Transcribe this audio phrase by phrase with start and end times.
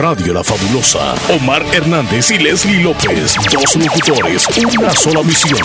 [0.00, 1.14] Radio La Fabulosa.
[1.28, 4.46] Omar Hernández y Leslie López, dos locutores,
[4.78, 5.58] una sola misión,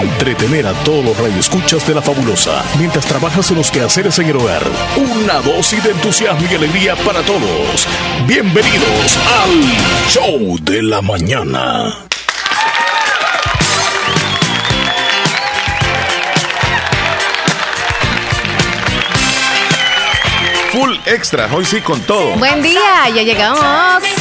[0.00, 4.36] entretener a todos los radioescuchas de La Fabulosa mientras trabajas en los quehaceres en el
[4.36, 4.62] hogar.
[4.96, 7.88] Una dosis de entusiasmo y alegría para todos.
[8.28, 12.09] Bienvenidos al Show de la Mañana.
[21.10, 22.36] Extra, hoy sí con todo.
[22.36, 23.60] Buen día, ya llegamos.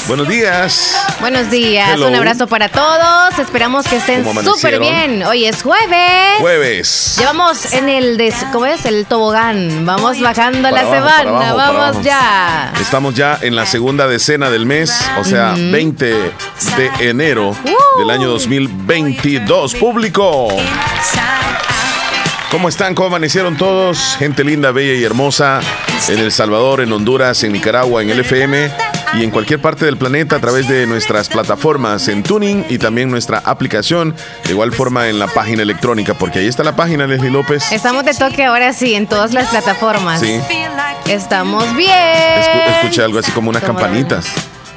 [0.07, 0.97] Buenos días.
[1.19, 3.37] Buenos días, un abrazo para todos.
[3.37, 5.21] Esperamos que estén súper bien.
[5.21, 6.39] Hoy es jueves.
[6.39, 7.15] Jueves.
[7.19, 8.85] Llevamos en el, des, ¿cómo es?
[8.85, 9.85] El tobogán.
[9.85, 12.73] Vamos bajando la semana, vamos ya.
[12.81, 16.31] Estamos ya en la segunda decena del mes, o sea, 20 de
[17.01, 17.55] enero
[17.99, 18.11] del uh.
[18.11, 19.75] año 2022.
[19.75, 20.47] Público.
[22.51, 22.95] ¿Cómo están?
[22.95, 24.15] ¿Cómo amanecieron todos?
[24.17, 25.59] Gente linda, bella y hermosa
[26.07, 28.71] en El Salvador, en Honduras, en Nicaragua, en el FM
[29.13, 33.11] y en cualquier parte del planeta a través de nuestras plataformas en Tuning y también
[33.11, 37.29] nuestra aplicación, de igual forma en la página electrónica, porque ahí está la página, Leslie
[37.29, 37.71] López.
[37.71, 40.19] Estamos de toque ahora sí, en todas las plataformas.
[40.19, 40.39] Sí.
[41.05, 41.91] Estamos bien.
[42.81, 44.25] escuché algo así como unas campanitas.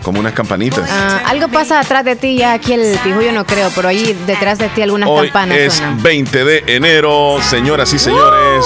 [0.02, 0.88] Como unas campanitas.
[0.90, 4.58] Ah, algo pasa atrás de ti, ya aquí el yo no creo, pero ahí detrás
[4.58, 5.58] de ti algunas Hoy campanas.
[5.58, 8.64] Es 20 de enero, señoras y señores.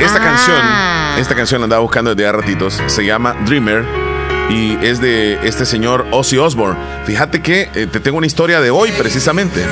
[0.00, 0.22] esta ah.
[0.22, 2.82] canción, esta canción la andaba buscando desde hace ratitos.
[2.86, 3.84] Se llama Dreamer
[4.48, 6.78] y es de este señor Ozzy Osbourne.
[7.04, 9.64] Fíjate que eh, te tengo una historia de hoy precisamente.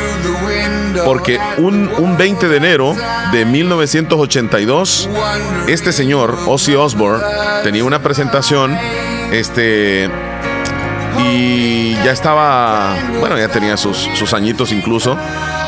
[1.05, 2.97] Porque un, un, 20 de enero
[3.33, 5.09] de 1982,
[5.69, 7.23] este señor Ozzy Osbourne
[7.63, 8.77] tenía una presentación
[9.33, 10.11] este
[11.25, 15.17] y ya estaba, bueno, ya tenía sus, sus añitos incluso.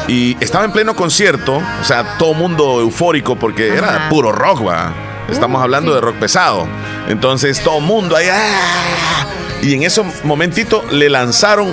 [0.08, 4.92] Y estaba en pleno concierto, o sea, todo mundo eufórico porque era puro rock, va.
[5.28, 6.66] Estamos uh, hablando de rock pesado.
[7.08, 8.26] Entonces, todo mundo ahí.
[8.30, 9.26] ¡ah!
[9.62, 11.72] Y en ese momentito le lanzaron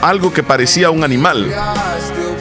[0.00, 1.52] algo que parecía un animal.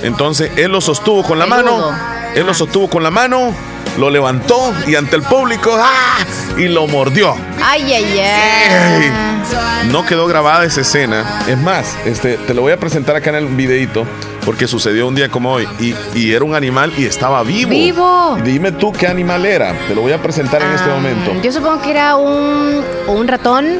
[0.04, 1.92] Entonces, él lo sostuvo con la mano.
[2.36, 3.54] Él lo sostuvo con la mano
[3.98, 6.18] lo levantó y ante el público ¡ah!
[6.58, 7.36] y lo mordió.
[7.64, 9.12] Ay, ay, ay.
[9.92, 11.44] No quedó grabada esa escena.
[11.48, 14.06] Es más, este, te lo voy a presentar acá en el videito
[14.46, 17.70] porque sucedió un día como hoy y, era un animal y estaba vivo.
[17.70, 18.38] Vivo.
[18.44, 19.74] Dime tú qué animal era.
[19.88, 21.34] Te lo voy a presentar en este ah, momento.
[21.42, 23.80] Yo supongo que era un, un ratón.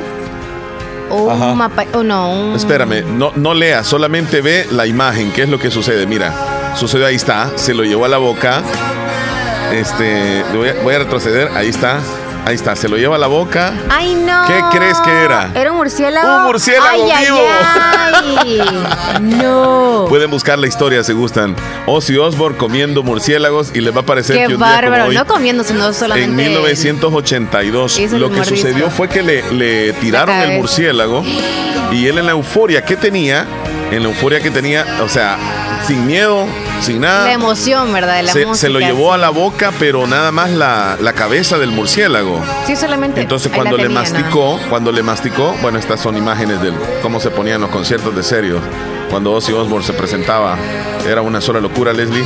[1.08, 2.56] O un mapa, o no, un...
[2.56, 6.08] Espérame, no, no lea, solamente ve la imagen, qué es lo que sucede.
[6.08, 6.34] Mira,
[6.76, 8.64] sucedió ahí está, se lo llevó a la boca,
[9.74, 10.44] este,
[10.84, 12.00] voy a, retroceder, ahí está.
[12.46, 13.74] Ahí está, se lo lleva a la boca.
[13.90, 14.46] ¡Ay, no!
[14.46, 15.50] ¿Qué crees que era?
[15.56, 16.36] Era un murciélago.
[16.36, 17.40] ¡Un murciélago vivo!
[17.64, 18.62] Ay,
[19.22, 20.06] ¡No!
[20.10, 21.56] Pueden buscar la historia si gustan.
[21.88, 25.64] Ozzy Osbourne comiendo murciélagos y les va a parecer Qué que un bárbaro, no comiendo,
[25.64, 26.30] sino solamente.
[26.30, 31.24] En 1982, lo que sucedió fue que le, le tiraron el murciélago
[31.92, 33.48] y él en la euforia que tenía,
[33.92, 35.38] en la euforia que tenía, o sea,
[35.88, 36.46] sin miedo,
[36.82, 37.26] sin nada.
[37.26, 38.22] La emoción, ¿verdad?
[38.24, 42.42] la se, se, lo llevó a la boca, pero nada más la, cabeza del murciélago.
[42.68, 43.22] Sí, solamente.
[43.22, 47.62] Entonces cuando le masticó, cuando le masticó, bueno, estas son imágenes de cómo se ponían
[47.62, 48.60] los conciertos de serio.
[49.10, 50.58] Cuando Ozzy Osbourne se presentaba,
[51.08, 52.26] era una sola locura, Leslie.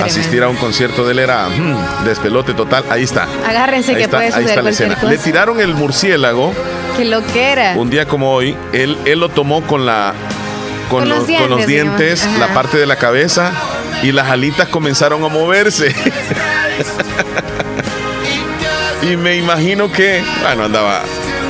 [0.00, 2.84] Asistir a un concierto de él era mm, despelote total.
[2.90, 3.26] Ahí está.
[3.46, 4.98] Agárrense que puede Ahí está la escena.
[5.02, 6.52] Le tiraron el murciélago.
[6.96, 7.74] Que lo que era.
[7.76, 10.14] Un día como hoy, él, él lo tomó con la
[10.88, 11.26] con, los,
[11.66, 13.52] dientes, la parte de la cabeza
[14.02, 15.94] y las alitas comenzaron a moverse.
[19.02, 21.02] y me imagino que, bueno, andaba,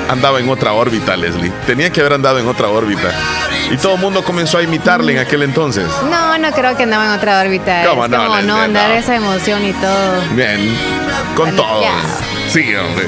[0.09, 1.53] andaba en otra órbita, Leslie.
[1.67, 3.13] Tenía que haber andado en otra órbita.
[3.71, 5.87] Y todo el mundo comenzó a imitarle en aquel entonces.
[6.11, 7.85] No, no creo que andaba en otra órbita.
[7.87, 10.23] ¿Cómo no, no, andar esa emoción y todo.
[10.35, 10.75] Bien,
[11.35, 11.83] con todo.
[12.49, 13.07] Sí, hombre.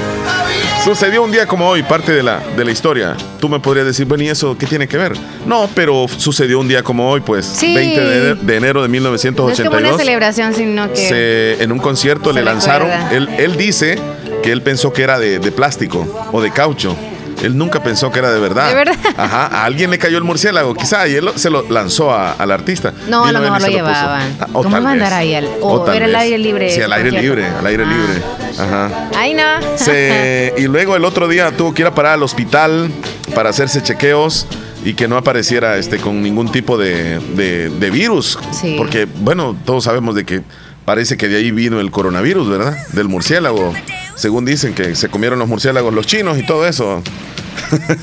[0.85, 3.15] Sucedió un día como hoy, parte de la, de la historia.
[3.39, 5.13] Tú me podrías decir, bueno, ¿y eso qué tiene que ver?
[5.47, 9.59] No, pero sucedió un día como hoy, pues, 20 de, enero de 1982.
[9.59, 11.59] No es como una celebración, sino que.
[11.61, 12.89] en un concierto le lanzaron.
[13.13, 13.99] Él, él dice
[14.43, 16.97] que él pensó que era de, de plástico o de caucho.
[17.43, 18.69] Él nunca pensó que era de verdad.
[18.69, 18.97] ¿De verdad?
[19.17, 22.93] Ajá, a alguien le cayó el murciélago, quizá, y él se lo lanzó al artista.
[23.09, 24.37] No, a lo mejor lo llevaban.
[24.41, 25.31] Ah, ¿Cómo a andar ahí?
[25.61, 26.75] o, era el aire libre.
[26.75, 27.93] Sí, al aire libre, al aire ah.
[27.93, 28.23] libre.
[28.59, 29.09] Ajá.
[29.17, 29.43] Ay, no.
[30.59, 32.91] y luego el otro día tuvo que ir a parar al hospital
[33.35, 34.47] para hacerse chequeos
[34.85, 38.39] y que no apareciera este con ningún tipo de, de, virus.
[38.53, 38.75] Sí.
[38.79, 40.43] Porque, bueno, todos sabemos de que
[40.85, 42.77] parece que de ahí vino el coronavirus, ¿verdad?
[42.93, 43.73] Del murciélago.
[44.21, 47.03] Según dicen que se comieron los murciélagos los chinos y todo eso.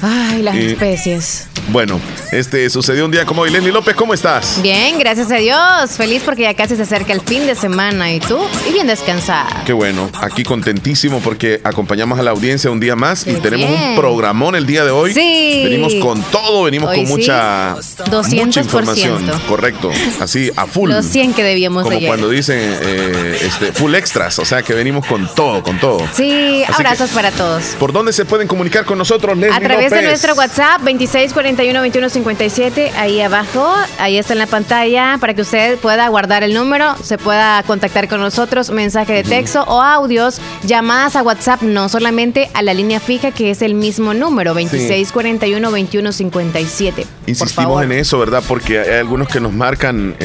[0.02, 1.48] Ay, las especies.
[1.70, 2.00] Bueno,
[2.32, 3.52] este sucedió un día como hoy.
[3.52, 4.62] Leslie López, ¿cómo estás?
[4.62, 5.92] Bien, gracias a Dios.
[5.98, 8.12] Feliz porque ya casi se acerca el fin de semana.
[8.14, 8.40] ¿Y tú?
[8.70, 9.64] Y bien descansada.
[9.66, 10.10] Qué bueno.
[10.22, 14.66] Aquí contentísimo porque acompañamos a la audiencia un día más y tenemos un programón el
[14.66, 15.14] día de hoy.
[15.14, 15.62] Sí.
[15.66, 18.46] Venimos con todo, venimos con mucha, 200%.
[18.46, 19.30] mucha información.
[19.48, 19.92] Correcto.
[20.22, 20.90] Así, a full.
[20.90, 24.40] Los 100 que debíamos Como cuando dicen eh, este, full extras.
[24.40, 26.00] O sea, que venimos con todo, con todo.
[26.14, 27.76] Sí, abrazos para todos.
[27.78, 33.20] ¿Por dónde se pueden comunicar con nosotros, Leslie A través de nuestro WhatsApp 2641-2157, ahí
[33.22, 37.64] abajo, ahí está en la pantalla, para que usted pueda guardar el número, se pueda
[37.64, 42.76] contactar con nosotros, mensaje de texto o audios, llamadas a WhatsApp, no solamente a la
[42.76, 47.06] línea fija, que es el mismo número, 2641-2157.
[47.26, 48.44] Insistimos en eso, ¿verdad?
[48.48, 50.16] Porque hay algunos que nos marcan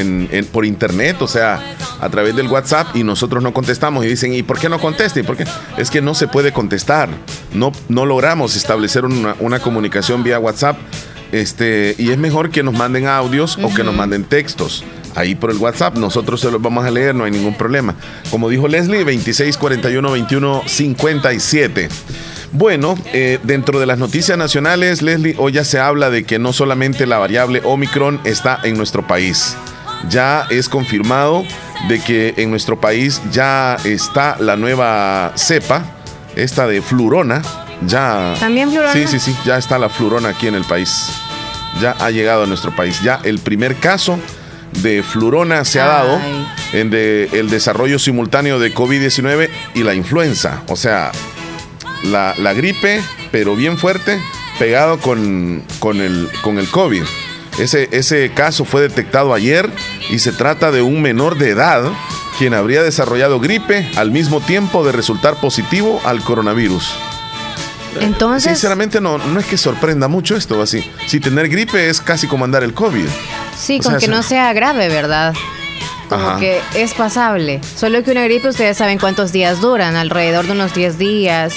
[0.51, 1.59] por internet, o sea,
[1.99, 5.23] a través del WhatsApp y nosotros no contestamos y dicen, ¿y por qué no conteste?
[5.23, 5.45] Porque
[5.77, 7.09] es que no se puede contestar,
[7.51, 10.77] no, no logramos establecer una, una comunicación vía WhatsApp
[11.33, 14.83] este, y es mejor que nos manden audios o que nos manden textos.
[15.15, 17.95] Ahí por el WhatsApp, nosotros se los vamos a leer, no hay ningún problema.
[18.29, 21.89] Como dijo Leslie, 2641-2157.
[22.51, 26.53] Bueno, eh, dentro de las noticias nacionales, Leslie, hoy ya se habla de que no
[26.53, 29.57] solamente la variable Omicron está en nuestro país.
[30.09, 31.43] Ya es confirmado
[31.87, 35.83] de que en nuestro país ya está la nueva cepa,
[36.35, 37.41] esta de flurona,
[37.87, 38.35] ya.
[38.39, 38.93] ¿También flurona?
[38.93, 41.09] Sí, sí, sí, ya está la flurona aquí en el país.
[41.81, 43.01] Ya ha llegado a nuestro país.
[43.01, 44.19] Ya el primer caso
[44.81, 46.19] de flurona se ha dado
[46.71, 50.63] en el desarrollo simultáneo de COVID-19 y la influenza.
[50.67, 51.11] O sea,
[52.03, 53.01] la, gripe,
[53.31, 54.19] pero bien fuerte,
[54.59, 57.03] pegado con, con, el, con el COVID.
[57.59, 59.69] Ese, ese caso fue detectado ayer
[60.09, 61.83] y se trata de un menor de edad
[62.37, 66.95] quien habría desarrollado gripe al mismo tiempo de resultar positivo al coronavirus.
[67.99, 68.51] Entonces.
[68.53, 70.83] Sinceramente, no, no es que sorprenda mucho esto así.
[71.07, 73.05] Si tener gripe es casi como andar el COVID.
[73.57, 75.33] Sí, con que no sea grave, ¿verdad?
[76.09, 77.61] Como que es pasable.
[77.75, 81.53] Solo que una gripe, ustedes saben cuántos días duran, alrededor de unos 10 días.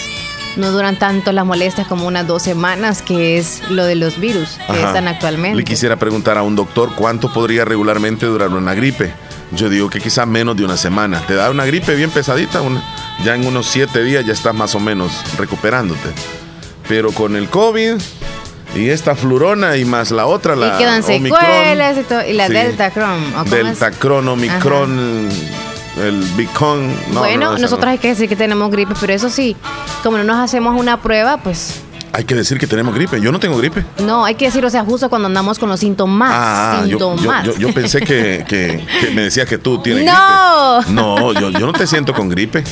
[0.57, 4.59] No duran tanto las molestias como unas dos semanas, que es lo de los virus
[4.67, 5.59] que están actualmente.
[5.59, 9.13] Le quisiera preguntar a un doctor cuánto podría regularmente durar una gripe.
[9.53, 11.21] Yo digo que quizás menos de una semana.
[11.27, 12.83] Te da una gripe bien pesadita, una,
[13.25, 16.11] ya en unos siete días ya estás más o menos recuperándote.
[16.89, 18.01] Pero con el COVID
[18.75, 22.49] y esta flurona y más la otra, la y quedan secuelas y, todo, y la
[22.49, 23.51] Delta Cron.
[23.51, 25.29] Delta Cron, Omicron,
[26.03, 26.95] el Bicon.
[27.13, 29.57] bueno, nosotros hay que decir que tenemos gripe, pero eso sí,
[30.03, 31.81] como no nos hacemos una prueba, pues
[32.13, 33.21] hay que decir que tenemos gripe.
[33.21, 33.85] Yo no tengo gripe.
[34.03, 36.31] No, hay que decir, o sea, justo cuando andamos con los síntomas.
[36.33, 37.45] Ah, síntomas.
[37.45, 40.79] Yo, yo, pensé que, que, me decías que tú tienes no.
[40.79, 40.93] gripe.
[40.93, 42.65] No, yo, yo no te siento con gripe.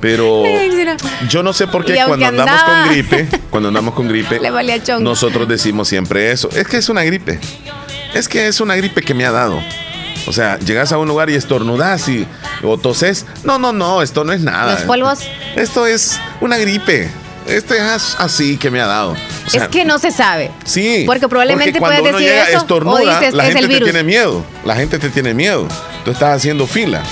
[0.00, 0.44] Pero
[1.28, 4.40] yo no sé por qué cuando andamos con gripe, cuando andamos con gripe,
[5.00, 6.48] nosotros decimos siempre eso.
[6.52, 7.38] Es que es una gripe.
[8.14, 9.60] Es que es una gripe que me ha dado.
[10.26, 12.26] O sea, llegas a un lugar y estornudas y
[12.62, 13.26] o toses.
[13.44, 14.74] No, no, no, esto no es nada.
[14.74, 15.20] Los polvos.
[15.56, 17.10] Esto es una gripe.
[17.46, 19.16] Este es así que me ha dado.
[19.52, 20.50] es que no se sabe.
[20.64, 21.04] Sí.
[21.06, 24.44] Porque probablemente puedes decir eso estornuda, la gente te tiene miedo.
[24.64, 25.66] La gente te tiene miedo.
[26.04, 27.02] Tú estás haciendo fila.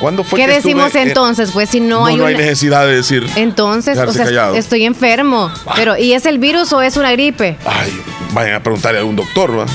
[0.00, 1.50] ¿Cuándo fue ¿Qué decimos entonces?
[1.52, 3.26] Pues si no, hay, no hay necesidad de decir.
[3.36, 5.52] Entonces, o sea, estoy enfermo.
[5.66, 5.74] Ah.
[5.76, 7.58] Pero, ¿y es el virus o es una gripe?
[7.66, 8.00] Ay,
[8.32, 9.66] vayan a preguntarle a un doctor, ¿va?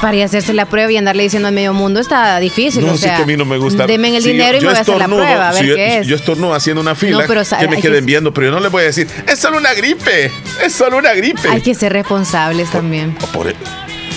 [0.00, 2.84] Para ir a hacerse la prueba y andarle diciendo al medio mundo está difícil.
[2.84, 3.86] No, o sea, que a mí no me gusta.
[3.86, 6.06] Denme el dinero y me voy a hacer la prueba, a ver yo, qué es.
[6.06, 8.86] Yo estornudo haciendo una fila que me queden viendo, pero yo no les voy a
[8.86, 10.30] decir, es solo una gripe,
[10.64, 11.48] es solo una gripe.
[11.48, 13.14] Hay que ser responsables también.
[13.14, 13.54] Por, por,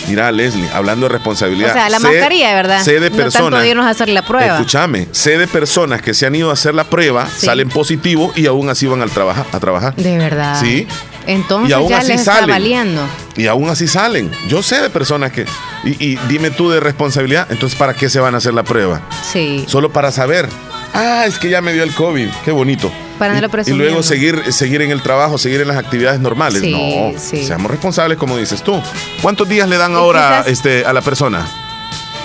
[0.07, 1.71] Mira, Leslie, hablando de responsabilidad.
[1.71, 2.81] O sea, la mascarilla, ¿verdad?
[2.83, 3.65] Sé de personas.
[3.75, 4.55] No a hacer la prueba.
[4.55, 8.45] Escúchame, sé de personas que se han ido a hacer la prueba, salen positivos y
[8.45, 9.95] aún así van al trabajar, a trabajar.
[9.95, 10.59] De verdad.
[10.59, 10.87] Sí.
[11.27, 12.43] Entonces y aún ya así les salen.
[12.43, 13.01] está valiendo.
[13.35, 14.31] Y aún así salen.
[14.47, 15.45] Yo sé de personas que.
[15.83, 19.01] Y, y dime tú de responsabilidad, entonces ¿para qué se van a hacer la prueba?
[19.31, 19.65] Sí.
[19.67, 20.47] Solo para saber.
[20.93, 22.29] Ah, es que ya me dio el COVID.
[22.43, 22.91] Qué bonito.
[23.19, 26.61] Para no y, y, luego seguir, seguir en el trabajo, seguir en las actividades normales.
[26.63, 28.81] no, seamos responsables como dices tú.
[29.21, 31.47] ¿Cuántos días le dan ahora este, a la persona?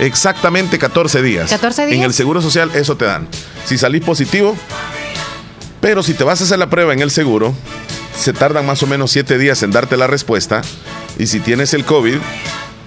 [0.00, 1.50] Exactamente 14 días.
[1.50, 1.99] 14 días.
[1.99, 3.28] En el Seguro Social eso te dan.
[3.66, 4.56] Si salís positivo,
[5.80, 7.54] pero si te vas a hacer la prueba en el seguro,
[8.18, 10.62] se tardan más o menos 7 días en darte la respuesta.
[11.18, 12.16] Y si tienes el COVID,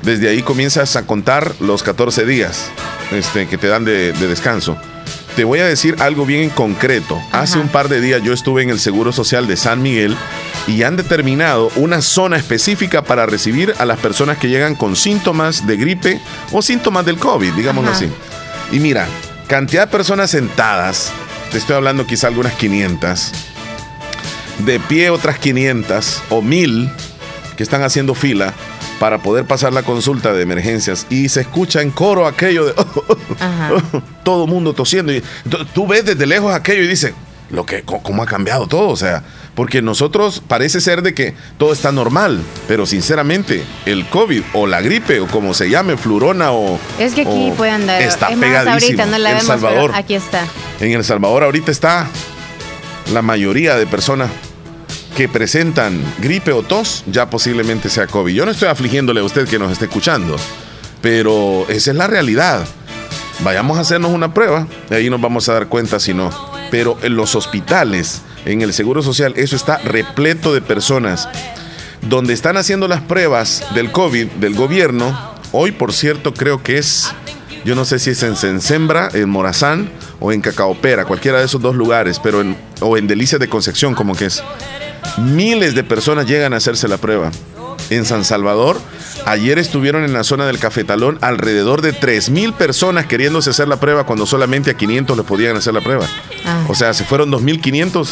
[0.02, 2.70] desde ahí comienzas a contar los 14 días
[3.12, 4.78] este, que te dan de descanso.
[5.36, 7.20] Te voy a decir algo bien en concreto.
[7.32, 10.16] Hace un par de días yo estuve en el Seguro Social de San Miguel
[10.68, 15.66] y han determinado una zona específica para recibir a las personas que llegan con síntomas
[15.66, 16.22] de gripe
[16.52, 18.08] o síntomas del COVID, digámoslo así.
[18.72, 19.08] Y mira,
[19.48, 21.12] cantidad de personas sentadas,
[21.52, 23.32] te estoy hablando quizá algunas 500.
[24.60, 26.92] de pie otras 500 o 1000
[27.58, 28.54] que están haciendo fila
[29.00, 31.08] para poder pasar la consulta de emergencias.
[31.10, 32.74] Y se escucha en coro aquello de
[34.24, 35.14] todo mundo tosiendo.
[35.14, 35.24] Y
[35.74, 37.14] tú ves desde lejos aquello y dices,
[37.54, 39.24] lo que cómo ha cambiado todo, o sea,
[39.56, 44.82] porque nosotros parece ser de que todo está normal, pero sinceramente el COVID o la
[44.82, 49.06] gripe o como se llame, flurona o es que aquí puede andar está es ahorita
[49.06, 50.46] no la vemos, Salvador, aquí está.
[50.80, 52.08] En El Salvador ahorita está
[53.14, 54.30] la mayoría de personas
[55.16, 58.34] que presentan gripe o tos, ya posiblemente sea COVID.
[58.34, 60.36] Yo no estoy afligiéndole a usted que nos esté escuchando,
[61.02, 62.66] pero esa es la realidad.
[63.40, 66.30] Vayamos a hacernos una prueba y ahí nos vamos a dar cuenta si no.
[66.72, 71.28] Pero en los hospitales, en el Seguro Social, eso está repleto de personas
[72.02, 75.34] donde están haciendo las pruebas del COVID del gobierno.
[75.52, 77.14] Hoy, por cierto, creo que es,
[77.64, 79.90] yo no sé si es en Sensembra, en Morazán
[80.20, 83.94] o en Cacaopera, cualquiera de esos dos lugares, pero en, o en Delicias de Concepción,
[83.94, 84.44] como que es.
[85.18, 87.32] Miles de personas llegan a hacerse la prueba.
[87.90, 88.80] En San Salvador,
[89.26, 94.06] ayer estuvieron en la zona del Cafetalón alrededor de 3.000 personas queriéndose hacer la prueba
[94.06, 96.08] cuando solamente a 500 le podían hacer la prueba.
[96.46, 96.66] Ah.
[96.70, 98.08] O sea, se fueron 2.500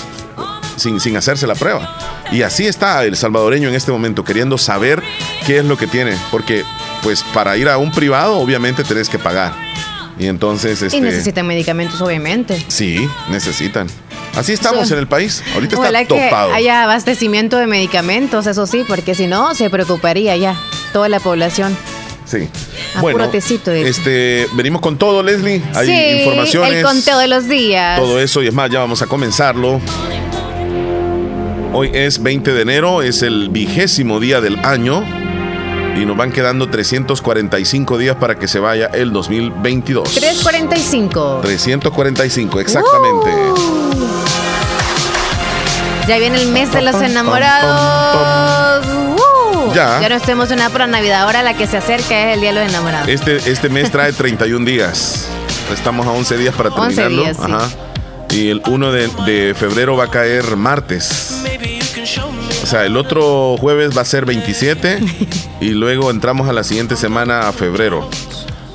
[0.75, 1.97] sin, sin hacerse la prueba.
[2.31, 5.01] Y así está el salvadoreño en este momento, queriendo saber
[5.45, 6.15] qué es lo que tiene.
[6.31, 6.63] Porque,
[7.03, 9.53] pues, para ir a un privado, obviamente tenés que pagar.
[10.17, 10.81] Y entonces.
[10.81, 12.63] Este, y necesitan medicamentos, obviamente.
[12.67, 13.87] Sí, necesitan.
[14.35, 15.43] Así estamos en el país.
[15.53, 16.49] Ahorita está topado.
[16.49, 20.55] Que haya abastecimiento de medicamentos, eso sí, porque si no, se preocuparía ya
[20.93, 21.75] toda la población.
[22.25, 22.47] Sí.
[23.01, 25.61] bueno, este, venimos con todo, Leslie.
[25.75, 26.75] Hay sí, informaciones.
[26.75, 27.99] El conteo de los días.
[27.99, 29.81] Todo eso y es más, ya vamos a comenzarlo.
[31.73, 35.03] Hoy es 20 de enero, es el vigésimo día del año
[35.95, 40.13] y nos van quedando 345 días para que se vaya el 2022.
[40.13, 41.39] 345.
[41.41, 43.29] 345, exactamente.
[43.29, 43.90] Uh.
[46.07, 48.85] Ya viene el mes de los enamorados.
[48.85, 49.73] Uh.
[49.73, 49.99] Ya.
[50.01, 51.21] Ya no estemos en una para Navidad.
[51.21, 53.07] Ahora la que se acerca es el Día de los Enamorados.
[53.07, 55.27] Este, este mes trae 31 días.
[55.73, 57.23] Estamos a 11 días para terminarlo.
[57.23, 57.69] 11 días, Ajá.
[58.29, 61.43] Y el 1 de, de febrero va a caer martes.
[62.63, 64.99] O sea, el otro jueves va a ser 27
[65.61, 68.09] y luego entramos a la siguiente semana a febrero.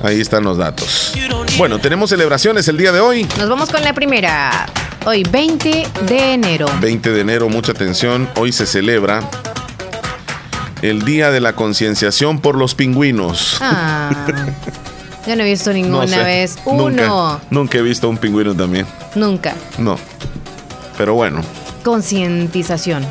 [0.02, 1.12] Ahí están los datos.
[1.56, 3.26] Bueno, tenemos celebraciones el día de hoy.
[3.38, 4.66] Nos vamos con la primera.
[5.08, 6.66] Hoy, 20 de enero.
[6.80, 8.28] 20 de enero, mucha atención.
[8.34, 9.20] Hoy se celebra
[10.82, 13.58] el Día de la Concienciación por los Pingüinos.
[13.60, 14.10] Ah,
[15.25, 16.90] yo no he visto ninguna vez uno.
[16.90, 18.84] Nunca, nunca he visto un pingüino también.
[19.14, 19.54] Nunca.
[19.78, 19.96] No.
[20.98, 21.40] Pero bueno.
[21.84, 23.06] Concientización.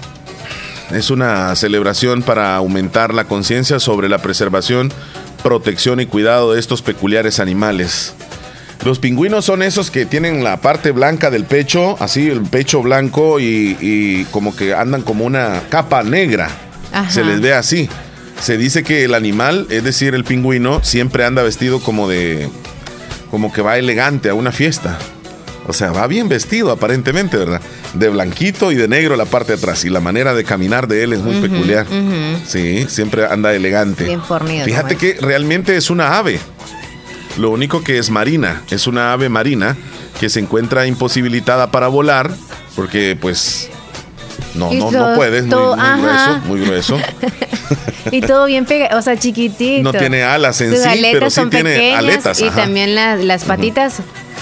[0.91, 4.91] Es una celebración para aumentar la conciencia sobre la preservación,
[5.43, 8.13] protección y cuidado de estos peculiares animales.
[8.83, 13.39] Los pingüinos son esos que tienen la parte blanca del pecho, así el pecho blanco
[13.39, 16.49] y, como que andan como una capa negra.
[17.09, 17.89] Se les ve así.
[18.39, 22.49] Se dice que el animal, es decir, el pingüino, siempre anda vestido como de.
[23.31, 24.97] como que va elegante a una fiesta.
[25.67, 27.59] O sea, va bien vestido aparentemente, ¿verdad?
[27.95, 29.83] De blanquito y de negro la parte de atrás.
[29.83, 31.87] Y la manera de caminar de él es muy peculiar.
[32.45, 34.03] Sí, siempre anda elegante.
[34.03, 34.65] Bien fornido.
[34.65, 36.39] Fíjate que realmente es una ave.
[37.37, 38.61] Lo único que es marina.
[38.69, 39.75] Es una ave marina
[40.19, 42.31] que se encuentra imposibilitada para volar
[42.75, 43.69] porque pues
[44.53, 46.99] no, no, no puedes, muy, grueso, muy grueso.
[48.11, 49.83] y todo bien pegado, o sea, chiquitito.
[49.83, 52.39] No tiene alas en sí, pero sí tiene aletas.
[52.39, 53.97] Y también las patitas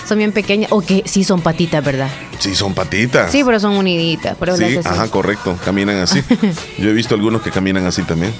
[0.07, 0.71] son bien pequeñas.
[0.71, 2.09] O que sí son patitas, ¿verdad?
[2.43, 3.31] Sí, son patitas.
[3.31, 4.35] Sí, pero son uniditas.
[4.37, 5.57] Pero sí, ajá, correcto.
[5.63, 6.21] Caminan así.
[6.77, 8.33] Yo he visto algunos que caminan así también.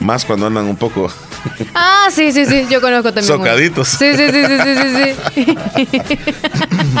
[0.00, 1.08] Más cuando andan un poco.
[1.72, 2.66] ah, sí, sí, sí.
[2.68, 3.26] Yo conozco también.
[3.26, 3.90] Socaditos.
[3.90, 6.18] Sí, sí, sí, sí, sí, sí.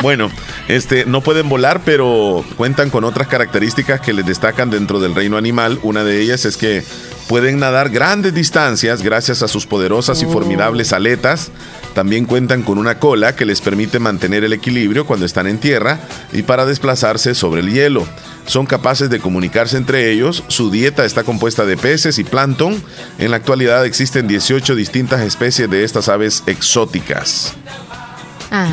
[0.02, 0.30] bueno,
[0.68, 5.38] este, no pueden volar, pero cuentan con otras características que les destacan dentro del reino
[5.38, 5.80] animal.
[5.82, 6.84] Una de ellas es que
[7.26, 10.30] pueden nadar grandes distancias gracias a sus poderosas y oh.
[10.30, 11.50] formidables aletas
[11.98, 15.98] también cuentan con una cola que les permite mantener el equilibrio cuando están en tierra
[16.32, 18.06] y para desplazarse sobre el hielo.
[18.46, 22.80] Son capaces de comunicarse entre ellos, su dieta está compuesta de peces y plancton.
[23.18, 27.54] En la actualidad existen 18 distintas especies de estas aves exóticas.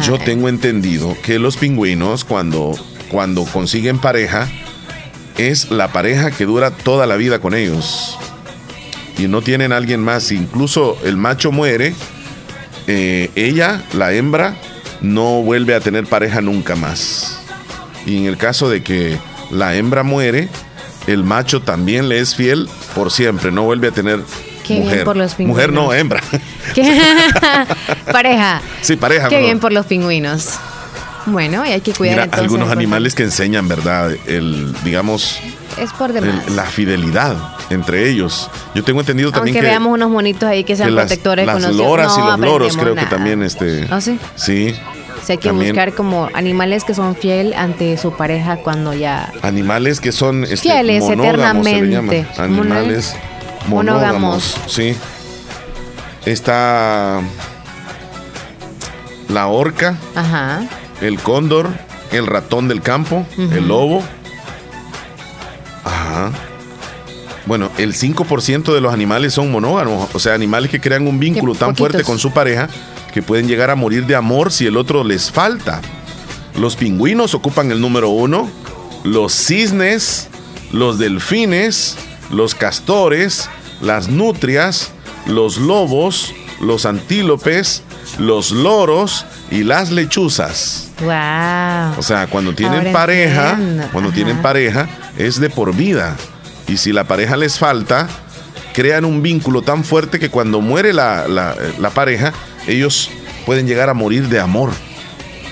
[0.04, 2.78] Yo tengo entendido que los pingüinos cuando,
[3.10, 4.48] cuando consiguen pareja
[5.36, 8.20] es la pareja que dura toda la vida con ellos.
[9.18, 10.32] Y no tienen a alguien más.
[10.32, 11.96] Incluso el macho muere
[12.88, 14.56] eh, ella, la hembra,
[15.02, 17.40] no vuelve a tener pareja nunca más.
[18.06, 19.18] Y en el caso de que
[19.52, 20.50] la hembra muere,
[21.08, 24.20] el macho también le es fiel por siempre, no vuelve a tener
[24.70, 25.08] mujer.
[25.40, 26.22] mujer no, hembra.
[28.12, 28.62] pareja.
[28.82, 29.30] Sí, pareja.
[29.30, 30.60] Qué bien por los pingüinos.
[31.28, 34.16] Bueno, y hay que cuidar Mira, algunos animales que enseñan, ¿verdad?
[34.28, 35.40] El, digamos,
[35.80, 36.52] es por demás.
[36.52, 38.50] la fidelidad entre ellos.
[38.74, 42.18] Yo tengo entendido también Aunque veamos unos monitos ahí que sean protectores las, las loras
[42.18, 44.20] y los loros creo que también este ¿Ah, sí?
[44.36, 44.76] Sí.
[45.28, 50.00] O hay que buscar como animales que son fieles ante su pareja cuando ya animales
[50.00, 52.28] que son este, fieles eternamente.
[52.38, 53.16] Animales
[53.68, 54.56] monógamos.
[54.68, 54.96] Sí.
[56.26, 57.22] Está
[59.30, 60.64] la orca, Ajá.
[61.02, 61.70] el cóndor,
[62.12, 64.04] el ratón del campo, el lobo.
[65.84, 66.32] Ajá.
[67.46, 71.54] Bueno, el 5% de los animales son monógamos, o sea, animales que crean un vínculo
[71.54, 72.68] tan fuerte con su pareja
[73.14, 75.82] que pueden llegar a morir de amor si el otro les falta.
[76.60, 78.50] Los pingüinos ocupan el número uno,
[79.04, 80.30] los cisnes,
[80.72, 81.98] los delfines,
[82.32, 83.50] los castores,
[83.82, 84.92] las nutrias,
[85.28, 87.84] los lobos, los antílopes,
[88.18, 90.90] los loros y las lechuzas.
[91.00, 92.00] Wow.
[92.00, 93.58] O sea, cuando tienen pareja,
[93.92, 94.88] cuando tienen pareja,
[95.18, 96.16] es de por vida.
[96.68, 98.08] Y si la pareja les falta,
[98.74, 102.34] crean un vínculo tan fuerte que cuando muere la, la pareja,
[102.68, 103.10] ellos
[103.46, 104.72] pueden llegar a morir de amor.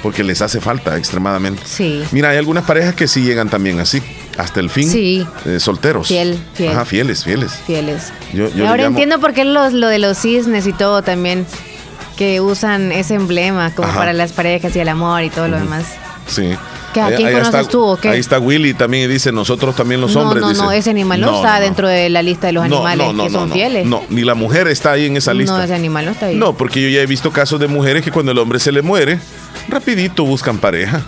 [0.01, 1.62] Porque les hace falta extremadamente.
[1.65, 2.03] Sí.
[2.12, 4.03] Mira, hay algunas parejas que sí llegan también así
[4.38, 4.89] hasta el fin.
[4.89, 5.25] Sí.
[5.46, 6.10] Eh, solteros.
[6.10, 6.72] Fiel, fiel.
[6.72, 7.53] Ajá, fieles, fieles.
[7.65, 8.12] Fieles.
[8.67, 11.46] Ahora entiendo por qué lo de los cisnes y todo también,
[12.17, 15.86] que usan ese emblema como para las parejas y el amor y todo lo demás.
[16.27, 16.50] Sí.
[16.93, 18.09] ¿Qué, ¿A quién conoces está, tú o qué?
[18.09, 20.41] Ahí está Willy también y dice, nosotros también los hombres.
[20.41, 23.51] No, no, ese animal no, está dentro de la lista de los animales que son
[23.51, 23.85] fieles.
[23.85, 25.57] No, ni la mujer está ahí en esa lista.
[25.57, 26.35] No, ese animal no está ahí.
[26.35, 28.81] No, porque yo ya he visto casos de mujeres que cuando el hombre se le
[28.81, 29.19] muere,
[29.67, 31.03] rapidito buscan pareja.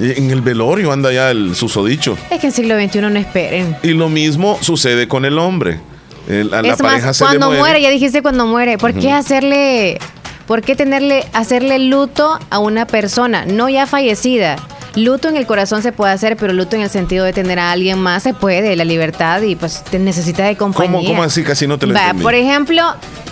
[0.00, 2.16] En el velorio anda ya el susodicho.
[2.30, 3.76] Es que en el siglo XXI no esperen.
[3.82, 5.80] Y lo mismo sucede con el hombre.
[6.28, 7.82] la es pareja más, cuando muere.
[7.82, 8.78] ya dijiste cuando muere.
[8.78, 9.98] ¿Por qué hacerle,
[10.46, 14.56] por qué tenerle, hacerle luto a una persona, no ya fallecida?
[14.98, 17.70] Luto en el corazón se puede hacer, pero luto en el sentido de tener a
[17.70, 21.08] alguien más se puede, la libertad y pues te necesita de compañía.
[21.08, 21.44] ¿Cómo, así?
[21.44, 22.82] Casi no te lo Va, Por ejemplo,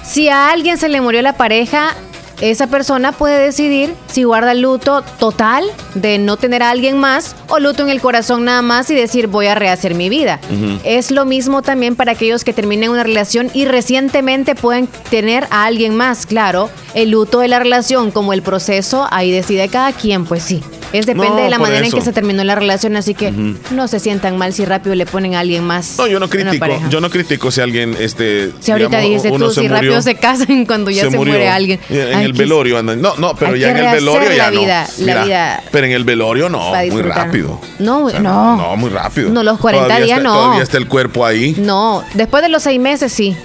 [0.05, 1.95] si a alguien se le murió la pareja,
[2.41, 7.59] esa persona puede decidir si guarda luto total de no tener a alguien más o
[7.59, 10.39] luto en el corazón nada más y decir voy a rehacer mi vida.
[10.85, 15.65] Es lo mismo también para aquellos que terminen una relación y recientemente pueden tener a
[15.65, 16.27] alguien más.
[16.27, 20.63] Claro, el luto de la relación como el proceso, ahí decide cada quien, pues sí.
[20.93, 23.33] Es depende de la manera en que se terminó la relación, así que
[23.71, 25.97] no se sientan mal si rápido le ponen a alguien más.
[25.99, 29.69] No, yo no critico, yo no critico si alguien este Si ahorita dijiste tú si
[29.69, 31.81] rápido se casan cuando ya se, muere alguien.
[31.89, 33.01] En el velorio andan.
[33.01, 35.07] No, no, pero ya en el velorio ya la vida, no.
[35.07, 35.63] la vida.
[35.71, 37.61] Pero en el velorio no, muy rápido.
[37.79, 38.57] No, no.
[38.57, 39.31] No, muy rápido.
[39.31, 40.35] No, los 40 días no.
[40.35, 41.55] Todavía está el cuerpo ahí.
[41.59, 43.37] No, después de los seis meses sí.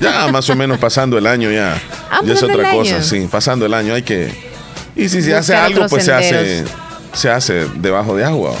[0.00, 1.80] Ya más o menos pasando el año ya.
[2.12, 3.28] Ah, ya es otra cosa, sí.
[3.30, 4.49] Pasando el año hay que
[5.00, 6.64] y si se hace algo, pues se hace,
[7.14, 8.52] se hace debajo de agua.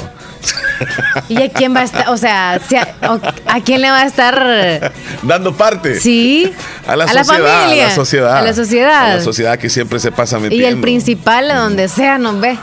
[1.28, 2.08] ¿Y a quién va a estar?
[2.08, 6.00] O sea, a, quién le va a estar dando parte?
[6.00, 6.50] Sí.
[6.86, 8.36] A la, sociedad, a la sociedad.
[8.38, 9.04] A la sociedad.
[9.12, 10.66] A la sociedad que siempre se pasa metiendo.
[10.66, 12.56] Y el principal, a donde sea, nos ve.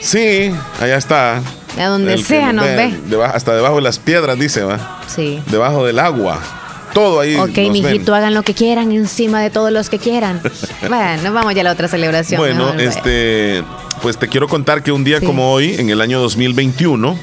[0.00, 1.40] Sí, allá está.
[1.78, 2.92] A donde sea, nos ve.
[3.32, 5.00] hasta debajo de las piedras, dice, va.
[5.06, 5.40] Sí.
[5.46, 6.40] Debajo del agua
[6.98, 7.36] todo ahí.
[7.36, 10.40] Ok, mijito, hagan lo que quieran encima de todos los que quieran.
[10.88, 12.40] bueno, vamos ya a la otra celebración.
[12.40, 13.62] Bueno, este,
[14.02, 17.18] pues te quiero contar que un día como hoy, en el año 2021,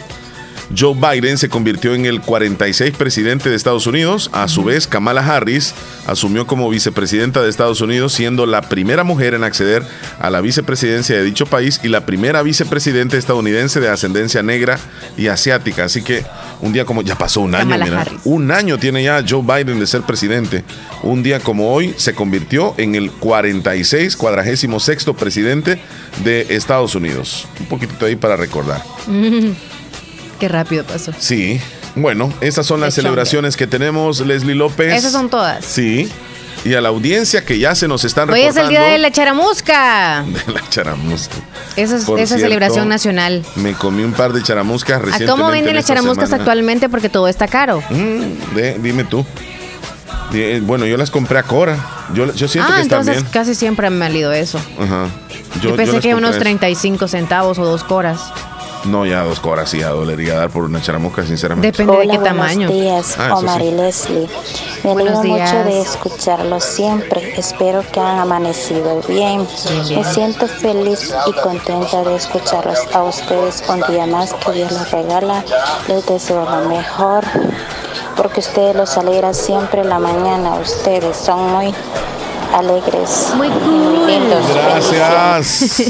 [0.76, 4.30] Joe Biden se convirtió en el 46 presidente de Estados Unidos.
[4.34, 5.74] A su vez, Kamala Harris
[6.08, 9.84] asumió como vicepresidenta de Estados Unidos, siendo la primera mujer en acceder
[10.20, 14.80] a la vicepresidencia de dicho país y la primera vicepresidenta estadounidense de ascendencia negra
[15.18, 15.86] y asiática.
[15.86, 16.26] Así que
[16.62, 19.88] un día como ya pasó un año, mira, un año tiene ya Joe Biden de
[19.88, 20.64] ser presidente.
[21.04, 25.80] Un día como hoy se convirtió en el 46, cuadragésimo sexto presidente
[26.24, 27.48] de Estados Unidos.
[27.60, 28.82] Un poquitito ahí para recordar.
[30.40, 31.12] Qué rápido pasó.
[31.18, 31.60] Sí.
[31.96, 34.94] Bueno, esas son las celebraciones que tenemos, Leslie López.
[34.94, 35.64] Esas son todas.
[35.64, 36.12] Sí.
[36.66, 39.12] Y a la audiencia que ya se nos están Hoy es el día de la
[39.12, 40.26] charamusca.
[40.48, 41.36] De la charamusca.
[41.76, 43.46] Esa es esa celebración nacional.
[43.56, 45.32] Me comí un par de charamuscas recientemente.
[45.32, 46.90] ¿A cómo venden las charamuscas actualmente?
[46.90, 47.84] Porque todo está caro.
[47.90, 49.26] Mm, dime tú.
[50.34, 51.78] Eh, bueno, yo las compré a Cora.
[52.14, 54.60] Yo, yo siento ah, que están entonces casi siempre me ha lido eso.
[54.80, 55.08] Ajá.
[55.62, 58.20] Yo, pensé que unos 35 centavos o dos coras.
[58.86, 61.72] No, ya dos coras sí ya dolería dar por una charamusca, sinceramente.
[61.72, 62.68] Depende de qué tamaño.
[62.70, 64.28] Buenos días, ah, Omar y Leslie.
[64.84, 67.34] Me alegro mucho de escucharlos siempre.
[67.38, 69.48] Espero que han amanecido bien.
[69.90, 74.92] Me siento feliz y contenta de escucharlos a ustedes un día más que Dios les
[74.92, 75.44] regala.
[75.88, 77.24] Les deseo lo mejor
[78.16, 80.56] porque ustedes los alegra siempre la mañana.
[80.56, 81.74] Ustedes son muy
[82.54, 83.34] alegres.
[83.36, 84.08] Muy cool.
[84.54, 85.82] Gracias.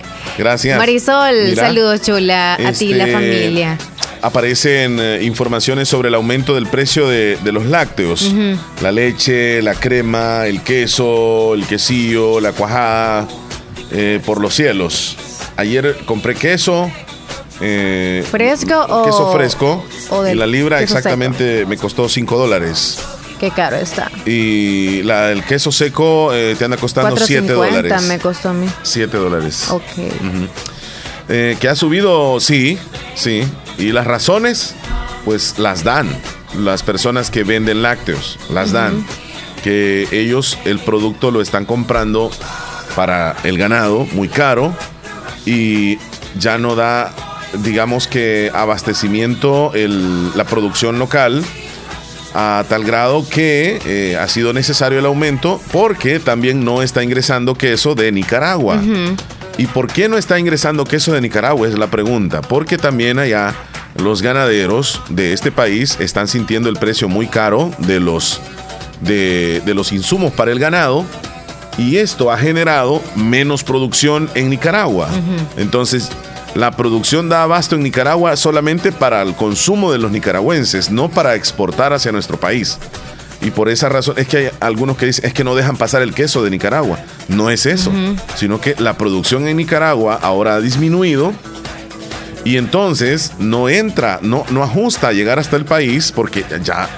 [0.36, 0.78] Gracias.
[0.78, 3.78] Marisol, saludos chula a ti y la este, familia.
[4.22, 8.32] Aparecen eh, informaciones sobre el aumento del precio de, los lácteos.
[8.82, 13.28] La leche, la crema, el queso, el quesillo, la cuajada,
[13.92, 15.16] eh, por los cielos.
[15.56, 16.90] Ayer compré queso.
[17.60, 19.04] Eh, ¿Fresco o...?
[19.04, 19.84] Queso fresco.
[20.30, 22.98] y la libra exactamente me costó 5 dólares.
[23.38, 24.10] Qué caro está.
[24.24, 28.02] Y la, el queso seco te anda costando 7 dólares.
[28.02, 28.66] me costó a mí.
[28.82, 29.70] 7 dólares.
[29.70, 29.82] Ok.
[31.28, 32.78] Eh, que ha subido, sí,
[33.14, 33.42] sí.
[33.78, 34.74] Y las razones,
[35.24, 36.08] pues las dan
[36.58, 39.04] las personas que venden lácteos, las dan.
[39.62, 42.30] Que ellos el producto lo están comprando
[42.94, 44.72] para el ganado muy caro
[45.44, 45.98] y
[46.38, 47.12] ya no da,
[47.64, 51.44] digamos que abastecimiento la producción local
[52.38, 57.54] a tal grado que eh, ha sido necesario el aumento porque también no está ingresando
[57.54, 58.78] queso de Nicaragua.
[59.56, 61.66] ¿Y por qué no está ingresando queso de Nicaragua?
[61.66, 62.42] Es la pregunta.
[62.42, 63.54] Porque también allá
[63.96, 68.38] los ganaderos de este país están sintiendo el precio muy caro de los,
[69.00, 71.06] de, los insumos para el ganado
[71.78, 75.08] y esto ha generado menos producción en Nicaragua.
[75.56, 76.10] Entonces,
[76.56, 81.34] la producción da abasto en Nicaragua solamente para el consumo de los nicaragüenses, no para
[81.34, 82.78] exportar hacia nuestro país.
[83.42, 86.00] Y por esa razón es que hay algunos que dicen es que no dejan pasar
[86.00, 86.98] el queso de Nicaragua.
[87.28, 87.92] No es eso,
[88.34, 91.32] sino que la producción en Nicaragua ahora ha disminuido
[92.44, 96.88] y entonces no entra, no, no ajusta a llegar hasta el país porque ya...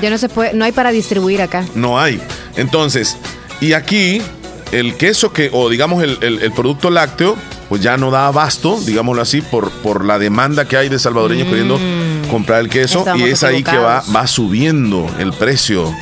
[0.00, 1.64] Ya no se puede, no hay para distribuir acá.
[1.74, 2.20] No hay.
[2.56, 3.16] Entonces,
[3.60, 4.22] y aquí
[4.70, 7.36] el queso que, o digamos el, producto lácteo,
[7.68, 11.46] pues ya no da abasto, digámoslo así, por, por la demanda que hay de salvadoreños
[11.46, 11.50] mm.
[11.50, 11.80] queriendo
[12.30, 15.92] comprar el queso y es ahí que va, va subiendo el precio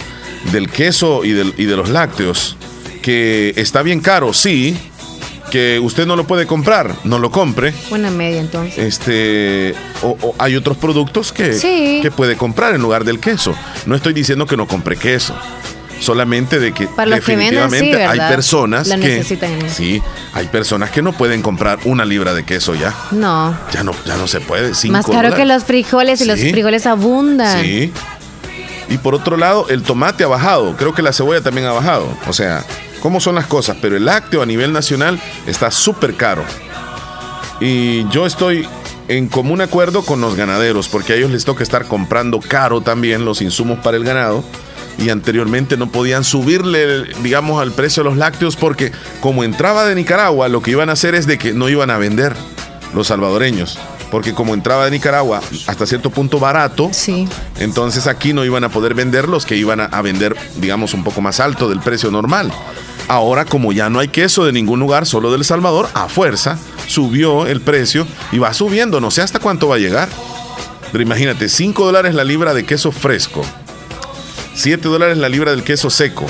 [0.53, 2.57] del queso y, del, y de los lácteos,
[3.03, 4.77] que está bien caro, sí,
[5.51, 7.73] que usted no lo puede comprar, no lo compre.
[7.89, 8.79] Buena media entonces.
[8.79, 13.55] Este, o, hay otros productos que, que puede comprar en lugar del queso.
[13.87, 15.35] No estoy diciendo que no compre queso
[16.01, 19.25] solamente de que definitivamente hay personas que
[19.69, 22.95] sí, hay personas que no pueden comprar una libra de queso ya.
[23.11, 23.57] No.
[23.73, 27.63] Ya no ya no se puede, Más caro que los frijoles y los frijoles abundan.
[27.63, 27.93] Sí.
[28.89, 32.07] Y por otro lado, el tomate ha bajado, creo que la cebolla también ha bajado,
[32.29, 32.65] o sea,
[33.01, 36.45] cómo son las cosas, pero el lácteo a nivel nacional está súper caro.
[37.61, 38.69] Y yo estoy
[39.09, 43.25] en común acuerdo con los ganaderos, porque a ellos les toca estar comprando caro también
[43.25, 44.45] los insumos para el ganado
[44.99, 49.95] y anteriormente no podían subirle, digamos, al precio de los lácteos porque como entraba de
[49.95, 52.35] Nicaragua, lo que iban a hacer es de que no iban a vender
[52.95, 53.79] los salvadoreños.
[54.11, 57.29] Porque como entraba de Nicaragua hasta cierto punto barato, sí.
[57.59, 61.21] entonces aquí no iban a poder vender los que iban a, vender, digamos, un poco
[61.21, 62.53] más alto del precio normal.
[63.09, 66.57] Ahora, como ya no hay queso de ningún lugar, solo del Salvador, a fuerza
[66.87, 70.09] subió el precio y va subiendo, no sé hasta cuánto va a llegar.
[70.93, 73.45] Pero imagínate, 5 dólares la libra de queso fresco.
[74.57, 76.27] 7 dólares la libra del queso seco.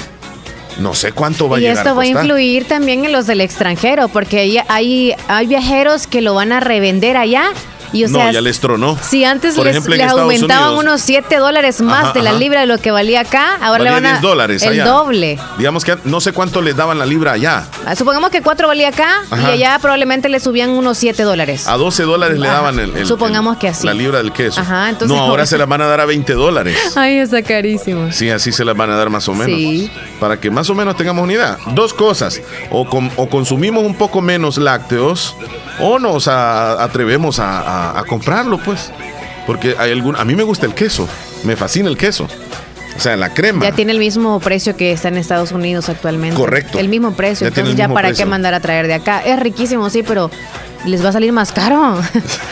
[0.78, 1.76] No sé cuánto va a llegar.
[1.76, 6.20] Y esto va a influir también en los del extranjero, porque hay, hay viajeros que
[6.20, 7.52] lo van a revender allá
[8.08, 8.98] no, ya les tronó.
[9.00, 9.76] Si antes les,
[10.08, 13.90] aumentaban unos 7 dólares más de la libra de lo que valía acá, ahora le
[13.90, 14.20] van a.
[14.20, 15.38] dólares el doble.
[15.58, 17.66] Digamos que no sé cuánto les daban la libra allá.
[17.86, 21.66] Ah, supongamos que 4 valía acá y allá probablemente le subían unos 7 dólares.
[21.68, 23.86] A 12 dólares le daban el, Supongamos que así.
[23.86, 24.60] La libra del queso.
[24.60, 26.76] Ajá, entonces, no, ahora se la van a dar a 20 dólares.
[26.96, 28.10] Ay, está carísimo.
[28.12, 29.56] Sí, así se la van a dar más o menos.
[29.56, 29.90] Sí.
[30.20, 31.58] Para que más o menos tengamos unidad.
[31.74, 32.40] Dos cosas.
[32.70, 32.82] O,
[33.16, 35.36] o consumimos un poco menos lácteos
[35.78, 38.90] o nos atrevemos a, comprarlo, pues.
[39.46, 41.08] Porque hay algún, a mí me gusta el queso,
[41.44, 42.26] me fascina el queso.
[42.96, 43.62] O sea, la crema.
[43.62, 46.36] Ya tiene el mismo precio que está en Estados Unidos actualmente.
[46.36, 46.78] Correcto.
[46.78, 47.46] El mismo precio.
[47.46, 49.22] Entonces, ya para qué mandar a traer de acá.
[49.22, 50.30] Es riquísimo, sí, pero
[50.86, 51.98] les va a salir más caro.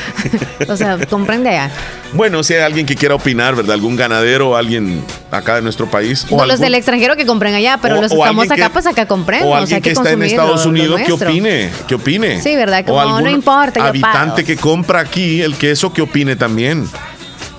[0.68, 1.70] o sea, comprende ya.
[2.12, 3.73] Bueno, si hay alguien que quiera opinar, ¿verdad?
[3.73, 5.03] Algún ganadero o alguien
[5.37, 6.27] acá de nuestro país.
[6.31, 9.49] O los del extranjero que compren allá, pero los que estamos acá, pues acá compremos.
[9.49, 12.40] O alguien que, está en Estados Unidos que opine, que opine.
[12.40, 12.85] Sí, ¿verdad?
[12.85, 13.87] Como o no importa.
[13.87, 16.88] Habitante que compra aquí el queso que opine también.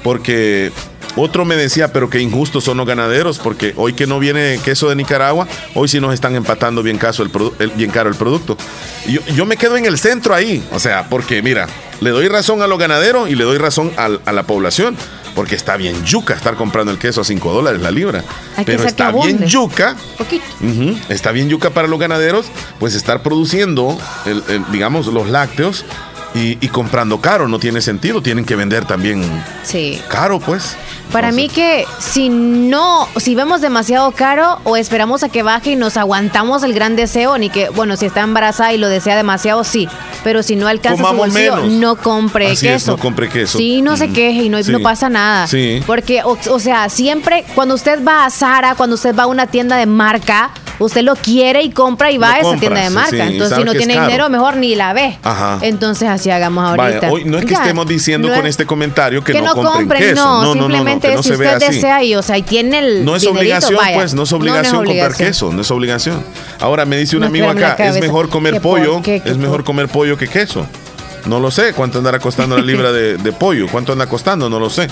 [0.04, 0.72] Porque
[1.16, 4.90] otro me decía, pero qué injustos son los ganaderos, porque hoy que no viene queso
[4.90, 7.32] de Nicaragua, hoy sí nos están empatando bien, caso el,
[7.76, 8.58] bien caro el producto.
[9.08, 11.68] Yo, yo, me quedo en el centro ahí, o sea, porque mira,
[12.02, 14.98] le doy razón a los ganaderos y le doy razón a, la población,
[15.36, 18.24] porque está bien yuca estar comprando el queso a 5 dólares la libra.
[18.66, 19.96] pero está bien yuca,
[21.10, 22.48] está bien yuca para los ganaderos,
[22.80, 23.98] pues estar produciendo,
[24.72, 25.86] digamos, los lácteos
[26.36, 29.24] y, comprando caro, no tiene sentido, tienen que vender también
[29.64, 30.02] sí.
[30.10, 30.76] caro, pues.
[31.12, 35.76] Para mí que si no, si vemos demasiado caro o esperamos a que baje y
[35.78, 39.64] nos aguantamos el gran deseo, ni que, bueno, si está embarazada y lo desea demasiado,
[39.64, 39.88] sí,
[40.26, 42.92] pero si no alcanza su bolsillo, no compre queso.
[42.92, 43.58] no compre queso.
[43.58, 45.48] Sí, no se queje y no, no pasa nada.
[45.48, 45.82] Sí.
[45.88, 49.78] Porque, o sea, siempre cuando usted va a Sara, cuando usted va a una tienda
[49.78, 53.28] de marca, usted lo quiere y compra y va a esa tienda de marca.
[53.28, 55.18] Entonces, si no tiene dinero, mejor ni la ve.
[55.24, 55.60] Ajá.
[55.62, 57.10] Entonces, así hagamos ahorita.
[57.10, 60.16] hoy no es que estemos diciendo con este comentario que, no, compren, queso.
[60.16, 63.16] No, no, simplemente no, no, si usted desea y, o sea, y tiene el No
[63.16, 66.24] es obligación, pues, no es obligación comprar queso, no es obligación.
[66.60, 70.28] Ahora me dice un amigo acá, es mejor comer pollo, es mejor comer pollo que
[70.28, 70.66] queso.
[71.26, 74.60] No lo sé cuánto andará costando la libra de, de pollo, cuánto anda costando, no
[74.60, 74.88] lo sé.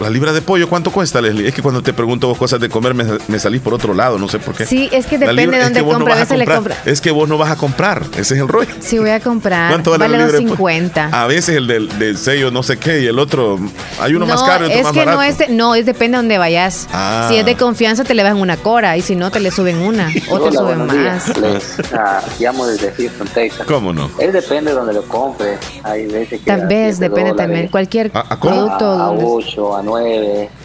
[0.00, 1.46] La libra de pollo, ¿cuánto cuesta, Leslie?
[1.46, 4.28] Es que cuando te pregunto vos cosas de comer, me, salís por otro lado, no
[4.28, 4.64] sé por qué.
[4.64, 6.14] Sí, es que depende de dónde compra.
[6.14, 6.74] a veces le compra.
[6.86, 8.70] Es que vos no vas a comprar, ese es el rollo.
[8.80, 9.70] Sí, voy a comprar.
[9.70, 11.10] ¿Cuánto vale, la libra 50.
[11.12, 13.58] A veces el del, sello no sé qué y el otro,
[14.00, 15.16] hay uno más caro y otro más barato.
[15.18, 16.88] No, es que no, es depende de dónde vayas.
[16.92, 17.26] Ah.
[17.28, 19.76] Si es de confianza, te le bajan una cora y si no, te le suben
[19.82, 21.36] una o te suben más.
[21.36, 23.66] Les, ah, llamo desde Houston, Texas.
[23.66, 24.10] ¿Cómo no?
[24.18, 25.58] Es depende de dónde lo compres.
[25.82, 27.68] Hay veces que Tal vez depende también.
[27.68, 28.92] Cualquier producto.
[28.92, 29.89] A, a 8, a 9.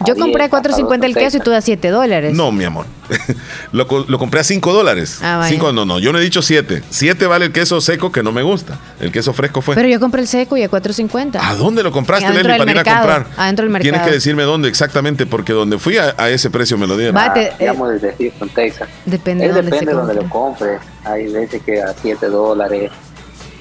[0.06, 2.34] Yo compré 4.50 el queso y tú das 7 dólares.
[2.34, 2.86] No, mi amor.
[3.72, 5.20] lo, lo, compré a 5 dólares.
[5.22, 6.82] Ah, no, no, yo no he dicho 7.
[6.88, 8.78] 7 vale el queso seco que no me gusta.
[9.00, 9.74] El queso fresco fue.
[9.74, 11.38] Pero yo compré el seco y a 4.50.
[11.40, 13.26] ¿A dónde lo compraste, Leslie, para ir a comprar?
[13.36, 13.90] Adentro del mercado.
[13.90, 17.14] Tienes que decirme dónde exactamente, porque donde fui a, ese precio me lo dieron.
[17.14, 18.88] Bate, ah, desde Houston, Texas.
[19.04, 20.80] Depende, de dónde, depende de donde lo compres.
[21.04, 22.90] Hay veces que a 7 dólares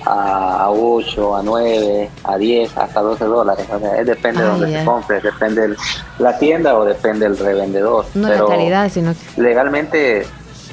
[0.05, 3.65] a 8, a 9, a 10, hasta 12 dólares.
[3.71, 5.75] O sea, depende de donde se compre, depende de
[6.19, 8.05] la tienda o depende del revendedor.
[8.13, 10.25] No Pero la calidad, sino legalmente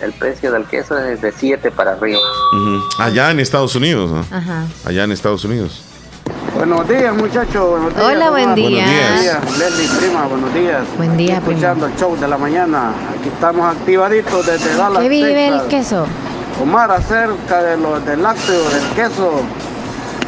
[0.03, 2.21] el precio del queso es de 7 para arriba.
[2.99, 4.21] Allá en Estados Unidos, ¿no?
[4.37, 4.67] Ajá.
[4.85, 5.83] Allá en Estados Unidos.
[6.55, 7.81] Buenos días, muchachos.
[8.01, 8.85] Hola, buen día.
[8.85, 9.59] Buenos días.
[9.59, 10.83] Leslie, prima, buenos días.
[10.97, 12.93] Buen día, Escuchando el show de la mañana.
[13.19, 16.07] Aquí estamos activaditos desde Dallas, ¿Qué vive el queso?
[16.61, 19.43] Omar, acerca de lo, del lácteo, del queso,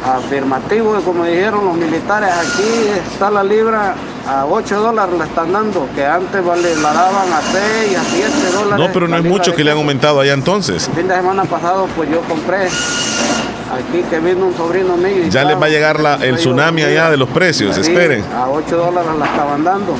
[0.05, 3.95] afirmativo, como dijeron los militares, aquí está la libra
[4.27, 8.51] a 8 dólares la están dando, que antes vale, la daban a 6, a 7
[8.53, 8.87] dólares.
[8.87, 10.87] No, pero no es mucho que le han aumentado allá entonces.
[10.87, 15.23] El fin de semana pasado, pues yo compré aquí que vino un sobrino mío.
[15.29, 18.23] ya les va a llegar la, el tsunami allá de los precios, esperen.
[18.35, 19.95] A 8 dólares la estaban dando.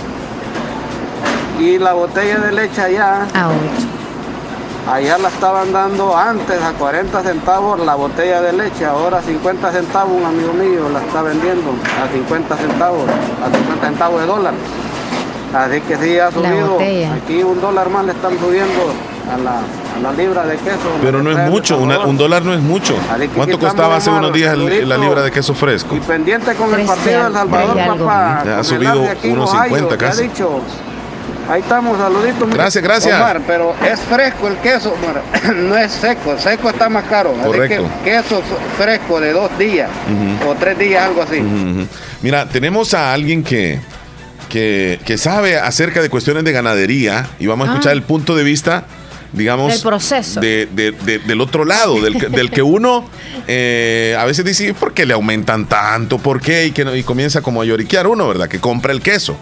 [1.60, 3.26] Y la botella de leche allá.
[3.34, 3.95] A 8
[4.92, 9.72] Allá la estaban dando antes a 40 centavos la botella de leche, ahora a 50
[9.72, 11.72] centavos un amigo mío la está vendiendo
[12.04, 13.10] a 50 centavos,
[13.44, 14.54] a 50 centavos de dólar.
[15.56, 16.78] Así que sí ha subido.
[17.16, 18.94] Aquí un dólar más le están subiendo
[19.32, 20.90] a la, libra de queso.
[21.02, 22.96] Pero no es mucho, un dólar no es mucho.
[23.36, 25.96] ¿Cuánto costaba hace unos días la libra de queso fresco?
[25.96, 28.60] Y pendiente con el partido de El Salvador, papá.
[28.60, 30.30] ha subido unos 50 casi.
[31.50, 32.50] Ahí estamos, saluditos.
[32.50, 33.16] Gracias, gracias.
[33.20, 34.96] Omar, pero es fresco el queso,
[35.56, 37.34] no es seco, seco está más caro.
[37.34, 37.88] Correcto.
[38.04, 38.42] queso
[38.78, 39.90] fresco de dos días
[40.48, 41.42] o tres días, algo así.
[42.22, 43.80] Mira, tenemos a alguien que,
[44.50, 47.96] que, sabe acerca de cuestiones de ganadería y vamos a escuchar ah.
[47.96, 48.86] el punto de vista
[49.34, 50.40] digamos, del proceso.
[50.40, 53.06] del otro lado, del, que uno
[53.48, 56.18] eh, a veces dice, ¿por qué le aumentan tanto?
[56.18, 56.68] ¿Por qué?
[56.68, 58.48] Y, que, y comienza como a lloriquear uno, ¿verdad?
[58.48, 59.38] Que compra el queso.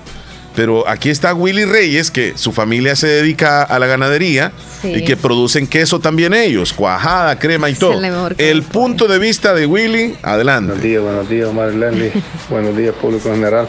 [0.55, 4.51] Pero aquí está Willy Reyes, que su familia se dedica a la ganadería
[4.83, 7.99] y que producen queso también ellos, cuajada, crema y todo.
[8.37, 10.73] El punto de vista de Willy, adelante.
[10.73, 12.11] Buenos días, buenos días, Omar Lendy.
[12.49, 13.67] buenos días, público general.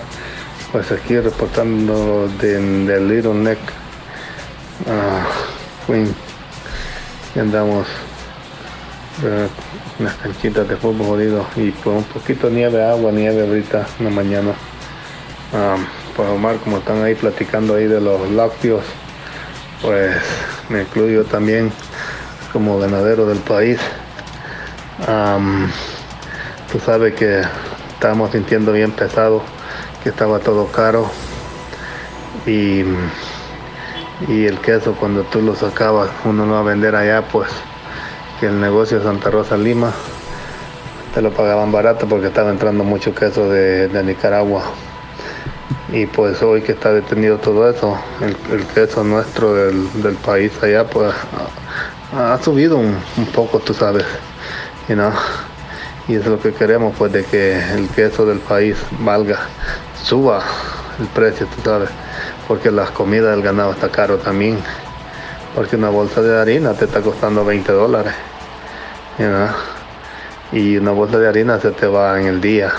[0.72, 3.58] Pues aquí reportando del Little Neck,
[4.86, 6.14] uh, Queen.
[7.34, 7.86] Y andamos
[9.22, 14.04] uh, unas canchitas de fútbol jodido y pues un poquito nieve, agua, nieve ahorita en
[14.04, 14.52] la mañana.
[15.52, 15.76] Ah,
[16.16, 18.84] pues Omar, como están ahí platicando ahí de los lácteos,
[19.82, 20.14] pues
[20.68, 21.72] me incluyo también
[22.52, 23.80] como ganadero del país.
[26.70, 27.42] tú sabes que
[27.92, 29.42] estábamos sintiendo bien pesado,
[30.02, 31.10] que estaba todo caro
[32.46, 32.84] y,
[34.28, 37.48] y el queso cuando tú lo sacabas, uno no va a vender allá, pues
[38.38, 39.92] que el negocio de Santa Rosa Lima
[41.12, 44.62] te lo pagaban barato porque estaba entrando mucho queso de Nicaragua
[45.92, 51.12] y pues hoy que está detenido todo eso, el, queso nuestro del, país allá pues
[52.16, 52.96] ha, subido un,
[53.34, 54.04] poco, tú sabes,
[56.08, 59.40] y es lo que queremos pues de que el queso del país valga,
[60.02, 60.42] suba
[60.98, 61.90] el precio, tú sabes,
[62.48, 64.58] porque la comida del ganado está caro también,
[65.54, 68.14] porque una bolsa de harina te está costando 20 dólares,
[70.52, 72.72] y una bolsa de harina se te va en el día.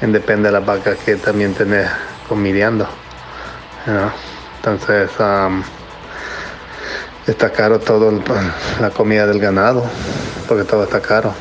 [0.00, 1.88] Depende de la vaca que también tenés
[2.28, 2.86] comidiando.
[4.56, 5.10] Entonces,
[7.26, 8.22] está caro todo
[8.80, 9.84] la comida del ganado,
[10.48, 11.32] porque todo está caro.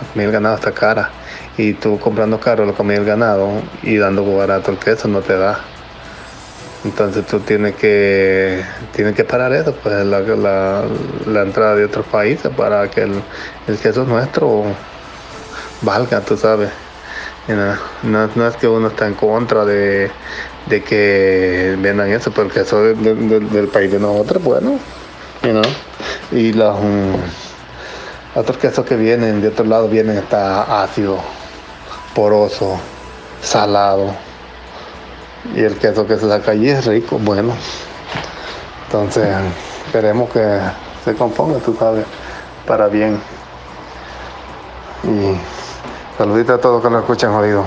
[0.00, 1.10] La comida del ganado está cara.
[1.56, 3.50] Y tú comprando caro la comida del ganado
[3.82, 5.60] y dando barato el queso no te da.
[6.84, 10.84] Entonces tú tienes que, tienes que parar eso, pues la,
[11.42, 14.64] entrada de otros países para que el queso nuestro
[15.82, 16.70] valga, tú sabes.
[17.48, 20.10] No, no, es que uno está en contra de,
[20.68, 24.78] que vendan eso, pero el queso del país de nosotros, bueno,
[26.30, 27.16] y los um,
[28.34, 31.18] otros quesos que vienen de otro lado vienen está ácido,
[32.14, 32.78] poroso,
[33.42, 34.14] salado
[35.54, 37.52] y el queso que se saca allí es rico, bueno.
[38.86, 39.28] Entonces,
[39.90, 40.58] queremos que
[41.04, 42.04] se componga, tú sabes,
[42.66, 43.18] para bien.
[45.02, 45.61] Y
[46.16, 47.66] saludita a todos que nos escuchan, jodido.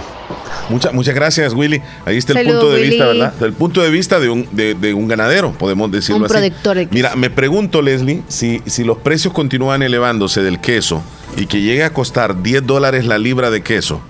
[0.70, 1.82] Muchas, muchas gracias, Willy.
[2.06, 3.34] Ahí está el punto de vista, ¿verdad?
[3.34, 6.52] Del punto de vista de un, de, un ganadero, podemos decirlo un así.
[6.52, 11.02] De Mira, me pregunto, Leslie, si, si los precios continúan elevándose del queso
[11.38, 14.02] y que llegue a costar 10 dólares la libra de queso,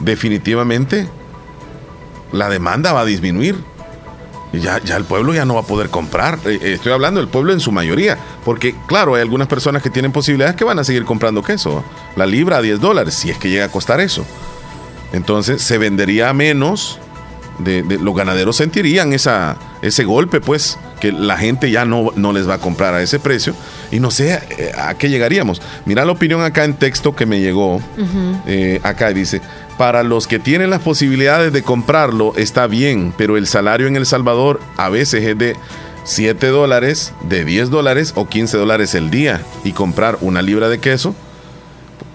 [0.00, 1.08] definitivamente
[2.32, 3.56] la demanda va a disminuir.
[4.52, 6.38] Ya, ya el pueblo ya no va a poder comprar.
[6.44, 8.18] Eh, eh, estoy hablando del pueblo en su mayoría.
[8.44, 11.84] Porque, claro, hay algunas personas que tienen posibilidades que van a seguir comprando queso.
[12.16, 14.24] La libra a 10 dólares, si es que llega a costar eso.
[15.12, 16.98] Entonces se vendería menos.
[17.58, 22.48] De, los ganaderos sentirían esa, ese golpe, pues, que la gente ya no, no les
[22.48, 23.54] va a comprar a ese precio.
[23.90, 25.60] Y no sé eh, a, qué llegaríamos.
[25.84, 27.82] Mira la opinión acá en texto que me llegó.
[28.82, 29.42] acá dice,
[29.80, 34.04] para los que tienen las posibilidades de comprarlo está bien, pero el salario en El
[34.04, 35.56] Salvador a veces es de
[36.04, 40.80] 7 dólares, de 10 dólares o 15 dólares el día y comprar una libra de
[40.80, 41.14] queso.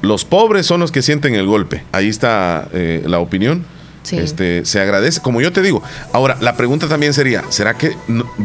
[0.04, 1.84] Los pobres son los que sienten el golpe.
[1.91, 3.65] Ahí está eh, la opinión.
[4.12, 5.82] Este, se agradece, como yo te digo.
[6.13, 7.97] Ahora, la pregunta también sería, ¿será que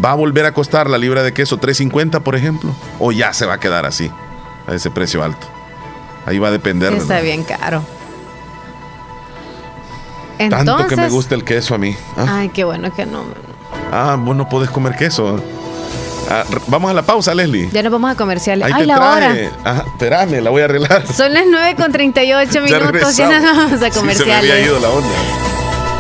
[0.03, 2.75] va a volver a costar la libra de queso 3.50, por ejemplo?
[2.99, 4.11] ¿O ya se va a quedar así,
[4.67, 5.47] a ese precio alto?
[6.25, 6.95] Ahí va a depender.
[6.95, 7.85] Está bien caro.
[10.48, 11.96] Tanto que me gusta el queso a mí.
[12.16, 12.38] ¿ah?
[12.40, 13.24] Ay, qué bueno que no.
[13.92, 15.42] Ah, vos no podés comer queso.
[16.31, 17.68] Ah, vamos a la pausa, Leslie.
[17.72, 18.70] Ya nos vamos a comerciales.
[18.72, 19.35] Ay, la hora.
[19.64, 21.05] Ajá, espérame, la voy a arreglar.
[21.12, 23.16] Son las 9 con 38 minutos.
[23.16, 24.16] Ya, nos vamos a comerciales.
[24.18, 25.09] se me había ido la onda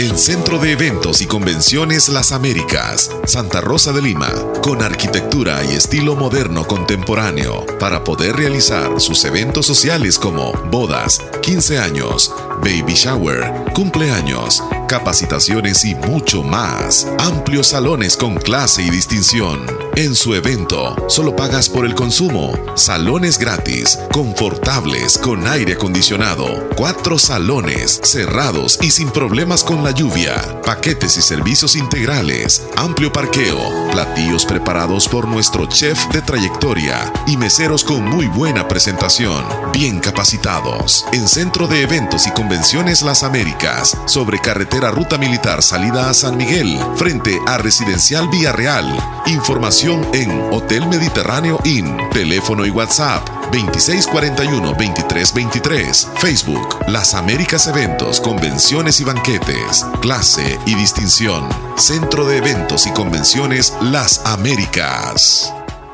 [0.00, 4.28] El Centro de Eventos y Convenciones Las Américas, Santa Rosa de Lima,
[4.60, 11.78] con arquitectura y estilo moderno contemporáneo, para poder realizar sus eventos sociales como bodas, 15
[11.78, 17.06] años, baby shower, cumpleaños, capacitaciones y mucho más.
[17.20, 19.83] Amplios salones con clase y distinción.
[19.96, 22.52] En su evento, solo pagas por el consumo.
[22.74, 26.68] Salones gratis, confortables, con aire acondicionado.
[26.76, 30.34] Cuatro salones, cerrados y sin problemas con la lluvia.
[30.66, 32.66] Paquetes y servicios integrales.
[32.74, 33.60] Amplio parqueo.
[33.92, 37.12] Platillos preparados por nuestro chef de trayectoria.
[37.28, 39.44] Y meseros con muy buena presentación.
[39.72, 41.06] Bien capacitados.
[41.12, 43.96] En Centro de Eventos y Convenciones Las Américas.
[44.06, 46.80] Sobre carretera Ruta Militar salida a San Miguel.
[46.96, 48.92] Frente a Residencial Villarreal.
[49.26, 51.98] Información en Hotel Mediterráneo Inn.
[52.10, 56.08] Teléfono y WhatsApp 2641-2323.
[56.16, 59.84] Facebook, Las Américas Eventos, Convenciones y Banquetes.
[60.00, 61.46] Clase y distinción.
[61.76, 65.52] Centro de Eventos y Convenciones Las Américas.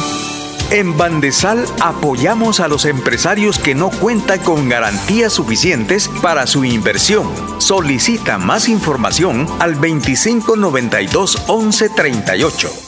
[0.71, 7.27] En Bandesal apoyamos a los empresarios que no cuentan con garantías suficientes para su inversión.
[7.59, 12.88] Solicita más información al 2592 1138.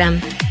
[0.01, 0.50] Instagram.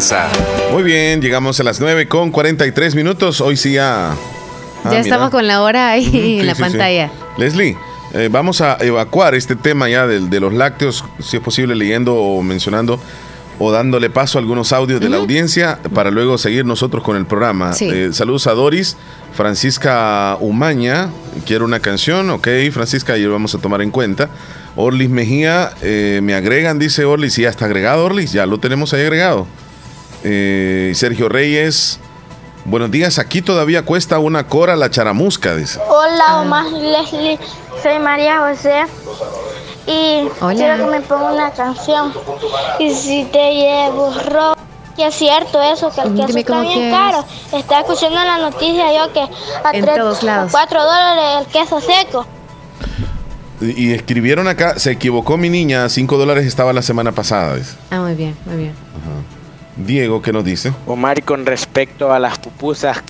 [0.71, 3.39] Muy bien, llegamos a las 9 con 43 minutos.
[3.39, 4.13] Hoy sí ya.
[4.83, 7.11] Ah, ya estamos con la hora ahí en la pantalla.
[7.37, 7.77] Leslie,
[8.15, 12.41] eh, vamos a evacuar este tema ya de, los lácteos, si es posible leyendo o
[12.41, 12.99] mencionando
[13.59, 17.27] o dándole paso a algunos audios de la audiencia para luego seguir nosotros con el
[17.27, 17.71] programa.
[17.79, 18.97] Eh, saludos a Doris,
[19.33, 21.09] Francisca Umaña,
[21.45, 24.31] quiero una canción, ok, Francisca, y vamos a tomar en cuenta.
[24.75, 28.95] Orlis Mejía, eh, me agregan, dice Orlis, y ya está agregado Orlis, ya lo tenemos
[28.95, 29.45] ahí agregado.
[30.23, 31.99] Eh, Sergio Reyes.
[32.65, 35.79] Buenos días, aquí todavía cuesta una cora la charamusca, dice.
[35.89, 37.39] Hola, Omar Leslie,
[37.81, 38.85] soy María José
[39.87, 42.13] y quiero que me ponga una canción.
[42.79, 44.55] Y si te llevo rojo,
[44.95, 47.25] que es cierto eso, que el queso está bien caro.
[47.51, 50.51] Está escuchando la noticia yo que a en todos lados.
[50.51, 52.27] 4 dólares el queso seco.
[53.59, 57.55] Y escribieron acá, se equivocó mi niña, 5 dólares estaba la semana pasada.
[57.55, 57.75] Dice.
[57.89, 58.75] Ah, muy bien, muy bien.
[59.85, 60.73] Diego, ¿qué nos dice?
[60.85, 63.03] Omar, con respecto a las pupusas,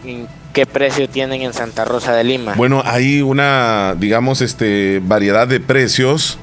[0.54, 2.54] ¿qué precio tienen en Santa Rosa de Lima?
[2.56, 6.38] Bueno, hay una, digamos, este, variedad de precios.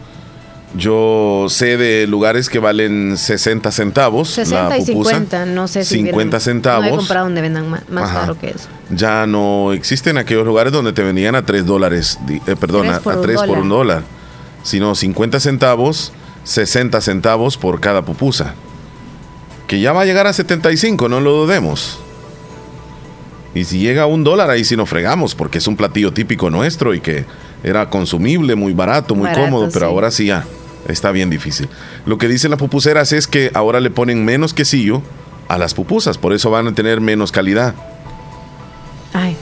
[0.77, 4.29] Yo sé de lugares que valen 60 centavos.
[4.31, 6.87] 60 y 50, no sé si 50 centavos.
[6.87, 8.69] No he comprado donde vendan más, caro que eso.
[8.91, 13.43] Ya no existen aquellos lugares donde te vendían a 3 dólares, eh, perdón, a 3
[13.43, 14.03] por un dólar,
[14.63, 16.13] sino 50 centavos,
[16.45, 18.55] 60 centavos por cada pupusa
[19.69, 22.01] que ya va a llegar a 75, no lo dudemos.
[23.55, 26.51] Y si llega a un dólar, ahí sí nos fregamos, porque es un platillo típico
[26.51, 27.27] nuestro y que
[27.63, 30.45] era consumible, muy barato, muy cómodo, pero ahora sí ya
[30.89, 31.69] está bien difícil.
[32.07, 35.03] Lo que dicen las pupuseras es que ahora le ponen menos quesillo
[35.49, 37.75] a las pupusas, por eso van a tener menos calidad.
[39.13, 39.37] Ay,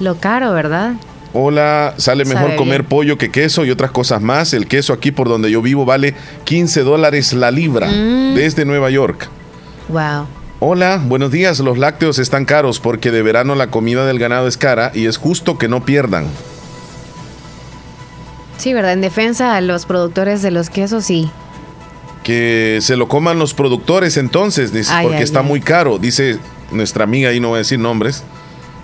[0.00, 0.94] lo caro, ¿verdad?
[1.36, 4.54] Hola, sale mejor comer pollo que queso y otras cosas más.
[4.54, 6.14] El queso aquí por donde yo vivo vale
[6.44, 8.36] 15 dólares la libra mm.
[8.36, 9.28] desde Nueva York.
[9.88, 10.28] Wow.
[10.60, 11.58] Hola, buenos días.
[11.58, 15.16] Los lácteos están caros porque de verano la comida del ganado es cara y es
[15.16, 16.28] justo que no pierdan.
[18.56, 18.92] Sí, ¿verdad?
[18.92, 21.28] En defensa a los productores de los quesos, sí.
[22.22, 25.98] Que se lo coman los productores entonces, dice, porque está muy caro.
[25.98, 26.38] Dice
[26.70, 28.22] nuestra amiga, ahí no voy a decir nombres,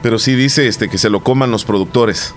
[0.03, 2.35] pero sí dice este, que se lo coman los productores.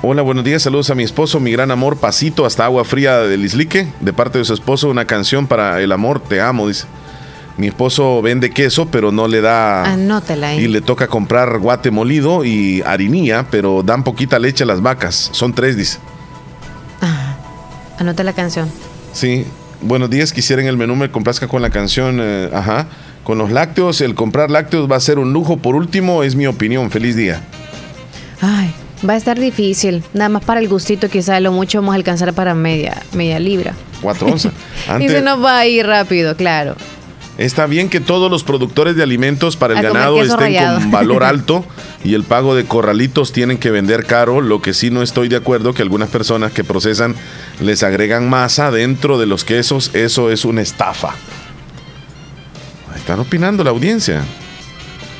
[0.00, 3.44] Hola, buenos días, saludos a mi esposo, mi gran amor, pasito hasta agua fría del
[3.44, 6.86] Islique, de parte de su esposo, una canción para el amor, te amo, dice.
[7.56, 9.82] Mi esposo vende queso, pero no le da.
[9.82, 10.60] Anótela ahí.
[10.60, 15.30] Y le toca comprar guate molido y harinía, pero dan poquita leche a las vacas.
[15.32, 15.98] Son tres, dice.
[17.00, 17.36] Ah,
[17.98, 18.70] anota la canción.
[19.12, 19.44] Sí.
[19.80, 22.18] Buenos días, quisiera en el menú me complazca con la canción.
[22.20, 22.86] Eh, ajá.
[23.28, 25.58] Con los lácteos, el comprar lácteos va a ser un lujo.
[25.58, 26.90] Por último, es mi opinión.
[26.90, 27.42] Feliz día.
[28.40, 28.72] Ay,
[29.06, 30.02] va a estar difícil.
[30.14, 33.74] Nada más para el gustito, quizá lo mucho vamos a alcanzar para media, media libra.
[34.00, 34.54] Cuatro onzas.
[35.00, 36.74] y se nos va a ir rápido, claro.
[37.36, 41.66] Está bien que todos los productores de alimentos para el ganado estén con valor alto
[42.02, 44.40] y el pago de corralitos tienen que vender caro.
[44.40, 47.14] Lo que sí no estoy de acuerdo que algunas personas que procesan
[47.60, 49.90] les agregan masa dentro de los quesos.
[49.92, 51.14] Eso es una estafa.
[52.96, 54.22] Están opinando la audiencia.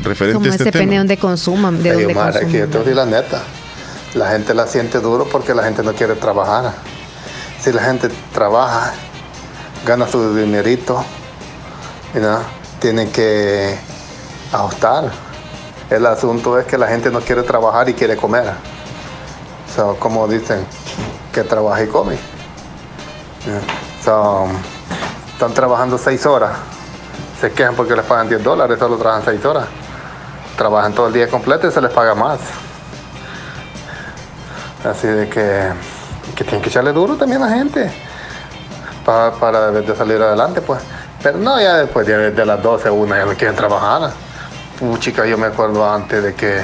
[0.03, 1.83] Referente a este depende de donde consuman.
[1.83, 2.95] De donde consuman.
[2.95, 3.43] la neta.
[4.15, 6.73] La gente la siente duro porque la gente no quiere trabajar.
[7.61, 8.95] Si la gente trabaja,
[9.87, 11.05] gana su dinerito,
[12.81, 13.77] tienen que
[14.53, 15.11] ajustar.
[15.91, 18.53] El asunto es que la gente no quiere trabajar y quiere comer.
[19.99, 20.65] como dicen,
[21.33, 22.17] que trabaja y come.
[25.33, 26.53] están trabajando seis horas.
[27.41, 29.67] Se quejan porque les pagan 10 dólares, solo trabajan seis horas.
[30.57, 32.41] Trabajan todo el día completo y se les paga más.
[34.85, 35.73] Así de que,
[36.35, 37.93] que tienen que echarle duro también a la gente
[39.09, 40.81] para, para salir adelante, pues.
[41.23, 44.11] Pero no, ya después de, las 12 una ya no quieren trabajar.
[44.99, 46.63] chica, yo me acuerdo antes de que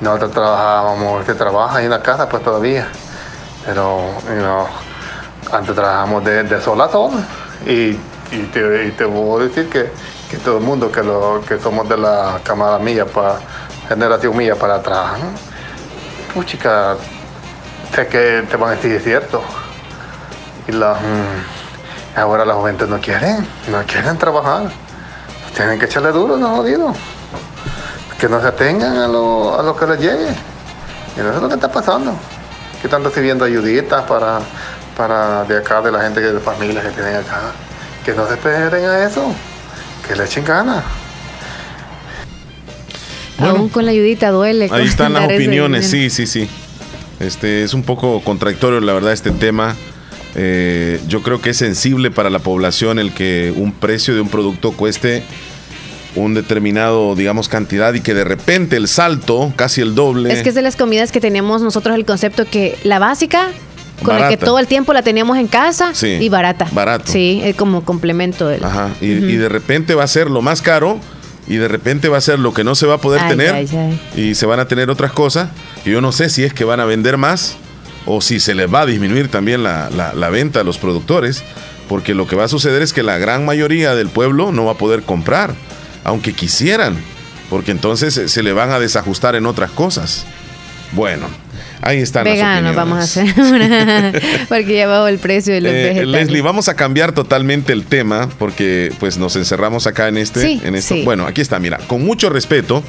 [0.00, 2.86] nosotros trabajábamos, que trabaja en la casa pues todavía.
[3.64, 4.02] Pero,
[5.50, 7.12] antes trabajábamos de, sol a sol.
[7.66, 7.96] Y,
[8.38, 9.90] te, te, voy a decir que,
[10.38, 13.38] todo el mundo que, lo, que somos de la camada mía, para
[13.88, 15.18] generación mía para atrás,
[16.44, 16.96] chica,
[17.94, 19.42] sé que te van a decir cierto.
[20.66, 21.62] Y la, mm,
[22.14, 24.70] Ahora la juventud no quieren, no quieren trabajar.
[25.56, 26.92] Tienen que echarle duro, no jodido.
[28.18, 30.28] Que no se atengan a lo, a lo que les llegue.
[31.16, 32.12] Y eso es lo que está pasando.
[32.80, 34.40] Que están recibiendo ayuditas para,
[34.94, 37.52] para de acá, de la gente, de familias que tienen acá.
[38.04, 39.34] Que no se esperen a eso.
[40.06, 40.84] Que le echen ganas.
[43.38, 44.68] Aún con la ayudita duele.
[44.70, 46.48] Ahí están las opiniones, sí, sí, sí.
[47.20, 49.76] Este es un poco contradictorio, la verdad, este tema.
[50.34, 54.28] Eh, yo creo que es sensible para la población el que un precio de un
[54.28, 55.22] producto cueste
[56.14, 60.32] un determinado, digamos, cantidad y que de repente el salto, casi el doble.
[60.32, 63.50] Es que es de las comidas que tenemos nosotros el concepto que la básica,
[64.02, 66.66] con la que todo el tiempo la teníamos en casa y barata.
[66.72, 67.10] Barato.
[67.10, 68.48] Sí, es como complemento.
[68.48, 68.64] Del...
[68.64, 68.90] Ajá.
[69.00, 70.98] Y, de repente va a ser lo más caro
[71.46, 73.66] y de repente va a ser lo que no se va a poder tener
[74.16, 75.50] y se van a tener otras cosas.
[75.84, 77.56] Y yo no sé si es que van a vender más
[78.06, 81.42] o si se les va a disminuir también la, venta a los productores,
[81.88, 84.72] porque lo que va a suceder es que la gran mayoría del pueblo no va
[84.72, 85.54] a poder comprar,
[86.04, 86.96] aunque quisieran,
[87.50, 90.24] porque entonces se le van a desajustar en otras cosas.
[90.92, 91.26] Bueno,
[91.82, 93.34] ahí están Vegano, vamos a hacer
[94.48, 98.28] porque ya bajó el precio de los eh, Leslie, vamos a cambiar totalmente el tema
[98.38, 100.94] porque pues nos encerramos acá en este, en esto.
[101.04, 102.82] Bueno, aquí está, mira, con mucho respeto,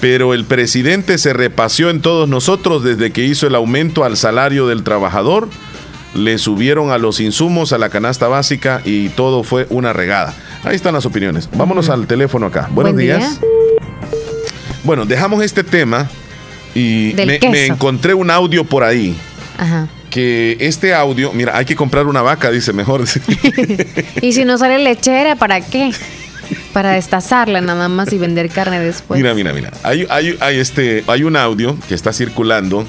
[0.00, 4.66] pero el presidente se repaseó en todos nosotros desde que hizo el aumento al salario
[4.66, 5.48] del trabajador,
[6.14, 10.34] le subieron a los insumos, a la canasta básica y todo fue una regada.
[10.64, 11.48] Ahí están las opiniones.
[11.54, 12.68] Vámonos al teléfono acá.
[12.70, 13.40] Buenos días.
[14.82, 16.08] Bueno, dejamos este tema
[16.74, 19.16] y me, encontré un audio por ahí.
[19.58, 23.02] Ajá que este audio, mira, hay que comprar una vaca, dice mejor.
[24.22, 25.90] y si no sale lechera, ¿para qué?
[26.72, 29.18] Para destazarla nada más y vender carne después.
[29.18, 29.72] Mira, mira, mira.
[29.82, 30.06] Hay,
[30.52, 32.86] este, hay un audio que está circulando,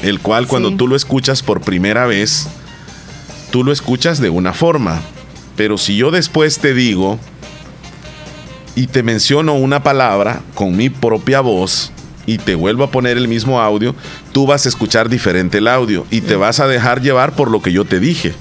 [0.00, 2.48] el cual cuando tú lo escuchas por primera vez,
[3.50, 5.02] tú lo escuchas de una forma.
[5.56, 7.18] Pero si yo después te digo
[8.74, 11.92] y te menciono una palabra con mi propia voz
[12.26, 13.94] y te vuelvo a poner el mismo audio,
[14.32, 17.60] tú vas a escuchar diferente el audio y te vas a dejar llevar por lo
[17.62, 18.34] que yo te dije.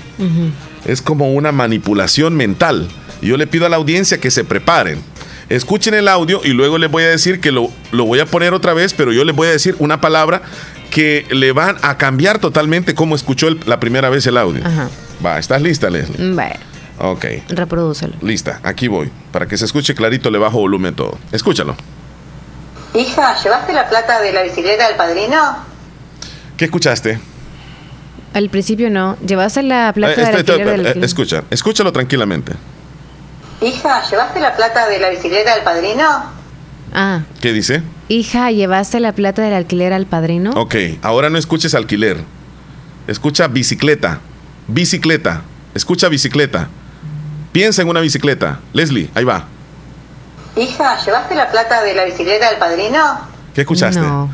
[0.85, 2.87] Es como una manipulación mental
[3.23, 4.99] yo le pido a la audiencia que se preparen.
[5.49, 8.73] Escuchen el audio y luego les voy a decir que lo, voy a poner otra
[8.73, 10.41] vez, pero yo les voy a decir una palabra
[10.89, 14.65] que le van a cambiar totalmente cómo escuchó la primera vez el audio.
[14.65, 14.89] Ajá.
[15.25, 16.33] Va, ¿estás lista, Leslie?
[16.33, 16.55] Bueno.
[16.99, 17.25] Ok.
[17.49, 18.13] Reprodúcelo.
[18.21, 19.09] Lista, aquí voy.
[19.31, 21.17] Para que se escuche clarito, le bajo volumen todo.
[21.31, 21.75] Escúchalo.
[22.95, 25.57] Hija, ¿llevaste la plata de la bicicleta del padrino?
[26.57, 27.19] ¿Qué escuchaste?
[28.33, 29.17] Al principio no.
[29.25, 32.53] ¿Llevaste la plata eh, del eh, Escucha, escúchalo tranquilamente.
[33.61, 36.03] Hija, ¿llevaste la plata de la bicicleta del padrino?
[36.93, 37.21] Ah.
[37.41, 37.81] ¿Qué dice?
[38.09, 40.51] Hija, ¿llevaste la plata del alquiler al padrino?
[40.51, 42.17] Ok, ahora no escuches alquiler.
[43.07, 44.19] Escucha bicicleta.
[44.67, 45.41] Bicicleta.
[45.73, 46.67] Escucha bicicleta.
[47.51, 48.59] Piensa en una bicicleta.
[48.73, 49.47] Leslie, ahí va.
[50.55, 53.19] Hija, ¿llevaste la plata de la bicicleta del padrino?
[53.55, 53.99] ¿Qué escuchaste?
[54.01, 54.29] No.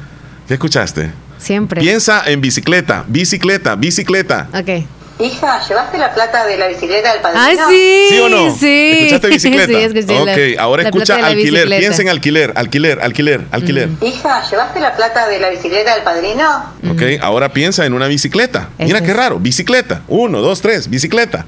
[0.47, 1.11] ¿Qué escuchaste?
[1.37, 1.79] Siempre.
[1.81, 4.47] Piensa en bicicleta, bicicleta, bicicleta.
[4.53, 4.85] Ok.
[5.21, 7.43] Hija, ¿llevaste la plata de la bicicleta del padrino?
[7.45, 8.05] ¡Ay, sí!
[8.09, 8.55] ¿Sí o no?
[8.55, 8.91] Sí.
[8.93, 9.65] ¿Escuchaste bicicleta?
[9.67, 11.67] sí, escuché ok, la- ahora la escucha alquiler.
[11.67, 13.89] Piensa en alquiler, alquiler, alquiler, alquiler.
[14.01, 16.73] Hija, ¿llevaste la plata de la bicicleta del padrino?
[16.89, 18.69] Ok, ahora piensa en una bicicleta.
[18.77, 19.17] Mira qué es.
[19.17, 20.01] raro, bicicleta.
[20.07, 21.45] Uno, dos, tres, bicicleta.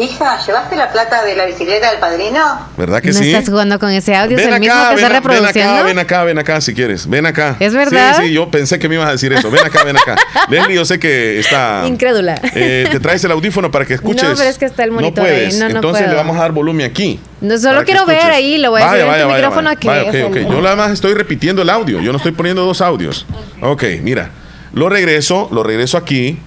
[0.00, 2.40] Hija, ¿llevaste la plata de la bicicleta del padrino?
[2.78, 3.32] ¿Verdad que ¿No sí?
[3.32, 4.38] estás jugando con ese audio?
[4.38, 6.74] ¿Es Ven el mismo acá, que ven, está ven acá, ven acá, ven acá si
[6.74, 7.06] quieres.
[7.08, 7.56] Ven acá.
[7.60, 8.16] ¿Es verdad?
[8.16, 9.50] Sí, sí, yo pensé que me ibas a decir eso.
[9.50, 10.16] Ven acá, ven acá.
[10.48, 11.84] Leslie, yo sé que está.
[11.86, 12.40] Incrédula.
[12.54, 14.22] Eh, te traes el audífono para que escuches.
[14.22, 15.34] No, pero es que está el monitor No ahí.
[15.36, 15.58] puedes.
[15.58, 16.10] No, no Entonces puedo.
[16.12, 17.20] le vamos a dar volumen aquí.
[17.42, 20.24] No, solo quiero ver ahí, lo voy a decir en tu micrófono que Vaya, es
[20.24, 20.36] ok, ok.
[20.36, 22.00] el- Yo nada más estoy repitiendo el audio.
[22.00, 23.26] Yo no estoy poniendo dos audios.
[23.60, 24.30] Ok, mira.
[24.72, 26.38] Lo regreso, lo regreso aquí.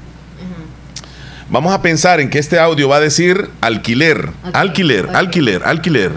[1.54, 6.12] Vamos a pensar en que este audio va a decir alquiler, alquiler, alquiler, alquiler.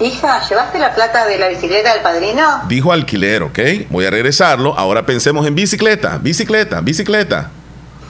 [0.00, 2.42] Hija, ¿llevaste la plata de la bicicleta del padrino?
[2.66, 3.58] Dijo alquiler, ¿ok?
[3.90, 4.78] Voy a regresarlo.
[4.78, 7.50] Ahora pensemos en bicicleta, bicicleta, bicicleta.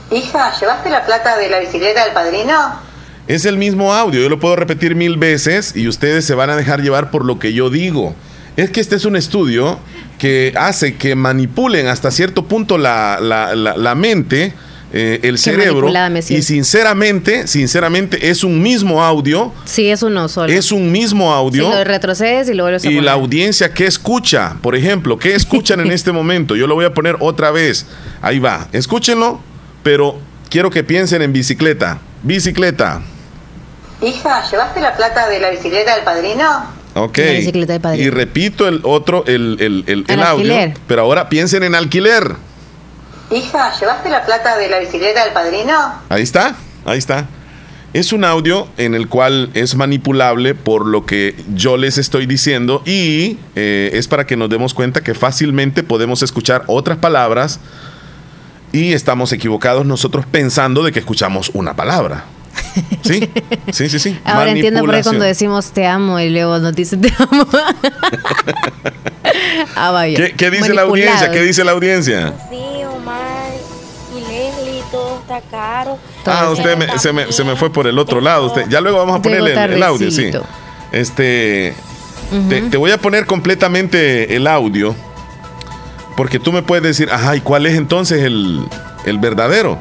[0.09, 2.79] Hija, ¿llevaste la plata de la bicicleta del padrino?
[3.27, 6.55] Es el mismo audio, yo lo puedo repetir mil veces y ustedes se van a
[6.55, 8.15] dejar llevar por lo que yo digo.
[8.55, 9.79] Es que este es un estudio
[10.17, 14.53] que hace que manipulen hasta cierto punto la, la- la- la mente,
[14.97, 15.89] eh, el cerebro.
[16.29, 19.51] Y sinceramente, sinceramente, es un mismo audio.
[19.65, 20.51] Sí, es uno solo.
[20.53, 21.69] Es un mismo Si audio.
[21.69, 23.03] lo retrocedes y lo vuelves a Y poner.
[23.03, 26.55] la audiencia que escucha, por ejemplo, ¿qué escuchan en este momento?
[26.55, 27.85] Yo lo voy a poner otra vez.
[28.21, 28.69] Ahí va.
[28.71, 29.41] Escúchenlo,
[29.83, 30.17] pero
[30.49, 31.99] quiero que piensen en bicicleta.
[32.23, 33.01] Bicicleta.
[34.01, 36.73] Hija, ¿llevaste la plata de la bicicleta del padrino?
[36.95, 37.17] Ok.
[37.17, 38.07] La bicicleta de padrino.
[38.07, 40.53] Y repito el otro, el, el- el- el El audio.
[40.53, 40.73] alquiler.
[40.87, 42.35] Pero ahora piensen en alquiler.
[43.31, 45.73] Hija, ¿llevaste la plata de la bicicleta del padrino?
[46.09, 46.55] Ahí está,
[46.85, 47.27] ahí está.
[47.93, 52.81] Es un audio en el cual es manipulable por lo que yo les estoy diciendo
[52.85, 57.61] y eh, es para que nos demos cuenta que fácilmente podemos escuchar otras palabras
[58.73, 62.25] y estamos equivocados nosotros pensando de que escuchamos una palabra.
[63.03, 63.29] Sí,
[63.71, 64.19] sí, sí, sí.
[64.25, 67.47] Ahora entiendo por qué cuando decimos te amo y luego nos dicen te amo.
[69.75, 70.17] ah, vaya.
[70.17, 71.31] ¿Qué, qué dice la audiencia?
[71.31, 72.33] ¿Qué dice la audiencia?
[75.37, 75.97] Está caro.
[76.25, 78.47] Ah, usted me- se, me, se me fue por el otro lado.
[78.47, 80.31] Usted, ya luego vamos a ponerle el, el audio, sí.
[80.91, 81.73] Este,
[82.49, 84.95] te, te voy a poner completamente el audio,
[86.15, 88.65] porque tú me puedes decir, ajá, ¿y cuál es entonces el,
[89.05, 89.77] el verdadero?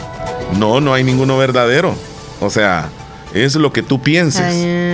[0.58, 1.94] No, no hay ninguno verdadero.
[2.40, 2.88] O sea,
[3.32, 4.52] es lo que tú pienses.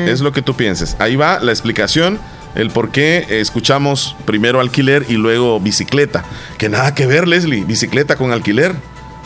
[0.08, 0.96] Es lo que tú pienses.
[0.98, 2.18] Ahí va la explicación,
[2.54, 6.24] el por qué escuchamos primero alquiler y luego bicicleta.
[6.58, 8.74] Que nada que ver, Leslie, bicicleta con alquiler.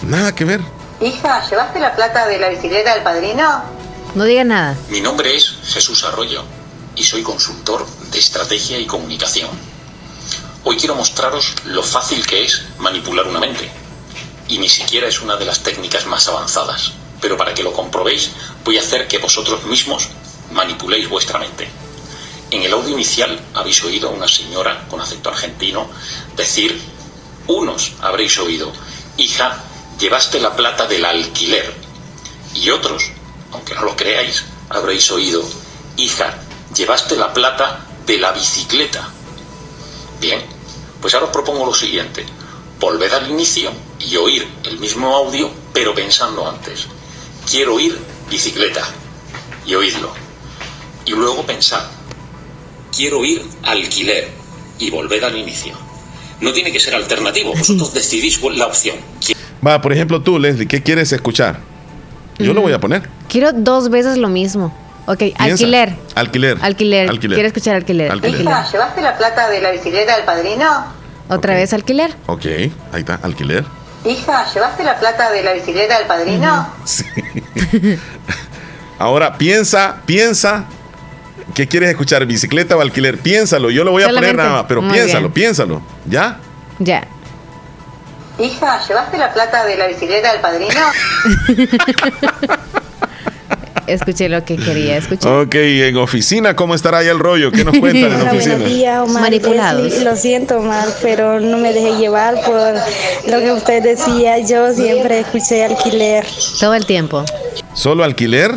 [0.08, 0.60] Nada que ver.
[1.04, 3.62] Hija, ¿llevaste la plata de la bicicleta del padrino?
[4.14, 4.74] No diga nada.
[4.88, 6.42] Mi nombre es Jesús Arroyo
[6.96, 9.50] y soy consultor de estrategia y comunicación.
[10.64, 13.70] Hoy quiero mostraros lo fácil que es manipular una mente.
[14.48, 16.92] Y ni siquiera es una de las técnicas más avanzadas.
[17.20, 18.30] Pero para que lo comprobéis,
[18.64, 20.08] voy a hacer que vosotros mismos
[20.52, 21.68] manipuléis vuestra mente.
[22.50, 25.86] En el audio inicial habéis oído a una señora con acento argentino
[26.34, 26.80] decir,
[27.46, 28.72] unos habréis oído,
[29.18, 29.62] hija,
[29.98, 31.72] llevaste la plata del alquiler.
[32.54, 33.10] Y otros,
[33.52, 35.44] aunque no lo creáis, habréis oído,
[35.96, 36.38] hija,
[36.74, 39.08] llevaste la plata de la bicicleta.
[40.20, 40.42] Bien,
[41.00, 42.24] pues ahora os propongo lo siguiente.
[42.80, 43.70] Volved al inicio
[44.00, 46.86] y oír el mismo audio, pero pensando antes.
[47.50, 47.98] Quiero oír
[48.30, 48.86] bicicleta
[49.66, 50.12] y oídlo.
[51.06, 51.84] Y luego pensad.
[52.94, 54.30] Quiero oír alquiler
[54.78, 55.74] y volved al inicio.
[56.40, 58.96] No tiene que ser alternativo, vosotros decidís la opción.
[59.66, 61.58] Va, por ejemplo, tú, Leslie, ¿qué quieres escuchar?
[62.38, 63.08] Yo lo voy a poner.
[63.28, 64.74] Quiero dos veces lo mismo.
[65.06, 65.94] Ok, alquiler.
[66.14, 66.58] Alquiler.
[66.62, 67.08] Alquiler.
[67.10, 67.36] Alquiler.
[67.36, 68.10] Quiero escuchar alquiler.
[68.10, 68.40] Alquiler.
[68.40, 70.66] Hija, ¿llevaste la plata de la bicicleta del padrino?
[71.28, 72.14] Otra vez alquiler.
[72.26, 73.64] Ok, ahí está, alquiler.
[74.04, 76.68] Hija, ¿llevaste la plata de la bicicleta del padrino?
[76.84, 77.04] Sí.
[78.98, 80.64] Ahora piensa, piensa.
[81.54, 82.24] ¿Qué quieres escuchar?
[82.26, 83.18] ¿Bicicleta o alquiler?
[83.18, 83.70] Piénsalo.
[83.70, 85.32] Yo lo voy a poner nada más, pero Muy piénsalo, bien.
[85.32, 85.82] piénsalo.
[86.06, 86.38] ¿Ya?
[86.78, 87.06] Ya.
[88.38, 90.74] Hija, ¿llevaste la plata de la bicicleta del padrino?
[93.86, 95.32] escuché lo que quería escuchar.
[95.32, 97.52] Ok, en oficina, ¿cómo estará ahí el rollo?
[97.52, 98.54] ¿Qué nos cuentan en oficina?
[98.56, 99.22] Buenos días, Omar.
[99.22, 100.02] Manipulados.
[100.02, 102.74] lo siento, Omar, pero no me dejé llevar por
[103.30, 104.38] lo que usted decía.
[104.38, 106.24] Yo siempre escuché alquiler.
[106.60, 107.24] Todo el tiempo.
[107.74, 108.52] ¿Solo alquiler?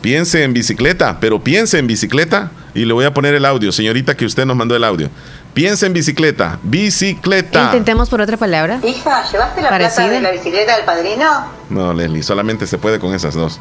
[0.00, 4.16] Piense en bicicleta, pero piense en bicicleta y le voy a poner el audio, señorita,
[4.16, 5.10] que usted nos mandó el audio.
[5.54, 7.64] Piensa en bicicleta, bicicleta.
[7.64, 8.80] Intentemos por otra palabra.
[8.84, 11.46] Hija, ¿llevaste la plata de la bicicleta del padrino?
[11.68, 13.60] No, Leslie, solamente se puede con esas dos.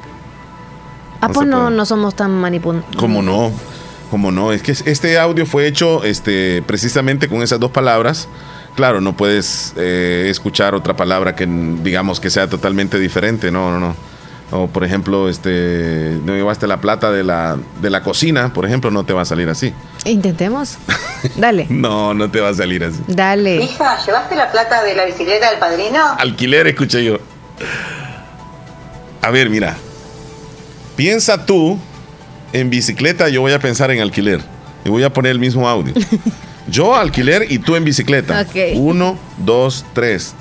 [1.22, 2.86] Ah, pues no, no somos tan manipulados.
[2.96, 3.52] ¿Cómo no?
[4.12, 4.52] ¿Cómo no?
[4.52, 8.28] Es que este audio fue hecho este, precisamente con esas dos palabras.
[8.76, 13.52] Claro, no puedes eh, escuchar otra palabra que digamos que sea totalmente diferente.
[13.52, 13.96] No, no, no.
[14.52, 18.90] O por ejemplo, este, no llevaste la plata de la, de la cocina, por ejemplo,
[18.90, 19.74] no te va a salir así.
[20.06, 20.78] Intentemos.
[21.36, 21.68] Dale.
[21.70, 23.00] no, no te va a salir así.
[23.08, 23.58] Dale.
[23.58, 26.00] Hija, ¿llevaste la plata de la bicicleta del padrino?
[26.18, 27.18] Alquiler, escuché yo.
[29.22, 29.78] A ver, mira.
[30.96, 31.78] Piensa tú
[32.52, 34.42] en bicicleta, yo voy a pensar en alquiler.
[34.84, 35.94] Y voy a poner el mismo audio.
[36.68, 38.42] Yo alquiler y tú en bicicleta.
[38.42, 38.76] Ok.
[38.76, 40.36] Uno, dos, tres.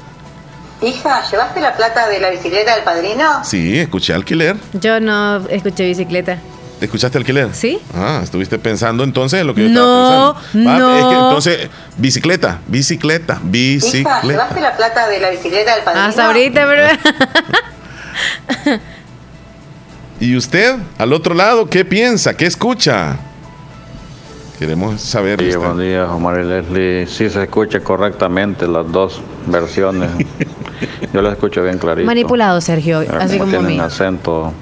[0.81, 3.45] Hija, ¿llevaste la plata de la bicicleta del padrino?
[3.45, 4.57] Sí, escuché alquiler.
[4.74, 6.39] Yo no escuché bicicleta.
[6.81, 7.53] ¿Escuchaste alquiler?
[7.53, 7.81] Sí.
[7.93, 10.79] Ah, estuviste pensando entonces en lo que yo no, estaba pensando.
[10.79, 14.18] No, Es que entonces, bicicleta, bicicleta, bicicleta.
[14.18, 16.07] Hija, ¿llevaste la plata de la bicicleta del padrino?
[16.07, 16.99] Hasta ahorita, ¿verdad?
[20.20, 22.37] ¿Y usted, al otro lado, qué piensa?
[22.37, 23.16] ¿Qué escucha?
[24.59, 25.41] Queremos saber.
[25.41, 27.07] Sí, buenos días, Omar y Leslie.
[27.07, 30.11] Sí se escucha correctamente las dos versiones.
[31.12, 32.07] Yo las escucho bien clarito.
[32.07, 33.79] Manipulado, Sergio, así como, tienen mí.
[33.81, 34.53] acento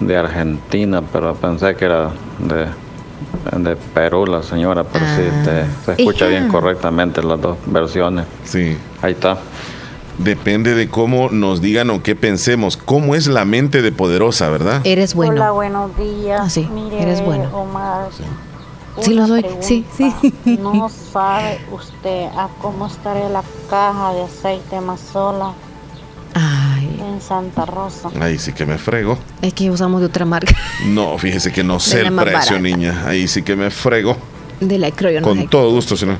[0.00, 2.66] de Argentina, pero pensé que era de,
[3.58, 8.26] de Perú la señora, pero sí, te- se escucha bien correctamente las dos versiones.
[8.44, 8.76] Sí.
[9.02, 9.38] Ahí está.
[10.18, 12.78] Depende de cómo nos digan o qué pensemos.
[12.78, 14.80] ¿Cómo es la mente de poderosa, verdad?
[14.84, 15.32] Eres bueno.
[15.34, 16.40] Hola, buenos días.
[16.42, 17.50] Ah, sí, Mire, eres bueno.
[17.52, 18.24] Omar, Sí
[18.96, 20.12] una lo soy, sí, sí.
[20.42, 20.62] pregunta.
[20.78, 25.52] ¿No sabe usted a cómo estaría la caja de aceite Mazola
[26.34, 28.10] en Santa Rosa?
[28.20, 29.18] Ahí sí que me frego.
[29.42, 30.54] Es que usamos de otra marca.
[30.86, 32.60] No, fíjese que no sé el más precio, barata.
[32.60, 33.04] niña.
[33.06, 34.16] Ahí sí que me frego.
[34.60, 36.18] De la Croyo, no Con todo gusto, señor.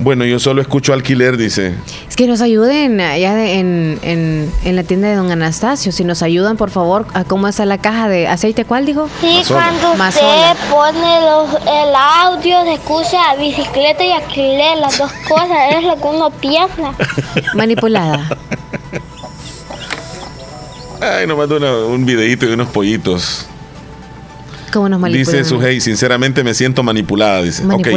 [0.00, 1.74] Bueno, yo solo escucho alquiler, dice.
[2.08, 5.90] Es que nos ayuden allá de- en, en, en la tienda de don Anastasio.
[5.90, 9.08] Si nos ayudan, por favor, a cómo está la caja de aceite, ¿cuál dijo?
[9.20, 10.56] Sí, cuando usted Mazola.
[10.70, 16.06] pone los, el audio, se escucha bicicleta y alquiler, las dos cosas, es lo que
[16.06, 16.94] uno piensa.
[17.54, 18.28] Manipulada.
[21.00, 23.46] Ay, nos mandó una- un videito de unos pollitos.
[24.72, 25.26] ¿Cómo nos manipulan?
[25.26, 27.64] Dice Sujei, sinceramente me siento manipulada, dice.
[27.66, 27.88] Ok,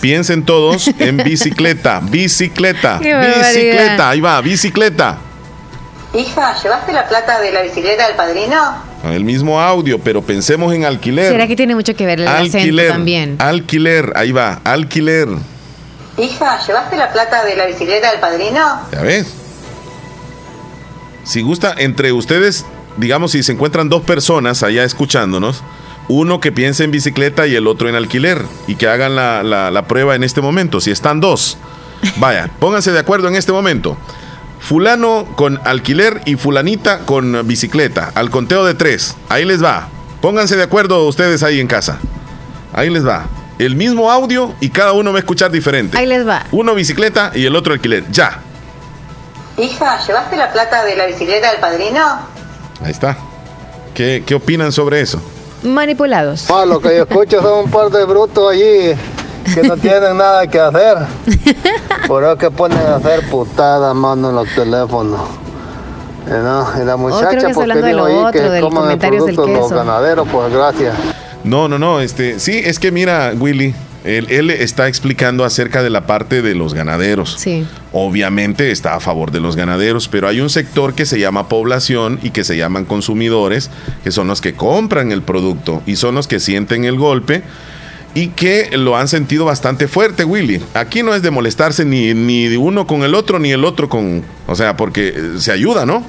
[0.00, 5.18] piensen todos en bicicleta, bicicleta, bicicleta, ahí va, bicicleta.
[6.14, 8.56] Hija, ¿llevaste la plata de la bicicleta del padrino?
[9.04, 11.30] El mismo audio, pero pensemos en alquiler.
[11.30, 13.36] ¿Será que tiene mucho que ver el alquiler, también?
[13.38, 15.28] alquiler, ahí va, alquiler.
[16.16, 18.80] Hija, ¿llevaste la plata de la bicicleta del padrino?
[18.90, 19.34] ¿Ya ves?
[21.24, 22.64] Si gusta, entre ustedes,
[22.96, 25.62] digamos, si se encuentran dos personas allá escuchándonos,
[26.08, 29.70] uno que piense en bicicleta y el otro en alquiler, y que hagan la, la-
[29.70, 31.58] la prueba en este momento, si están dos.
[32.16, 33.96] Vaya, pónganse de acuerdo en este momento.
[34.60, 39.16] Fulano con alquiler y fulanita con bicicleta, al conteo de tres.
[39.28, 39.88] Ahí les va.
[40.20, 41.98] Pónganse de acuerdo ustedes ahí en casa.
[42.72, 43.26] Ahí les va.
[43.58, 45.96] El mismo audio y cada uno va a escuchar diferente.
[45.98, 46.44] Ahí les va.
[46.52, 48.04] Uno bicicleta y el otro alquiler.
[48.10, 48.40] Ya.
[49.56, 52.00] Hija, ¿llevaste la plata de la bicicleta del padrino?
[52.84, 53.16] Ahí está.
[53.94, 55.20] ¿Qué, qué opinan sobre eso?
[55.62, 56.50] Manipulados.
[56.50, 58.94] Ah, lo que yo escucho son un par de brutos allí
[59.54, 60.98] que no tienen nada que hacer.
[62.06, 65.20] Por eso que ponen a hacer putadas, mano, en los teléfonos.
[66.26, 69.26] Eh, no, y la creo muchacha, porque dijo lo ahí otro, que coman el comentarios
[69.26, 70.94] del producto los ganaderos, pues gracias.
[71.42, 72.00] No, no, no.
[72.00, 73.74] Este, sí, es que mira, Willy,
[74.04, 77.36] él, él está explicando acerca de la parte de los ganaderos.
[77.38, 77.66] Sí.
[77.92, 82.18] Obviamente está a favor de los ganaderos, pero hay un sector que se llama población
[82.22, 83.70] y que se llaman consumidores,
[84.04, 87.42] que son los que compran el producto y son los que sienten el golpe
[88.14, 90.62] y que lo han sentido bastante fuerte, Willy.
[90.74, 93.88] Aquí no es de molestarse ni, ni de uno con el otro, ni el otro
[93.88, 94.24] con...
[94.46, 96.04] O sea, porque eh, se ayuda, ¿no?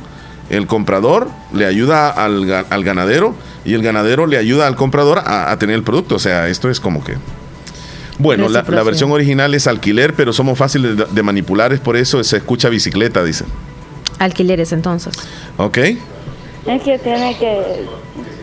[0.49, 3.35] El comprador le ayuda al, al ganadero
[3.65, 6.15] y el ganadero le ayuda al comprador a, a tener el producto.
[6.15, 7.15] O sea, esto es como que...
[8.19, 12.21] Bueno, la, versión original es alquiler, pero somos fáciles de, de manipular, es por eso
[12.23, 13.45] se escucha bicicleta, dice.
[14.19, 15.13] Alquileres, entonces.
[15.55, 15.77] ¿Ok?
[15.77, 17.85] Es que tiene que,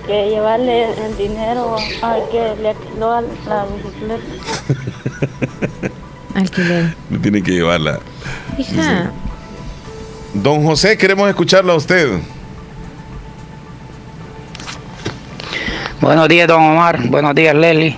[0.06, 4.22] que llevarle el dinero al que le alquiló la bicicleta.
[6.34, 6.94] Alquiler.
[7.10, 8.00] No tiene que llevarla.
[8.56, 9.10] Hija.
[10.32, 12.18] Don José, queremos escucharlo a usted.
[16.00, 17.06] Buenos días, don Omar.
[17.08, 17.96] Buenos días, Leli.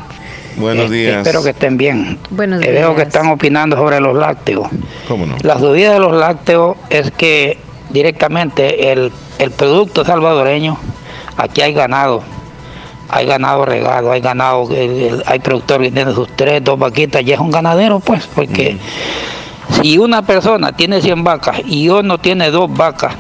[0.59, 1.17] Buenos este, días.
[1.19, 2.19] espero que estén bien.
[2.31, 2.73] Buenos días.
[2.73, 4.69] Veo que están opinando sobre los lácteos.
[5.07, 5.37] ¿Cómo no?
[5.43, 7.59] La subida de los lácteos es que
[7.91, 10.77] directamente el, el producto salvadoreño,
[11.37, 12.23] aquí hay ganado,
[13.09, 14.69] hay ganado regado, hay ganado,
[15.27, 18.77] hay productor que tiene sus tres, dos vaquitas, y es un ganadero, pues, porque
[19.81, 23.15] si una persona tiene 100 vacas y uno tiene dos vacas,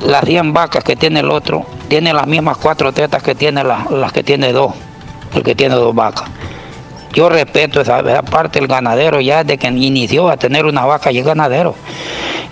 [0.00, 4.12] las 100 vacas que tiene el otro, tiene las mismas cuatro tetas que tiene las
[4.12, 4.72] que tiene dos,
[5.36, 6.24] el que tiene dos vacas.
[7.12, 11.18] Yo respeto esa, parte del ganadero ya desde que inició a tener una vaca y
[11.18, 11.74] es ganadero.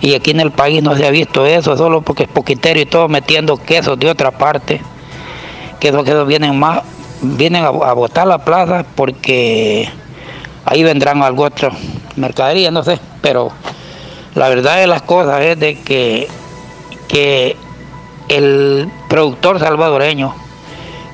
[0.01, 2.85] Y aquí en el país no se ha visto eso, solo porque es poquitero y
[2.85, 4.81] todo metiendo quesos de otra parte.
[5.79, 6.81] Que esos quesos vienen más,
[7.21, 9.87] vienen a, botar la plaza porque
[10.65, 11.69] ahí vendrán algo otro
[12.15, 13.51] mercadería, no sé, pero
[14.35, 16.27] la verdad de las cosas es de que,
[17.07, 17.55] que
[18.29, 20.33] el productor salvadoreño,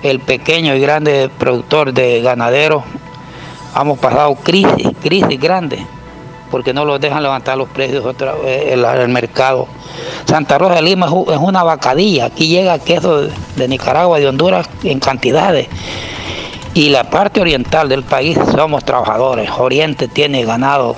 [0.04, 2.84] el pequeño y grande productor de ganaderos,
[3.80, 5.86] hemos pasado crisis, crisis grande,
[6.50, 9.68] porque no los dejan levantar los precios otra el mercado.
[10.26, 15.00] Santa Rosa de Lima es una vacadilla, aquí llega queso de Nicaragua, de Honduras en
[15.00, 15.68] cantidades.
[16.74, 19.50] Y la parte oriental del país somos trabajadores.
[19.58, 20.96] Oriente tiene ganado,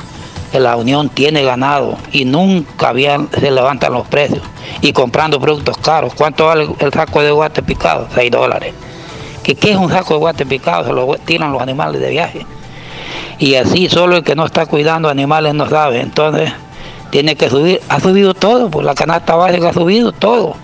[0.54, 4.44] la Unión tiene ganado y nunca habían, se levantan los precios.
[4.82, 6.14] Y comprando productos caros.
[6.14, 8.08] ¿Cuánto vale el saco de guate picado?
[8.14, 8.76] 6 dólares.
[9.44, 10.86] ¿Qué, ¿Qué es un saco de guate picado?
[10.86, 12.46] Se lo tiran los animales de viaje.
[13.40, 16.02] Y así solo el que no está cuidando animales no sabe.
[16.02, 16.52] Entonces
[17.10, 17.82] tiene que subir.
[17.90, 20.56] Ha subido todo, pues la canasta básica ha subido todo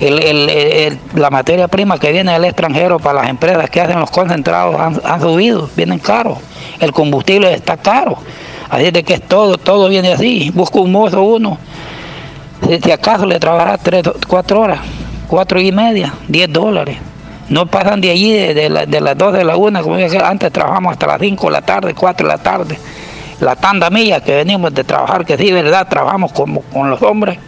[0.00, 5.20] la materia prima que viene del extranjero para las empresas que hacen los concentrados han,
[5.20, 6.38] subido, vienen caros.
[6.78, 8.16] El combustible está caro.
[8.70, 10.50] Así de que es todo, todo viene así.
[10.54, 11.58] Busca un mozo uno.
[12.82, 14.80] Si, acaso le trabajará tres, cuatro horas,
[15.26, 16.98] cuatro y media, diez dólares.
[17.48, 21.06] No pasan de allí de, las dos de la una, como dije, antes trabajamos hasta
[21.06, 22.78] las cinco de la tarde, cuatro de la tarde.
[23.40, 27.38] La tanda mía que venimos de trabajar, que sí, verdad, trabajamos como con los hombres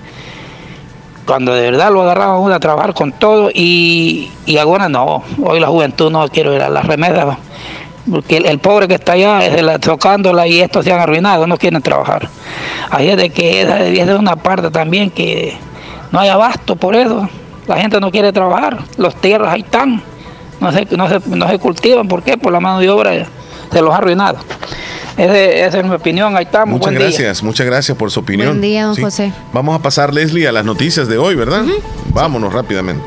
[1.30, 4.28] cuando de verdad lo agarraban a trabajar con todo y,
[4.60, 7.36] ahora no, hoy la juventud no quiere ir a las remesas,
[8.10, 11.56] porque el, pobre que está allá es la, tocándola y estos se han arruinado, no
[11.56, 12.28] quieren trabajar.
[12.90, 15.56] Ahí es de que esa es una parte también que
[16.10, 17.28] no hay abasto por eso,
[17.70, 20.02] la gente no quiere trabajar, los tierras ahí están,
[20.60, 22.36] no se, no se, no se cultivan, ¿por qué?
[22.36, 23.26] Por la mano de obra
[23.72, 24.38] se los ha arruinado
[25.24, 26.78] esa es mi opinión, ahí estamos.
[26.78, 28.48] Muchas gracias, muchas gracias por su opinión.
[28.48, 29.32] Buen día, don José.
[29.52, 31.64] Vamos a pasar, Leslie, a las noticias de hoy, ¿verdad?
[32.12, 33.04] Vámonos rápidamente.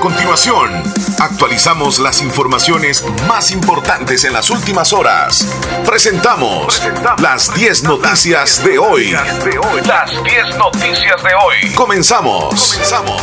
[0.00, 0.82] A continuación,
[1.18, 5.46] actualizamos las informaciones más importantes en las últimas horas.
[5.84, 6.82] Presentamos,
[7.20, 9.10] las 10 noticias, de hoy.
[9.10, 11.74] Las 10 noticias de hoy.
[11.74, 12.72] Comenzamos.
[12.72, 13.22] Comenzamos.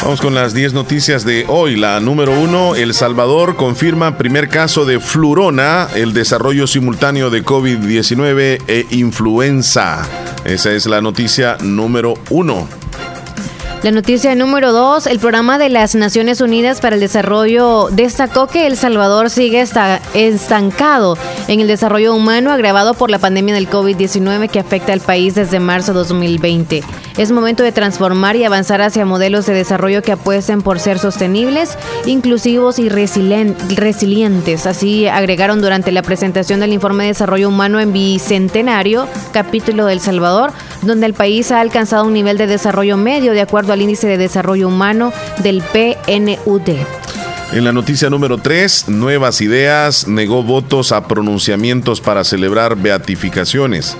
[0.00, 1.76] Vamos con las 10 noticias de hoy.
[1.76, 8.62] La número uno, El Salvador confirma primer caso de flurona, el desarrollo simultáneo de COVID-19
[8.66, 10.08] e influenza.
[10.46, 12.83] Esa es la noticia número uno.
[13.84, 18.66] La noticia número dos, el programa de las Naciones Unidas para el Desarrollo destacó que
[18.66, 19.62] El Salvador sigue
[20.14, 21.18] estancado
[21.48, 25.60] en el desarrollo humano agravado por la pandemia del COVID-19 que afecta al país desde
[25.60, 26.82] marzo de 2020.
[27.18, 31.76] Es momento de transformar y avanzar hacia modelos de desarrollo que apuesten por ser sostenibles,
[32.06, 34.66] inclusivos y resilientes.
[34.66, 40.52] Así agregaron durante la presentación del informe de desarrollo humano en Bicentenario, capítulo del Salvador,
[40.80, 44.16] donde el país ha alcanzado un nivel de desarrollo medio de acuerdo al índice de
[44.16, 45.12] desarrollo humano
[45.42, 46.70] del PNUD.
[47.52, 53.96] En la noticia número 3, Nuevas Ideas negó votos a pronunciamientos para celebrar beatificaciones.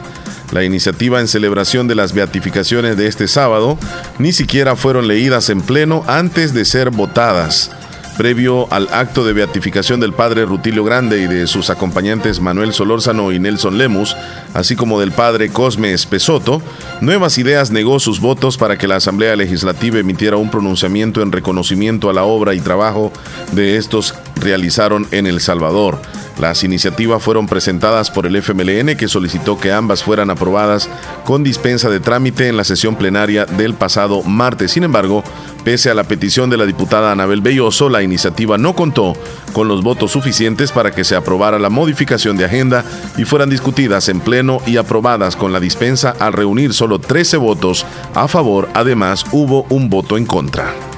[0.52, 3.78] La iniciativa en celebración de las beatificaciones de este sábado
[4.18, 7.70] ni siquiera fueron leídas en pleno antes de ser votadas
[8.16, 13.32] previo al acto de beatificación del padre Rutilio Grande y de sus acompañantes Manuel Solórzano
[13.32, 14.16] y Nelson Lemus,
[14.54, 16.62] así como del padre Cosme Espesoto,
[17.00, 22.08] Nuevas Ideas negó sus votos para que la Asamblea Legislativa emitiera un pronunciamiento en reconocimiento
[22.08, 23.12] a la obra y trabajo
[23.52, 26.00] de estos realizaron en El Salvador.
[26.38, 30.88] Las iniciativas fueron presentadas por el FMLN que solicitó que ambas fueran aprobadas
[31.24, 34.72] con dispensa de trámite en la sesión plenaria del pasado martes.
[34.72, 35.22] Sin embargo,
[35.62, 39.14] pese a la petición de la diputada Anabel Belloso, la iniciativa no contó
[39.52, 42.84] con los votos suficientes para que se aprobara la modificación de agenda
[43.16, 47.86] y fueran discutidas en pleno y aprobadas con la dispensa al reunir solo 13 votos
[48.14, 48.68] a favor.
[48.74, 50.93] Además, hubo un voto en contra.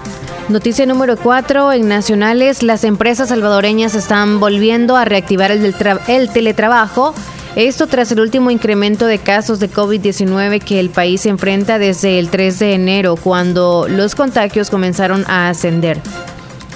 [0.49, 1.73] Noticia número 4.
[1.73, 5.75] En Nacionales, las empresas salvadoreñas están volviendo a reactivar el,
[6.07, 7.15] el teletrabajo
[7.57, 12.31] Esto tras el último incremento de casos de COVID-19 que el país enfrenta desde el
[12.31, 16.01] 3 de enero, cuando los contagios comenzaron a ascender.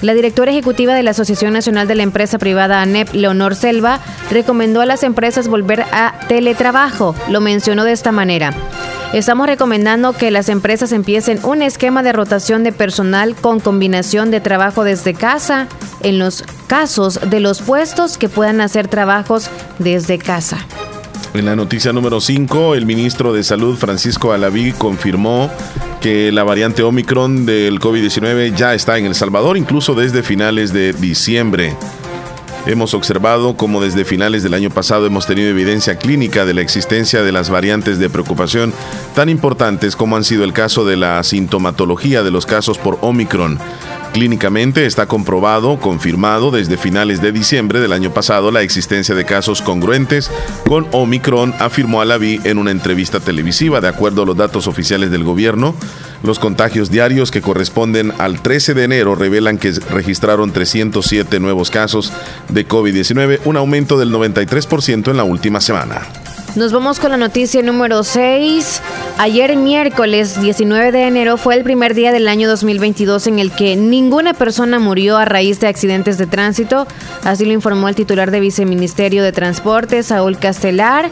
[0.03, 4.01] La directora ejecutiva de la Asociación Nacional de la Empresa Privada ANEP, Leonor Selva,
[4.33, 7.15] recomendó a las empresas volver a teletrabajo.
[7.29, 8.53] Lo mencionó de esta manera.
[9.13, 14.41] Estamos recomendando que las empresas empiecen un esquema de rotación de personal con combinación de
[14.41, 15.67] trabajo desde casa
[16.05, 19.51] en los casos de los puestos que puedan hacer trabajos
[19.81, 20.65] desde casa.
[21.35, 25.51] En la noticia número 5, el ministro de Salud Francisco Alaví confirmó
[26.01, 30.93] que la variante Omicron del COVID-19 ya está en El Salvador, incluso desde finales de
[30.93, 31.77] diciembre.
[32.67, 37.23] Hemos observado cómo desde finales del año pasado hemos tenido evidencia clínica de la existencia
[37.23, 38.73] de las variantes de preocupación
[39.15, 43.59] tan importantes como han sido el caso de la sintomatología de los casos por Omicron
[44.13, 49.63] Clínicamente está comprobado, confirmado desde finales de diciembre del año pasado la existencia de casos
[49.63, 50.31] congruentes
[50.67, 53.81] con Omicron, afirmó Alaví en una entrevista televisiva.
[53.81, 55.77] De acuerdo a los datos oficiales del gobierno,
[56.25, 62.13] los contagios diarios que corresponden al 13 de enero revelan que registraron 307 nuevos casos
[62.49, 66.03] de COVID-19, un aumento del 93% en la última semana.
[66.57, 68.83] Nos vamos con la noticia número 6.
[69.19, 73.77] Ayer miércoles 19 de enero fue el primer día del año 2022 en el que
[73.77, 76.89] ninguna persona murió a raíz de accidentes de tránsito.
[77.23, 81.09] Así lo informó el titular de Viceministerio de Transporte, Saúl Castelar.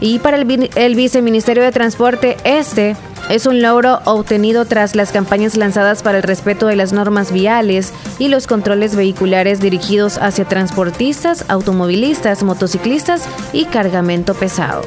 [0.00, 2.96] Y para el, el Viceministerio de Transporte, este
[3.28, 7.92] es un logro obtenido tras las campañas lanzadas para el respeto de las normas viales
[8.18, 14.82] y los controles vehiculares dirigidos hacia transportistas, automovilistas, motociclistas y cargamento pesado.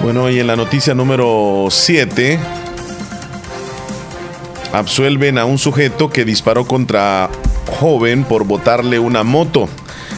[0.00, 2.38] Bueno, y en la noticia número 7,
[4.72, 7.30] absuelven a un sujeto que disparó contra
[7.80, 9.68] joven por botarle una moto.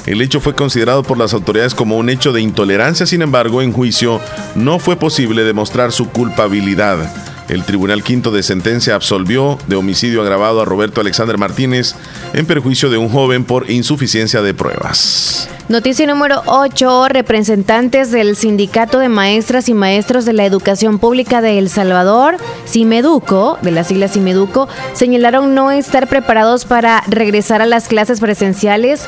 [0.07, 3.73] El hecho fue considerado por las autoridades como un hecho de intolerancia, sin embargo, en
[3.73, 4.21] juicio
[4.55, 7.28] no fue posible demostrar su culpabilidad.
[7.49, 11.95] El Tribunal Quinto de Sentencia absolvió de homicidio agravado a Roberto Alexander Martínez
[12.35, 15.49] en perjuicio de un joven por insuficiencia de pruebas.
[15.69, 17.09] Noticia número 8.
[17.09, 22.37] Representantes del Sindicato de Maestras y Maestros de la Educación Pública de El Salvador,
[22.67, 29.07] CIMEDUCO, de las siglas CIMEDUCO, señalaron no estar preparados para regresar a las clases presenciales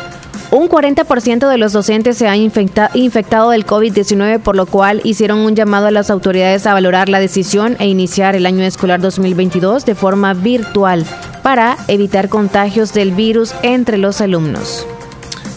[0.51, 5.55] un 40% de los docentes se han infectado del COVID-19, por lo cual hicieron un
[5.55, 9.95] llamado a las autoridades a valorar la decisión e iniciar el año escolar 2022 de
[9.95, 11.07] forma virtual
[11.43, 14.87] para evitar contagios del virus entre los alumnos.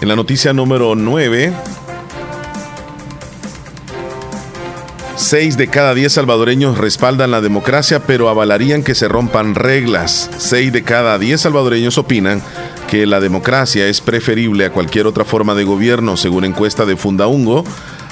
[0.01, 1.53] En la noticia número 9,
[5.15, 10.29] 6 de cada 10 salvadoreños respaldan la democracia, pero avalarían que se rompan reglas.
[10.37, 12.41] 6 de cada 10 salvadoreños opinan
[12.93, 17.63] que la democracia es preferible a cualquier otra forma de gobierno, según encuesta de Fundaungo,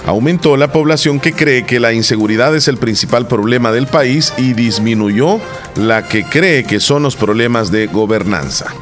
[0.07, 4.53] aumentó la población que cree que la inseguridad es el principal problema del país y
[4.53, 5.39] disminuyó
[5.75, 8.73] la que cree que son los problemas de gobernanza.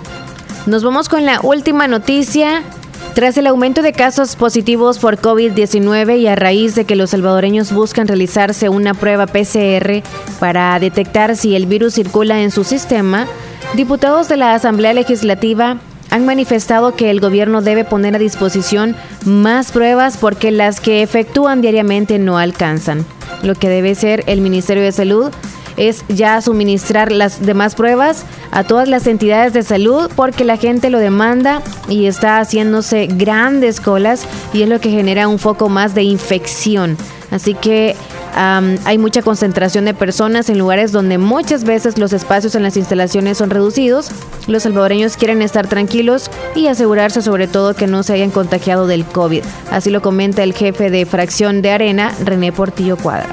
[0.67, 2.63] Nos vamos con la última noticia.
[3.13, 7.73] Tras el aumento de casos positivos por COVID-19 y a raíz de que los salvadoreños
[7.73, 10.01] buscan realizarse una prueba PCR
[10.39, 13.27] para detectar si el virus circula en su sistema,
[13.75, 15.77] diputados de la Asamblea Legislativa
[16.09, 18.95] han manifestado que el gobierno debe poner a disposición
[19.25, 23.05] más pruebas porque las que efectúan diariamente no alcanzan.
[23.43, 25.31] Lo que debe ser el Ministerio de Salud
[25.79, 30.89] es ya suministrar las demás pruebas a todas las entidades de salud porque la gente
[30.89, 35.95] lo demanda y está haciéndose grandes colas y es lo que genera un foco más
[35.95, 36.97] de infección.
[37.31, 37.95] Así que
[38.35, 43.37] hay mucha concentración de personas en lugares donde muchas veces los espacios en las instalaciones
[43.37, 44.11] son reducidos.
[44.47, 49.05] Los salvadoreños quieren estar tranquilos y asegurarse sobre todo que no se hayan contagiado del
[49.05, 49.43] COVID.
[49.71, 53.29] Así lo comenta el jefe de fracción de Arena, René Portillo Cuadra.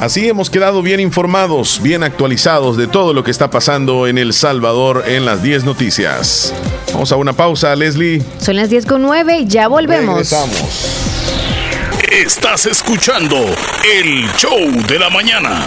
[0.00, 4.32] Así hemos quedado bien informados, bien actualizados de todo lo que está pasando en El
[4.32, 6.54] Salvador en las 10 noticias.
[6.92, 8.22] Vamos a una pausa, Leslie.
[8.40, 10.14] Son las 10 con 9, ya volvemos.
[10.14, 11.08] Regresamos.
[12.12, 15.66] Estás escuchando el show de la mañana.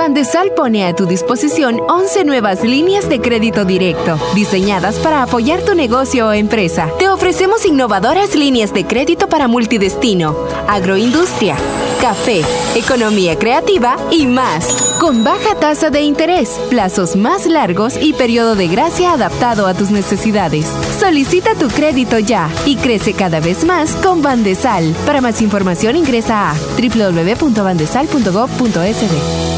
[0.00, 5.74] Bandesal pone a tu disposición 11 nuevas líneas de crédito directo, diseñadas para apoyar tu
[5.74, 6.88] negocio o empresa.
[6.98, 10.34] Te ofrecemos innovadoras líneas de crédito para multidestino,
[10.66, 11.54] agroindustria,
[12.00, 12.40] café,
[12.74, 14.96] economía creativa y más.
[14.98, 19.90] Con baja tasa de interés, plazos más largos y periodo de gracia adaptado a tus
[19.90, 20.64] necesidades.
[20.98, 24.94] Solicita tu crédito ya y crece cada vez más con Bandesal.
[25.04, 29.50] Para más información ingresa a www.bandesal.gov.sd.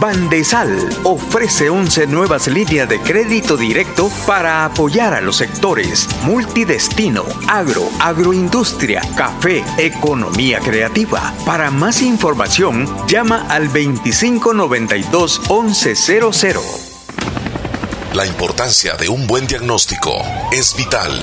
[0.00, 7.86] Bandesal ofrece 11 nuevas líneas de crédito directo para apoyar a los sectores multidestino, agro,
[8.00, 11.34] agroindustria, café, economía creativa.
[11.44, 16.54] Para más información, llama al 2592 1100.
[18.14, 20.12] La importancia de un buen diagnóstico
[20.50, 21.22] es vital.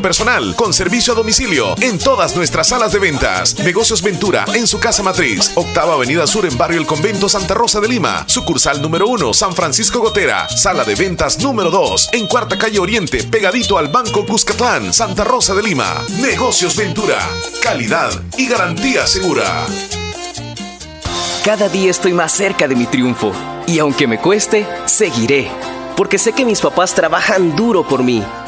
[0.00, 3.58] personal con servicio a domicilio en todas nuestras salas de ventas.
[3.58, 7.80] Negocios Ventura en su casa matriz, octava avenida sur en barrio El Convento Santa Rosa
[7.80, 12.58] de Lima, sucursal número 1 San Francisco Gotera, sala de ventas número 2 en cuarta
[12.58, 16.04] calle Oriente, pegadito al Banco Cuscatlán, Santa Rosa de Lima.
[16.20, 17.18] Negocios Ventura,
[17.62, 19.66] calidad y garantía segura.
[21.44, 23.32] Cada día estoy más cerca de mi triunfo
[23.66, 25.50] y aunque me cueste, seguiré,
[25.96, 28.22] porque sé que mis papás trabajan duro por mí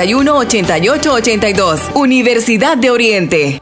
[0.00, 3.61] 8882 Universidad de Oriente.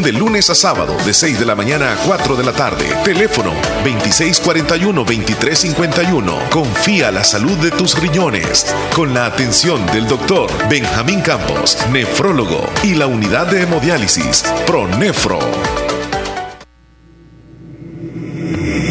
[0.01, 2.85] de lunes a sábado de 6 de la mañana a 4 de la tarde.
[3.03, 3.53] Teléfono
[3.83, 6.49] 2641-2351.
[6.49, 12.93] Confía la salud de tus riñones con la atención del doctor Benjamín Campos, nefrólogo y
[12.95, 15.39] la unidad de hemodiálisis Pronefro.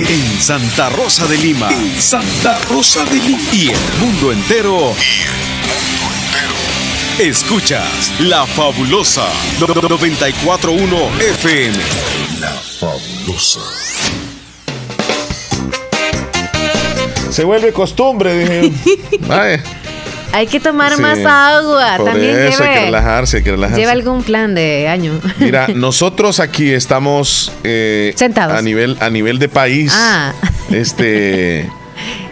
[0.09, 1.71] En Santa Rosa de Lima.
[1.99, 3.41] Santa Rosa de Lima.
[3.53, 4.93] Y el mundo entero.
[7.21, 9.27] Escuchas La Fabulosa
[9.59, 11.77] 941 FM.
[12.41, 13.61] La Fabulosa.
[17.31, 18.73] Se vuelve costumbre, dije.
[19.27, 19.63] Vaya.
[20.33, 21.97] Hay que tomar Sí, más agua.
[21.99, 23.81] por También eso hay que relajarse, hay que relajarse.
[23.81, 25.21] lleva algún plan de año.
[25.41, 28.57] Mira, nosotros aquí estamos eh, Sentados.
[28.57, 30.33] a nivel a nivel de país, Ah.
[30.71, 31.69] este,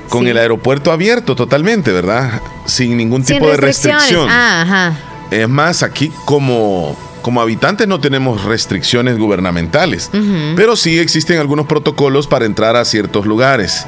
[0.09, 2.41] con el aeropuerto abierto totalmente, ¿verdad?
[2.67, 4.29] Sin ningún Sin tipo de restricción.
[4.31, 4.93] Ah, ajá.
[5.31, 10.11] Es más, aquí como como habitantes no tenemos restricciones gubernamentales,
[10.57, 13.85] pero sí existen algunos protocolos para entrar a ciertos lugares,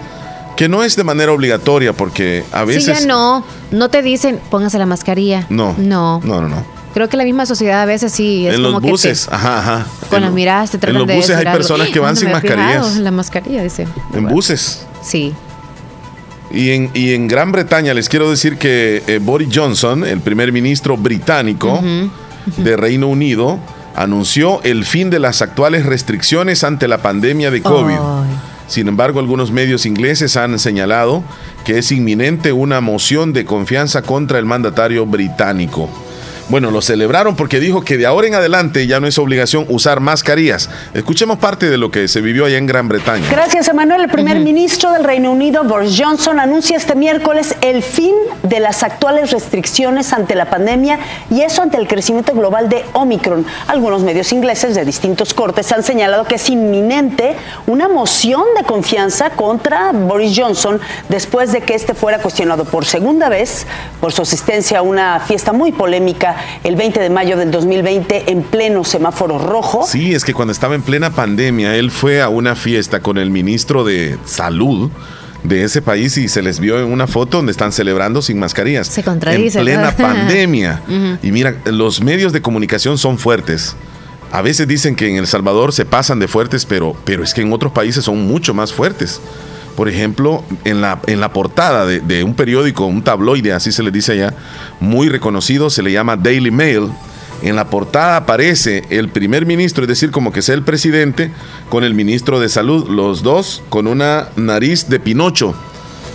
[0.56, 3.44] que no es de manera obligatoria porque a Sí, veces ya no.
[3.70, 5.46] No te dicen, póngase la mascarilla.
[5.48, 6.20] no, No.
[6.24, 6.64] no, no, no.
[6.92, 9.34] Creo que la misma sociedad a veces sí es en como los que buses, te-
[9.34, 9.86] ajá, ajá.
[10.10, 12.20] con En las miradas te En tratan los de buses hay personas que van no
[12.20, 12.96] sin mascarillas.
[12.96, 13.86] La mascarilla, dice.
[14.12, 14.84] En buses.
[15.02, 15.32] Sí.
[16.52, 20.52] Y en, y en Gran Bretaña les quiero decir que eh, Boris Johnson, el primer
[20.52, 21.80] ministro británico
[22.56, 23.58] de Reino Unido,
[23.94, 27.98] anunció el fin de las actuales restricciones ante la pandemia de COVID.
[28.66, 31.24] Sin embargo, algunos medios ingleses han señalado
[31.64, 35.90] que es inminente una moción de confianza contra el mandatario británico.
[36.50, 40.00] Bueno, lo celebraron porque dijo que de ahora en adelante ya no es obligación usar
[40.00, 40.68] mascarillas.
[40.94, 43.24] Escuchemos parte de lo que se vivió allá en Gran Bretaña.
[43.30, 44.00] Gracias, Emanuel.
[44.00, 48.82] El primer ministro del Reino Unido, Boris Johnson, anuncia este miércoles el fin de las
[48.82, 50.98] actuales restricciones ante la pandemia
[51.30, 53.46] y eso ante el crecimiento global de Omicron.
[53.68, 57.36] Algunos medios ingleses de distintos cortes han señalado que es inminente
[57.68, 63.28] una moción de confianza contra Boris Johnson después de que este fuera cuestionado por segunda
[63.28, 63.68] vez
[64.00, 68.42] por su asistencia a una fiesta muy polémica el 20 de mayo del 2020 en
[68.42, 69.86] pleno semáforo rojo.
[69.86, 73.30] Sí, es que cuando estaba en plena pandemia, él fue a una fiesta con el
[73.30, 74.90] ministro de Salud
[75.42, 78.88] de ese país y se les vio en una foto donde están celebrando sin mascarillas.
[78.88, 79.96] Se contradice, En plena ¿verdad?
[79.98, 80.82] pandemia.
[81.22, 83.74] Y mira, los medios de comunicación son fuertes.
[84.32, 87.40] A veces dicen que en El Salvador se pasan de fuertes, pero, pero es que
[87.40, 89.20] en otros países son mucho más fuertes.
[89.76, 93.82] Por ejemplo, en la, en la portada de, de un periódico, un tabloide, así se
[93.82, 94.34] le dice allá,
[94.80, 96.90] muy reconocido, se le llama Daily Mail.
[97.42, 101.30] En la portada aparece el primer ministro, es decir, como que sea el presidente,
[101.70, 105.54] con el ministro de salud, los dos con una nariz de Pinocho.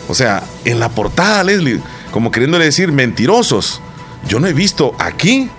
[0.07, 3.82] O sea, en la portada, Leslie, como queriéndole decir mentirosos.
[4.27, 5.49] Yo no he visto aquí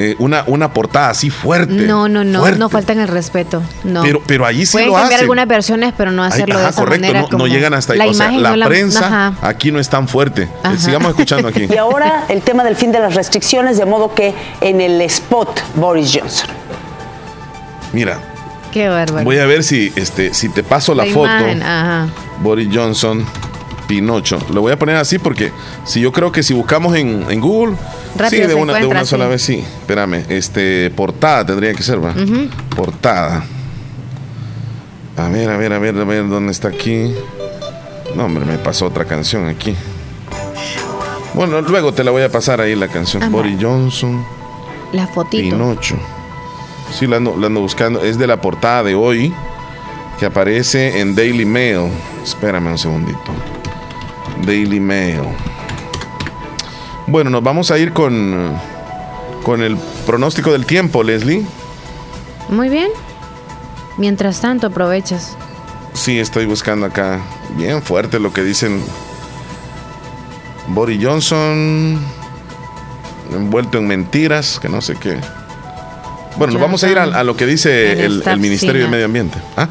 [0.00, 1.72] eh, una, una portada así fuerte.
[1.72, 2.58] No, no, no, fuerte.
[2.58, 3.60] no faltan el respeto.
[3.82, 4.02] No.
[4.02, 5.20] Pero, pero allí sí Pueden lo cambiar hacen.
[5.24, 7.20] algunas versiones, pero no Ay, hacerlo de ajá, esa correcto, manera.
[7.22, 7.98] no, como no llegan hasta ahí.
[7.98, 9.34] La o sea, imagen la no la- prensa ajá.
[9.42, 10.42] aquí no es tan fuerte.
[10.42, 10.78] Eh, Ajá.
[10.78, 11.66] Sigamos escuchando aquí.
[11.68, 15.60] Y ahora el tema del fin de las restricciones, de modo que en el spot
[15.74, 16.48] Boris Johnson.
[17.92, 18.20] Mira,
[18.72, 19.24] Qué bárbaro.
[19.24, 21.24] voy a ver si, este, si te paso la, foto.
[21.26, 22.06] imagen, ajá.
[22.40, 23.24] Boris Johnson,
[23.88, 24.38] Pinocho.
[24.52, 25.50] Lo voy a poner así porque
[25.84, 27.74] si yo creo que si buscamos en, en Google,
[28.16, 29.30] Rápido sí, de una, de una sola sí.
[29.30, 29.64] vez, sí.
[29.80, 32.14] Espérame, este, portada tendría que ser, ¿va?
[32.76, 33.42] Portada.
[35.16, 37.12] A ver, a ver, a ver, a ver, ¿dónde está aquí?
[38.14, 39.74] No, hombre, me pasó otra canción aquí.
[41.34, 43.22] Bueno, luego te la voy a pasar ahí la canción.
[43.22, 43.32] Ajá.
[43.32, 44.24] Boris Johnson,
[44.92, 45.56] La fotito.
[45.56, 45.96] Pinocho.
[46.92, 48.02] Sí, la ando, la ando buscando.
[48.02, 49.32] Es de la portada de hoy,
[50.18, 51.88] que aparece en Daily Mail.
[52.22, 53.32] Espérame un segundito.
[54.44, 55.22] Daily Mail.
[57.06, 58.54] Bueno, nos vamos a ir con,
[59.42, 61.44] con el pronóstico del tiempo, Leslie.
[62.48, 62.90] Muy bien.
[63.96, 65.36] Mientras tanto, aprovechas.
[65.94, 67.20] Sí, estoy buscando acá.
[67.56, 68.82] Bien fuerte lo que dicen.
[70.68, 71.98] Boris Johnson.
[73.32, 75.18] Envuelto en mentiras, que no sé qué.
[76.36, 78.88] Bueno, nos vamos a ir a, a lo que dice El el, Ministerio de.
[78.88, 79.38] Medio Ambiente.
[79.56, 79.68] ¿Ah?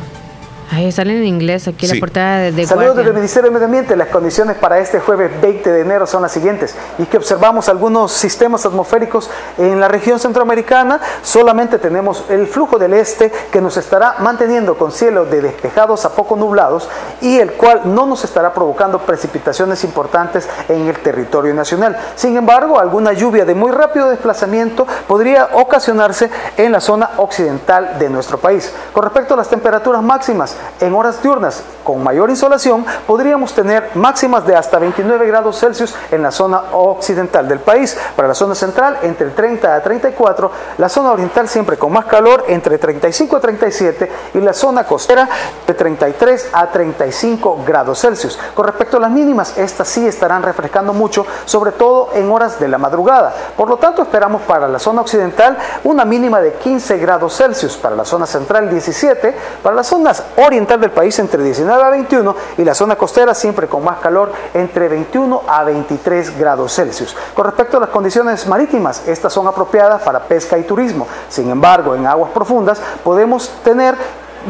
[0.70, 3.96] Ahí salen en inglés aquí la portada de, de Saludos del Ministerio de Medio Ambiente.
[3.96, 6.76] Las condiciones para este jueves 20 de enero son las siguientes.
[6.98, 11.00] Y que observamos algunos sistemas atmosféricos en la región centroamericana.
[11.24, 16.14] Solamente tenemos el flujo del este que nos estará manteniendo con cielos de despejados a
[16.14, 16.90] poco nublados
[17.22, 21.98] y el cual no nos estará provocando precipitaciones importantes en el territorio nacional.
[22.16, 28.10] Sin embargo, alguna lluvia de muy rápido desplazamiento podría ocasionarse en la zona occidental de
[28.10, 28.74] nuestro país.
[28.92, 34.46] Con respecto a las temperaturas máximas, en horas diurnas con mayor insolación podríamos tener máximas
[34.46, 37.98] de hasta 29 grados Celsius en la zona occidental del país.
[38.16, 42.44] Para la zona central entre 30 a 34, la zona oriental siempre con más calor
[42.50, 45.30] entre 35 a 37 y la zona costera
[45.66, 48.38] de 33 a 35 grados Celsius.
[48.54, 52.68] Con respecto a las mínimas, estas sí estarán refrescando mucho, sobre todo en horas de
[52.68, 53.34] la madrugada.
[53.56, 57.96] Por lo tanto, esperamos para la zona occidental una mínima de 15 grados Celsius, para
[57.96, 62.64] la zona central 17, para las zonas oriental del país entre 19 a 21 y
[62.64, 67.16] la zona costera siempre con más calor entre 21 a 23 grados Celsius.
[67.34, 71.08] Con respecto a las condiciones marítimas, estas son apropiadas para pesca y turismo.
[71.30, 73.96] Sin embargo, en aguas profundas podemos tener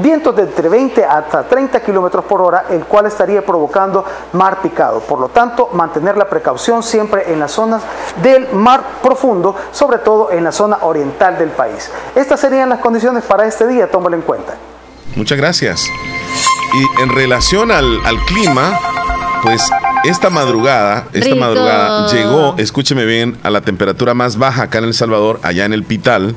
[0.02, 5.00] vientos de entre 20 hasta 30 kilómetros por hora, el cual estaría provocando mar picado.
[5.00, 7.82] Por lo tanto, mantener la precaución siempre en las zonas
[8.22, 11.92] del mar profundo, sobre todo en la zona oriental del país.
[12.16, 14.54] Estas serían las condiciones para este día, tómalo en cuenta.
[15.16, 15.90] Muchas gracias.
[16.74, 18.78] Y en relación al, clima,
[19.42, 19.62] pues
[20.04, 24.94] esta madrugada, esta madrugada llegó, escúcheme bien, a la temperatura más baja acá en El
[24.94, 26.36] Salvador, allá en el Pital,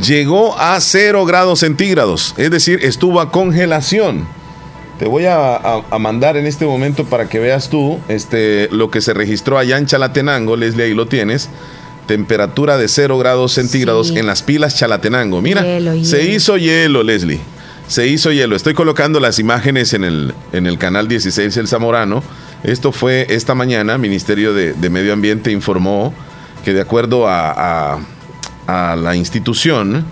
[0.00, 4.26] llegó a 0 grados centígrados, es decir, estuvo a congelación.
[4.98, 9.12] Te voy a, mandar en este momento para que veas tú este, lo que se
[9.12, 11.50] registró allá en Chalatenango, Leslie, ahí lo tienes.
[12.06, 15.42] Temperatura de 0 grados centígrados en las pilas Chalatenango.
[15.42, 15.64] Mira,
[16.02, 17.40] se hizo hielo, Leslie.
[17.88, 18.56] Se hizo hielo.
[18.56, 22.22] Estoy colocando las imágenes en el, en el canal 16 El Zamorano.
[22.64, 23.96] Esto fue esta mañana.
[23.96, 26.12] Ministerio de, Medio Ambiente informó
[26.64, 28.00] que de acuerdo a,
[28.66, 30.04] a, la institución,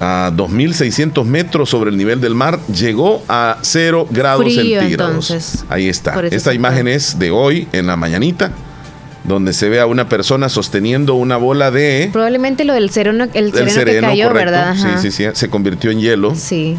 [0.00, 5.64] a 2.600 metros sobre el nivel del mar, llegó a 0 grados centígrados.
[5.68, 6.18] Ahí está.
[6.30, 8.52] Esta imagen es de hoy, en la mañanita
[9.24, 12.10] donde se ve a una persona sosteniendo una bola de...
[12.12, 14.76] Probablemente lo del sereno, el sereno, que cayó, ¿verdad?
[14.76, 16.34] Sí, sí, sí, se convirtió en hielo.
[16.34, 16.76] Sí.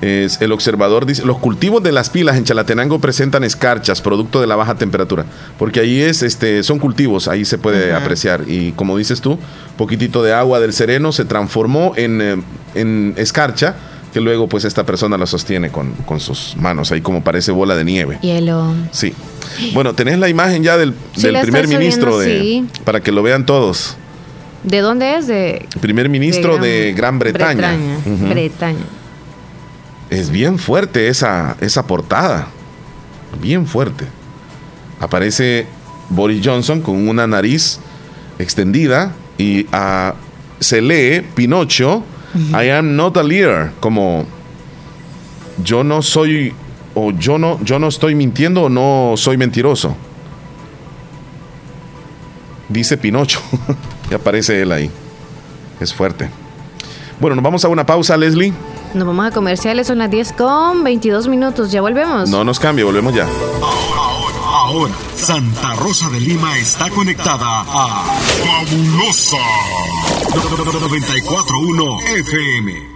[0.00, 4.46] es, el observador dice, los cultivos de las pilas en Chalatenango presentan escarchas, producto de
[4.46, 5.26] la baja temperatura,
[5.58, 8.42] porque ahí es, este, son cultivos, ahí se puede apreciar.
[8.46, 9.36] Y como dices tú,
[9.76, 12.36] poquitito de agua del sereno se transformó en, eh,
[12.74, 13.74] en escarcha,
[14.16, 17.76] que luego pues esta persona la sostiene con, con, sus manos, ahí como parece bola
[17.76, 18.18] de nieve.
[18.22, 18.72] Hielo.
[18.90, 19.12] Sí.
[19.74, 20.94] Bueno, tenés la imagen ya del,
[21.42, 23.98] primer ministro de, para que lo vean todos.
[24.62, 25.26] ¿De dónde es?
[25.26, 27.76] De primer ministro de Gran, Bretaña.
[28.06, 28.86] Bretaña.
[30.08, 32.48] Es bien fuerte esa, esa portada.
[33.42, 34.06] Bien fuerte.
[34.98, 35.66] Aparece
[36.08, 37.80] Boris Johnson con una nariz
[38.38, 40.14] extendida y ah,
[40.58, 42.02] se lee Pinocho,
[42.52, 44.26] I am not a leader, como
[45.62, 46.52] yo no soy
[46.94, 49.96] o yo no, yo no estoy mintiendo o no soy mentiroso.
[52.68, 53.40] Dice Pinocho.
[54.10, 54.90] y aparece él ahí.
[55.80, 56.30] Es fuerte.
[57.20, 58.52] Bueno, nos vamos a una pausa, Leslie.
[58.94, 61.70] Nos vamos a comerciales, son las 10 con 22 minutos.
[61.70, 62.30] Ya volvemos.
[62.30, 63.26] No nos cambie, volvemos ya.
[64.44, 69.36] Ahora, Santa Rosa de Lima está conectada a Fabulosa
[70.36, 72.95] 941 FM.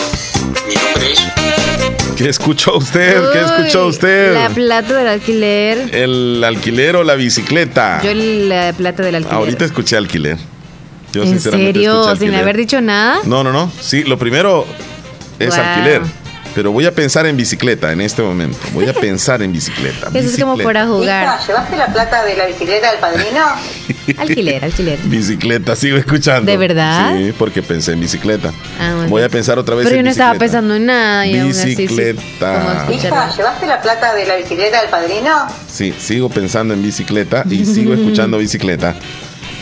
[0.67, 1.21] Mi nombre es.
[2.15, 3.31] ¿Qué escuchó usted?
[3.31, 4.33] ¿Qué escuchó usted?
[4.33, 5.89] La plata del alquiler.
[5.95, 8.01] ¿El alquiler o la bicicleta?
[8.03, 9.35] Yo la plata del alquiler.
[9.35, 10.37] Ahorita escuché alquiler.
[11.13, 12.15] Yo ¿En serio?
[12.15, 13.19] ¿Sin haber dicho nada?
[13.25, 13.71] No, no, no.
[13.79, 14.65] Sí, lo primero
[15.39, 16.01] es alquiler.
[16.53, 18.57] Pero voy a pensar en bicicleta en este momento.
[18.73, 20.09] Voy a pensar en bicicleta.
[20.13, 21.39] Eso es como para jugar.
[21.47, 23.45] ¿Llevaste la plata de la bicicleta del padrino?
[24.17, 24.99] alquiler, alquiler.
[25.03, 26.51] Bicicleta, sigo escuchando.
[26.51, 27.15] ¿De verdad?
[27.15, 28.51] Sí, porque pensé en bicicleta.
[28.79, 30.03] Ah, voy a pensar otra vez Pero en bicicleta.
[30.03, 31.23] Pero yo no estaba pensando en nada.
[31.45, 32.87] bicicleta.
[32.91, 35.47] Hija, ¿llevaste la plata de la bicicleta del padrino?
[35.69, 38.95] Sí, sigo pensando en bicicleta y sigo escuchando bicicleta.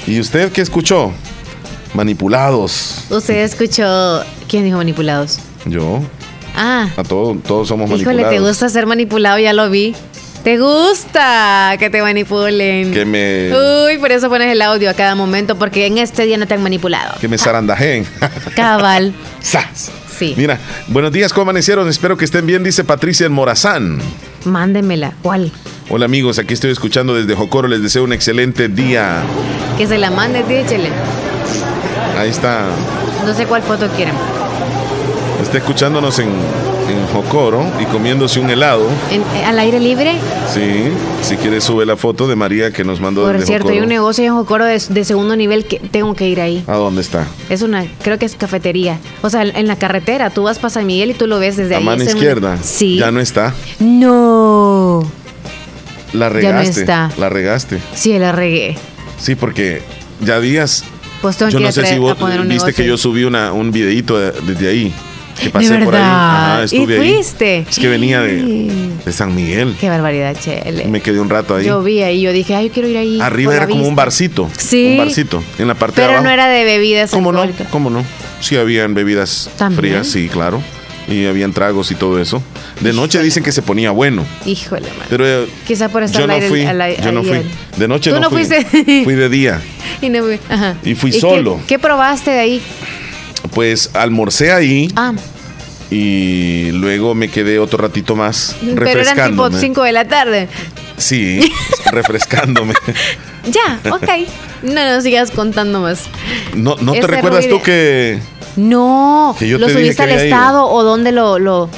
[0.07, 1.11] ¿Y usted qué escuchó?
[1.93, 3.05] Manipulados.
[3.09, 4.23] ¿Usted escuchó?
[4.47, 5.39] ¿Quién dijo manipulados?
[5.65, 6.01] Yo.
[6.55, 6.89] Ah.
[6.97, 8.33] A todos, todos somos Híjole, manipulados.
[8.35, 9.95] te gusta ser manipulado, ya lo vi.
[10.43, 12.93] ¿Te gusta que te manipulen?
[12.93, 13.51] Que me.
[13.87, 16.53] Uy, por eso pones el audio a cada momento, porque en este día no te
[16.53, 17.15] han manipulado.
[17.19, 18.05] Que me zarandajen.
[18.55, 19.13] Cabal.
[19.41, 19.91] ¡Sas!
[20.17, 20.33] Sí.
[20.37, 20.57] Mira,
[20.87, 21.87] buenos días, ¿cómo amanecieron?
[21.87, 23.99] Espero que estén bien, dice Patricia en Morazán.
[24.45, 25.13] Mándemela.
[25.21, 25.51] ¿Cuál?
[25.89, 27.67] Hola amigos, aquí estoy escuchando desde Jocoro.
[27.67, 29.21] Les deseo un excelente día.
[29.77, 30.89] Que se la mande, díchele.
[32.17, 32.65] Ahí está.
[33.25, 34.13] No sé cuál foto quieren.
[35.41, 38.87] Está escuchándonos en, en Jocoro y comiéndose un helado.
[39.09, 40.15] ¿En, ¿Al aire libre?
[40.53, 40.83] Sí,
[41.21, 44.25] si quieres sube la foto de María que nos mandó Por cierto, hay un negocio
[44.25, 46.63] en Jocoro de, de, segundo nivel que tengo que ir ahí.
[46.67, 47.25] ¿A dónde está?
[47.49, 48.99] Es una, creo que es cafetería.
[49.21, 51.75] O sea, en la carretera, tú vas para San Miguel y tú lo ves desde
[51.75, 51.83] ahí.
[51.83, 52.57] A mano izquierda.
[52.61, 52.97] Sí.
[52.97, 53.53] Ya no está.
[53.79, 55.09] No.
[56.13, 56.43] La regaste.
[56.43, 57.11] Ya no está.
[57.17, 57.79] La regaste.
[57.95, 58.77] Sí, la regué.
[59.17, 59.81] Sí, porque
[60.21, 60.83] ya días.
[61.21, 62.73] Pues yo no sé si vos viste negocio.
[62.73, 64.93] que yo subí una, un videito desde ahí.
[65.39, 65.85] Que de pasé verdad.
[65.85, 66.01] por ahí.
[66.03, 67.55] Ajá, estuve ¿Y fuiste?
[67.57, 67.65] Ahí.
[67.69, 68.69] Es que venía de,
[69.05, 69.75] de, San Miguel.
[69.79, 70.85] Qué barbaridad, Chele.
[70.85, 71.65] Me quedé un rato ahí.
[71.65, 73.21] Yo vi ahí, yo dije, ay, yo quiero ir ahí.
[73.21, 74.49] Arriba era como un barcito.
[74.57, 74.91] Sí.
[74.91, 75.43] Un barcito.
[75.57, 76.25] En la parte Pero de abajo.
[76.25, 77.11] no era de bebidas.
[77.11, 77.45] ¿Cómo no?
[77.71, 78.03] ¿Cómo no?
[78.41, 79.79] Sí, habían bebidas ¿También?
[79.79, 80.61] frías, sí, claro.
[81.07, 82.41] Y habían tragos y todo eso.
[82.81, 83.23] De noche Híjole.
[83.25, 84.23] dicen que se ponía bueno.
[84.45, 85.07] Híjole, man.
[85.09, 86.47] Pero eh, Quizá por estar yo no aire.
[86.47, 86.63] fui.
[87.03, 87.39] yo no fui.
[87.77, 88.45] De noche ¿Tú no, no fui.
[88.45, 89.03] fuiste?
[89.03, 89.61] Fui de día.
[90.01, 90.39] Y, no fui.
[90.49, 90.75] Ajá.
[90.85, 91.59] Y fui solo.
[91.67, 92.61] ¿Qué, probaste de ahí?
[93.53, 95.13] Pues almorcé ahí Ah,
[95.91, 99.59] y luego me quedé otro ratito más pero eran tipo refrescándome.
[99.59, 100.47] 5 de la tarde.
[100.97, 101.51] Sí,
[101.91, 102.73] refrescándome.
[103.45, 104.07] Ya, ok.
[104.63, 106.03] No, no sigas contando más.
[106.53, 108.19] ¿No, no te recuerdas ruido- tú que
[108.57, 110.19] No, Que yo ¿lo subiste al ido.
[110.19, 111.69] estado o dónde lo, lo...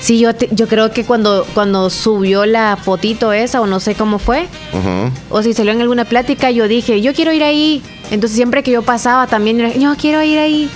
[0.00, 3.94] Sí, yo, te- yo creo que cuando, cuando subió la fotito esa, o no sé
[3.94, 5.10] cómo fue, Ajá.
[5.28, 7.82] o si salió en alguna plática, yo dije, yo quiero ir ahí.
[8.10, 10.70] Entonces siempre que yo pasaba también, era, yo quiero ir ahí.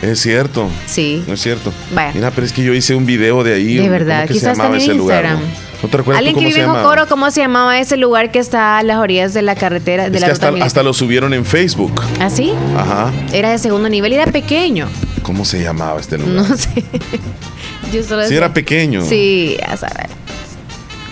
[0.00, 0.68] Es cierto.
[0.86, 1.24] Sí.
[1.26, 1.72] Es cierto.
[1.92, 2.12] Vaya.
[2.14, 3.74] Mira, pero es que yo hice un video de ahí.
[3.74, 5.24] De ¿cómo verdad, que se quizás llamaba también ese lugar?
[5.24, 5.40] ¿no?
[5.82, 6.70] ¿No te recuerdas Alguien tú que vive se en?
[6.70, 10.16] Jocoro, ¿cómo se llamaba ese lugar que está a las orillas de la carretera, de
[10.16, 12.00] Es la que hasta, hasta lo subieron en Facebook.
[12.20, 12.52] ¿Ah, sí?
[12.76, 13.10] Ajá.
[13.32, 14.88] Era de segundo nivel y era pequeño.
[15.22, 16.48] ¿Cómo se llamaba este lugar?
[16.48, 16.84] No sé.
[18.06, 19.04] Solo Sí, era pequeño.
[19.04, 20.08] Sí, a saber.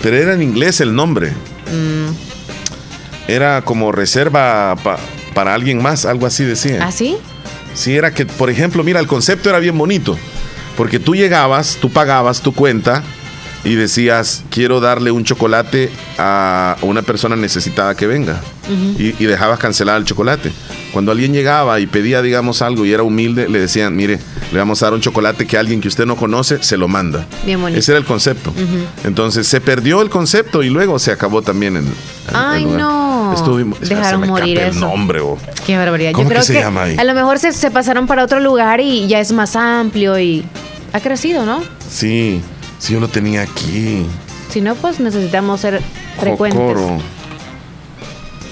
[0.03, 1.31] Pero era en inglés el nombre.
[1.31, 2.13] Mm,
[3.29, 4.99] Era como reserva pa-
[5.35, 6.79] para alguien más, algo así decía.
[6.83, 7.17] ¿Ah, sí?
[7.75, 10.17] Sí, era que, por ejemplo, mira, el concepto era bien bonito.
[10.77, 13.03] Porque tú llegabas, tú pagabas tu cuenta
[13.67, 18.41] y decías, quiero darle un chocolate a una persona necesitada que venga.
[18.99, 20.51] y, y dejabas cancelar el chocolate.
[20.93, 24.19] Cuando alguien llegaba y pedía, digamos, algo y era humilde, le decían, mire,
[24.53, 27.27] le vamos a dar un chocolate que alguien que usted no conoce se lo manda.
[27.45, 27.79] Bien bonito.
[27.79, 28.53] Ese era el concepto.
[29.05, 31.85] Entonces se perdió el concepto y luego se acabó también en.
[31.87, 31.93] en
[32.35, 33.33] Ay, el no.
[33.35, 34.69] Estuvimos- se Dejaron me morir eso.
[34.71, 35.37] el nombre, oh.
[35.67, 36.13] Qué barbaridad.
[36.13, 36.97] ¿Cómo Yo creo que se que llama ahí?
[36.99, 40.45] a lo mejor se, se pasaron para otro lugar y ya es más amplio y
[40.93, 41.63] ha crecido, ¿no?
[41.91, 42.41] Sí,
[42.79, 44.07] sí, yo lo tenía aquí.
[44.51, 45.83] Si no, pues necesitamos ser
[46.19, 46.59] frecuentes.
[46.61, 46.99] Jocoro.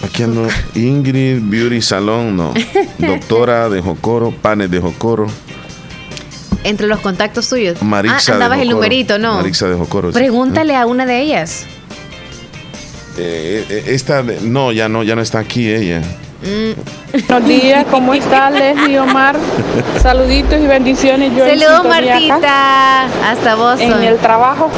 [0.05, 0.47] Aquí ando.
[0.75, 2.53] Ingrid Beauty Salon, no.
[2.99, 5.27] Doctora de Jocoro, panes de Jocoro.
[6.63, 7.83] Entre los contactos tuyos.
[7.83, 9.35] Marixa ah, andabas de el numerito, ¿no?
[9.35, 10.13] Marixa de Jocoro.
[10.13, 11.67] Pregúntale a una de ellas.
[13.17, 16.03] Eh, eh, esta, no, ya no, ya no está aquí ella.
[16.45, 17.27] Mm.
[17.29, 19.37] Buenos días, ¿cómo está Leslie Omar?
[20.03, 21.33] Saluditos y bendiciones.
[21.35, 23.05] Yo Saludos, Martita.
[23.31, 23.81] Hasta vos.
[23.81, 24.71] En el trabajo.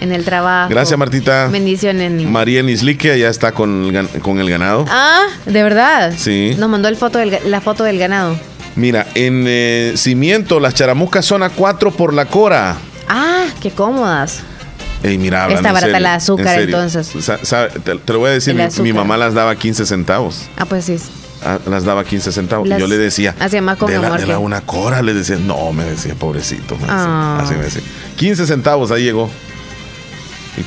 [0.00, 0.70] En el trabajo.
[0.70, 1.48] Gracias, Martita.
[1.48, 2.30] Bendiciones, niño.
[2.30, 4.86] María Nislique ya está con el, con el ganado.
[4.88, 6.14] Ah, ¿de verdad?
[6.16, 6.54] Sí.
[6.56, 8.34] Nos mandó el foto del la foto del ganado.
[8.76, 12.76] Mira, en eh, Cimiento, las charamuscas son a 4 por la cora.
[13.08, 14.42] Ah, qué cómodas.
[15.02, 17.12] Ey, mira, hablando Está en barata serio, la azúcar, en entonces.
[17.42, 20.48] Sabe, te, te lo voy a decir, mi, mamá las daba 15 centavos.
[20.56, 20.96] Ah, pues sí.
[21.42, 22.68] Ah, Las daba 15 centavos.
[22.68, 25.00] Las y yo le decía, hacía más con de la, amor de la una cora,
[25.02, 26.74] le decía, no, me decía, pobrecito.
[26.74, 26.96] me decía.
[26.98, 27.40] Ah.
[27.42, 27.82] Así me decía.
[28.16, 29.30] 15 centavos, ahí llegó.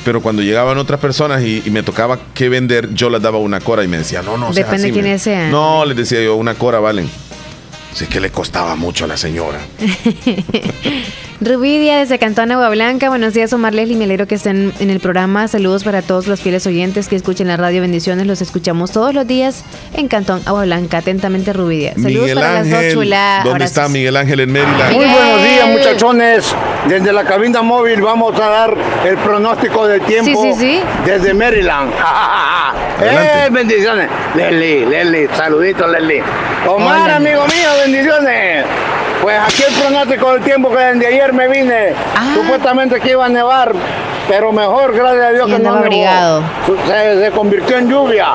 [0.04, 3.84] Pero cuando llegaban otras personas y, me tocaba que vender, yo les daba una cora
[3.84, 5.50] y me decía, no, no, Depende de quiénes sean.
[5.50, 7.08] No, les decía yo, una cora valen.
[7.92, 9.60] Así que le costaba mucho a la señora.
[11.40, 13.08] Rubidia desde Cantón Agua Blanca.
[13.08, 13.96] Buenos días, Omar Leslie.
[13.96, 15.48] Me alegro que estén en el programa.
[15.48, 17.80] Saludos para todos los fieles oyentes que escuchen la radio.
[17.80, 18.26] Bendiciones.
[18.26, 20.98] Los escuchamos todos los días en Cantón Agua Blanca.
[20.98, 21.94] Atentamente, Rubidia.
[22.00, 23.44] Saludos para las dos chulas.
[23.44, 24.90] ¿Dónde está Miguel Ángel en Mérida?
[24.92, 26.54] Muy buenos días, muchachones.
[26.88, 30.42] Desde la cabina móvil vamos a dar el pronóstico del tiempo.
[30.42, 30.80] Sí, sí, sí.
[31.04, 31.92] Desde Maryland.
[33.02, 34.08] ¡Eh, bendiciones!
[34.36, 36.22] Leslie, Leslie, saluditos, Leslie.
[36.68, 38.64] Omar, amigo mío, bendiciones.
[39.22, 41.94] Pues aquí el pronóstico del tiempo que desde ayer me vine.
[42.16, 42.34] Ah.
[42.34, 43.72] Supuestamente que iba a nevar,
[44.28, 46.42] pero mejor, gracias a Dios que no nevó.
[46.86, 48.28] Se, se convirtió en lluvia,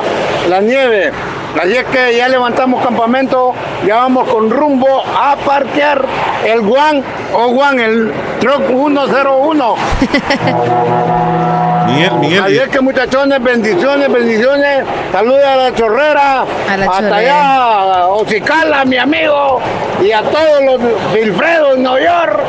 [0.50, 1.12] la nieve.
[1.58, 3.56] Así es que ya levantamos campamento,
[3.86, 6.06] ya vamos con rumbo a parquear
[6.46, 7.04] el Guan
[7.34, 9.76] o Guan, el Truck 101.
[11.88, 12.44] Miguel, Miguel.
[12.44, 14.84] Así es que muchachones, bendiciones, bendiciones.
[15.12, 17.56] Saludos a la chorrera, a la hasta allá,
[18.04, 19.60] a Ocicala, mi amigo,
[20.04, 20.80] y a todos los
[21.14, 22.40] Wilfredos en Nueva York.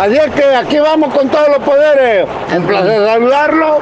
[0.00, 2.26] Así es que aquí vamos con todos los poderes.
[2.54, 3.78] Un placer saludarlo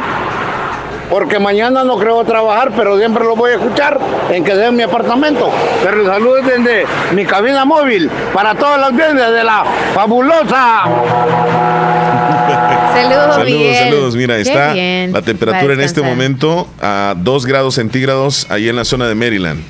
[1.11, 3.99] porque mañana no creo trabajar, pero siempre lo voy a escuchar
[4.31, 5.51] en que en mi apartamento.
[5.83, 6.85] Pero saludos desde
[7.15, 9.65] mi cabina móvil para todas las bienes de la
[9.95, 10.85] fabulosa.
[12.91, 14.17] Saludos, saludos, saludos.
[14.17, 19.09] Mira, está la temperatura en este momento a 2 grados centígrados ahí en la zona
[19.09, 19.63] de Maryland.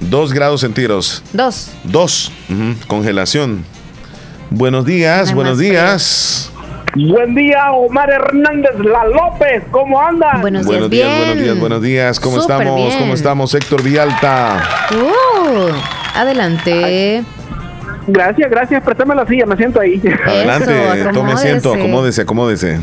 [0.00, 1.22] 2 grados centígrados.
[1.32, 1.70] 2.
[1.84, 2.32] 2.
[2.86, 3.64] Congelación.
[4.50, 6.50] Buenos días, buenos días.
[6.96, 10.40] Buen día, Omar Hernández La López, ¿cómo andas?
[10.40, 12.20] Buenos días, buenos días, buenos días, buenos días.
[12.20, 12.94] ¿Cómo estamos?
[12.94, 14.62] ¿Cómo estamos, Héctor Vialta?
[14.92, 15.72] Uh,
[16.16, 17.24] adelante.
[18.06, 18.84] Gracias, gracias.
[18.84, 20.00] Préstame la silla, me siento ahí.
[20.24, 20.72] Adelante,
[21.12, 22.78] tome siento, acomódese, acomódese.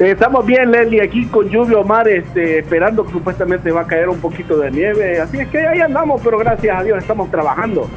[0.00, 4.18] estamos bien, Leslie, aquí con lluvia, Omar, este, esperando que supuestamente va a caer un
[4.18, 5.20] poquito de nieve.
[5.20, 7.88] Así es que ahí andamos, pero gracias a Dios estamos trabajando.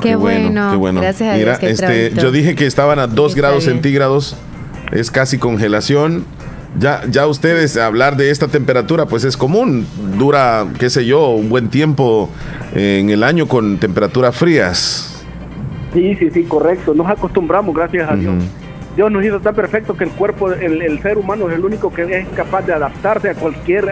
[0.00, 1.00] Qué, bueno, qué bueno.
[1.00, 4.36] Gracias a Mira, este, yo dije que estaban a 2 grados centígrados,
[4.90, 6.24] es casi congelación.
[6.78, 9.86] Ya, ya ustedes hablar de esta temperatura, pues es común.
[10.18, 12.30] Dura, qué sé yo, un buen tiempo
[12.74, 15.22] en el año con temperaturas frías.
[15.92, 16.94] Sí, sí, sí, correcto.
[16.94, 18.42] Nos acostumbramos, gracias a Dios.
[18.96, 22.02] Dios nos hizo tan perfecto que el cuerpo, el, ser humano es el único que
[22.02, 23.90] es capaz de adaptarse a cualquier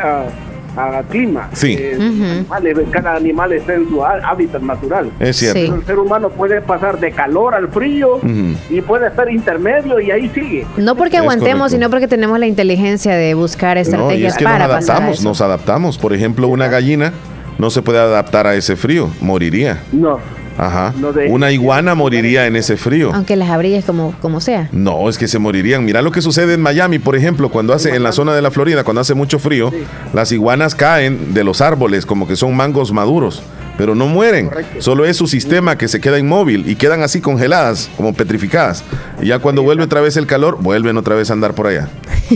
[0.77, 1.49] a clima.
[1.53, 1.77] Sí.
[1.79, 2.45] Eh,
[2.91, 5.11] cada animal está en su hábitat natural.
[5.19, 5.75] Es cierto.
[5.77, 8.21] El ser humano puede pasar de calor al frío
[8.69, 10.67] y puede estar intermedio y ahí sigue.
[10.77, 15.41] No porque aguantemos, sino porque tenemos la inteligencia de buscar estrategias para nos adaptamos, nos
[15.41, 15.99] adaptamos.
[15.99, 17.13] Por ejemplo, una gallina
[17.59, 19.83] no se puede adaptar a ese frío, moriría.
[19.93, 20.19] No.
[20.59, 20.95] Ajá.
[21.29, 23.13] Una iguana moriría en ese frío.
[23.15, 24.69] Aunque las abrilles como, como sea.
[24.73, 25.85] No, es que se morirían.
[25.85, 28.51] Mira lo que sucede en Miami, por ejemplo, cuando hace, en la zona de la
[28.51, 29.73] Florida, cuando hace mucho frío,
[30.13, 33.43] las iguanas caen de los árboles como que son mangos maduros.
[33.79, 37.89] Pero no mueren, solo es su sistema que se queda inmóvil y quedan así congeladas,
[37.97, 38.85] como petrificadas.
[39.23, 41.89] Y ya cuando vuelve otra vez el calor, vuelven otra vez a andar por allá.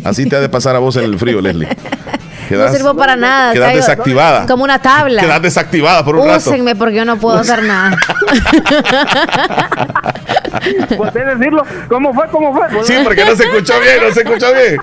[0.05, 1.69] Así te ha de pasar a vos en el frío, Leslie.
[2.51, 3.53] no sirvo para nada.
[3.53, 4.47] Quedas desactivada.
[4.47, 5.21] Como una tabla.
[5.21, 6.79] Quedas desactivada por un Úsenme rato.
[6.79, 7.97] porque yo no puedo hacer nada.
[10.97, 11.65] ¿Puedes decirlo?
[11.89, 12.29] ¿Cómo fue?
[12.29, 12.85] ¿Cómo fue?
[12.85, 14.79] Sí, porque no se escuchó bien, no se escuchó bien.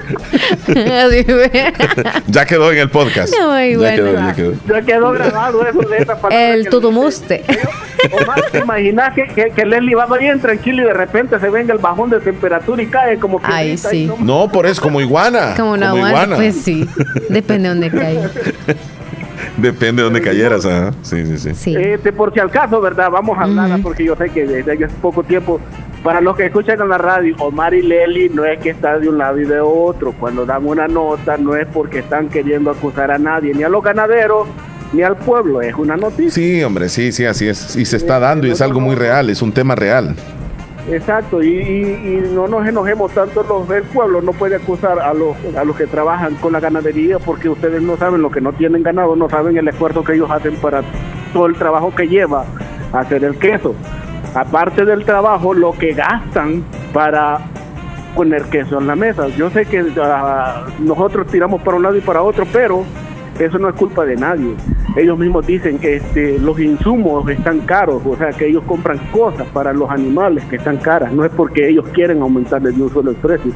[2.28, 3.34] ya quedó en el podcast.
[3.34, 6.54] Ya, quedó, ya, quedó, ya quedó grabado eso de esa palabra.
[6.54, 7.44] El tutumuste.
[8.12, 11.74] Omar, ¿te imaginas que, que, que, Leslie va bien tranquilo y de repente se venga
[11.74, 14.12] el bajón de temperatura y cae como Ay, sí.
[14.20, 15.54] No, por eso, como iguana.
[15.56, 16.36] Como una iguana.
[16.36, 16.88] Pues sí,
[17.30, 18.32] depende de dónde caiga.
[19.58, 20.68] Depende de dónde cayeras,
[21.02, 21.76] Sí, sí, sí.
[21.76, 23.10] Este, por si al caso, ¿verdad?
[23.10, 25.60] Vamos a hablar, porque yo sé que desde hace poco tiempo,
[26.04, 29.10] para los que escuchan en la radio, Omar y Leli no es que están de
[29.10, 30.14] un lado y de otro.
[30.14, 33.84] Cuando dan una nota, no es porque están queriendo acusar a nadie, ni a los
[33.84, 34.48] ganaderos,
[34.94, 36.32] ni al pueblo, es una noticia.
[36.32, 37.76] Sí, hombre, sí, sí, así es.
[37.76, 40.16] Y se está dando y es algo muy real, es un tema real.
[40.90, 45.64] Exacto, y, no nos enojemos tanto los del pueblo, no puede acusar a los, a
[45.64, 49.16] los que trabajan con la ganadería porque ustedes no saben lo que no tienen ganado,
[49.16, 50.82] no saben el esfuerzo que ellos hacen para
[51.34, 52.46] todo el trabajo que lleva
[52.94, 53.76] hacer el queso.
[54.34, 56.64] Aparte del trabajo, lo que gastan
[56.94, 57.40] para
[58.16, 59.28] poner queso en la mesa.
[59.30, 62.84] Yo sé que ah, nosotros tiramos para un lado y para otro, pero
[63.40, 64.56] eso no es culpa de nadie.
[64.96, 69.48] Ellos mismos dicen que este, los insumos están caros, o sea que ellos compran cosas
[69.48, 73.12] para los animales que están caras, no es porque ellos quieren aumentarles de un solo
[73.12, 73.52] el precio.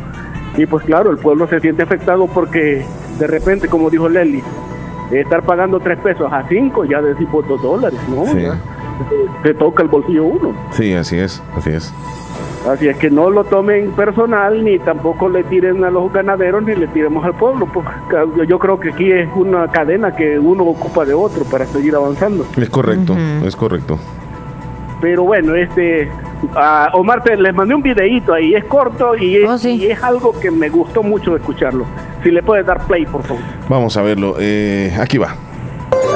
[0.58, 2.86] Y pues claro, el pueblo se siente afectado porque
[3.20, 4.42] de repente, como dijo Lely,
[5.12, 8.24] estar pagando tres pesos a cinco ya decimos dos dólares, ¿no?
[9.44, 10.54] Te toca el bolsillo uno.
[10.72, 11.94] Sí, así es, así es.
[12.70, 16.74] Así es que no lo tomen personal, ni tampoco le tiren a los ganaderos, ni
[16.76, 17.68] le tiremos al pueblo.
[17.72, 17.94] Porque
[18.48, 22.46] yo creo que aquí es una cadena que uno ocupa de otro para seguir avanzando.
[22.58, 23.16] Es correcto,
[23.46, 24.00] es correcto.
[25.02, 26.10] Pero bueno, este,
[26.94, 30.32] Omar, te, les mandé un videíto ahí, es corto y es, Oh, y es algo
[30.40, 31.86] que me gustó mucho escucharlo.
[32.24, 33.44] Si le puedes dar play, por favor.
[33.70, 34.36] Vamos a verlo.
[34.40, 35.36] Eh, aquí va.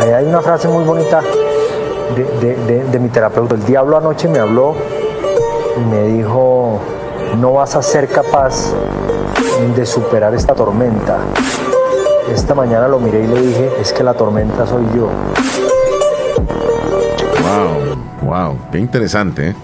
[0.01, 1.21] Ahí hay una frase muy bonita
[2.15, 3.53] de, de- de- de mi terapeuta.
[3.53, 4.75] El diablo anoche me habló
[5.77, 6.79] y me dijo,
[7.37, 8.73] no vas a ser capaz
[9.75, 11.17] de superar esta tormenta.
[12.33, 15.09] Esta mañana lo miré y le dije, es que la tormenta soy yo.
[17.41, 19.49] Wow, wow, qué interesante.
[19.49, 19.55] ¿eh?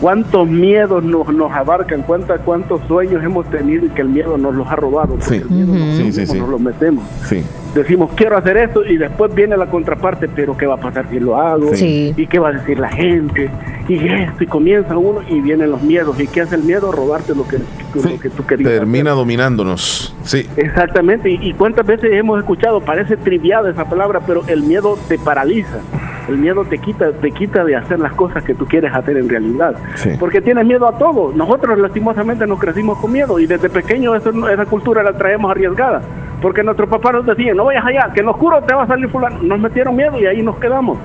[0.00, 2.02] ¿Cuántos miedos nos, nos abarcan?
[2.02, 5.16] ¿Cuántas, ¿Cuántos sueños hemos tenido y que el miedo nos los ha robado?
[5.20, 5.36] Sí.
[5.36, 6.38] el miedo nos, Sí, sí, sí.
[6.38, 7.04] nos lo metemos.
[7.26, 7.44] Sí.
[7.74, 11.18] Decimos, quiero hacer esto y después viene la contraparte, pero ¿qué va a pasar si
[11.18, 11.74] lo hago?
[11.74, 12.14] Sí.
[12.16, 13.50] ¿Y qué va a decir la gente?
[13.88, 16.18] Y esto, y comienza uno y vienen los miedos.
[16.20, 16.92] ¿Y qué hace el miedo?
[16.92, 18.70] Robarte lo que, lo que tú querías.
[18.70, 20.14] Termina dominándonos.
[20.22, 20.48] Sí.
[20.56, 25.18] Exactamente, y, y cuántas veces hemos escuchado, parece triviada esa palabra, pero el miedo te
[25.18, 25.80] paraliza,
[26.28, 29.28] el miedo te quita, te quita de hacer las cosas que tú quieres hacer en
[29.28, 30.10] realidad, Sí.
[30.18, 31.32] porque tienes miedo a todo.
[31.34, 36.00] Nosotros lastimosamente nos crecimos con miedo y desde pequeños eso- esa cultura la traemos arriesgada,
[36.44, 38.86] porque nuestros papás nos decían, no vayas allá, que en lo oscuro te va a
[38.86, 39.38] salir fulano.
[39.42, 40.98] Nos metieron miedo y ahí nos quedamos.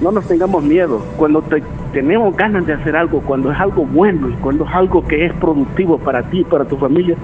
[0.00, 0.98] No nos tengamos miedo.
[1.18, 1.62] Cuando te-
[1.92, 5.32] tenemos ganas de hacer algo, cuando es algo bueno y cuando es algo que es
[5.34, 7.16] productivo para ti y para tu familia,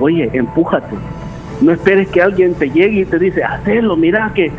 [0.00, 0.96] oye, empújate.
[1.60, 4.50] No esperes que alguien te llegue y te dice, hacelo, mira que...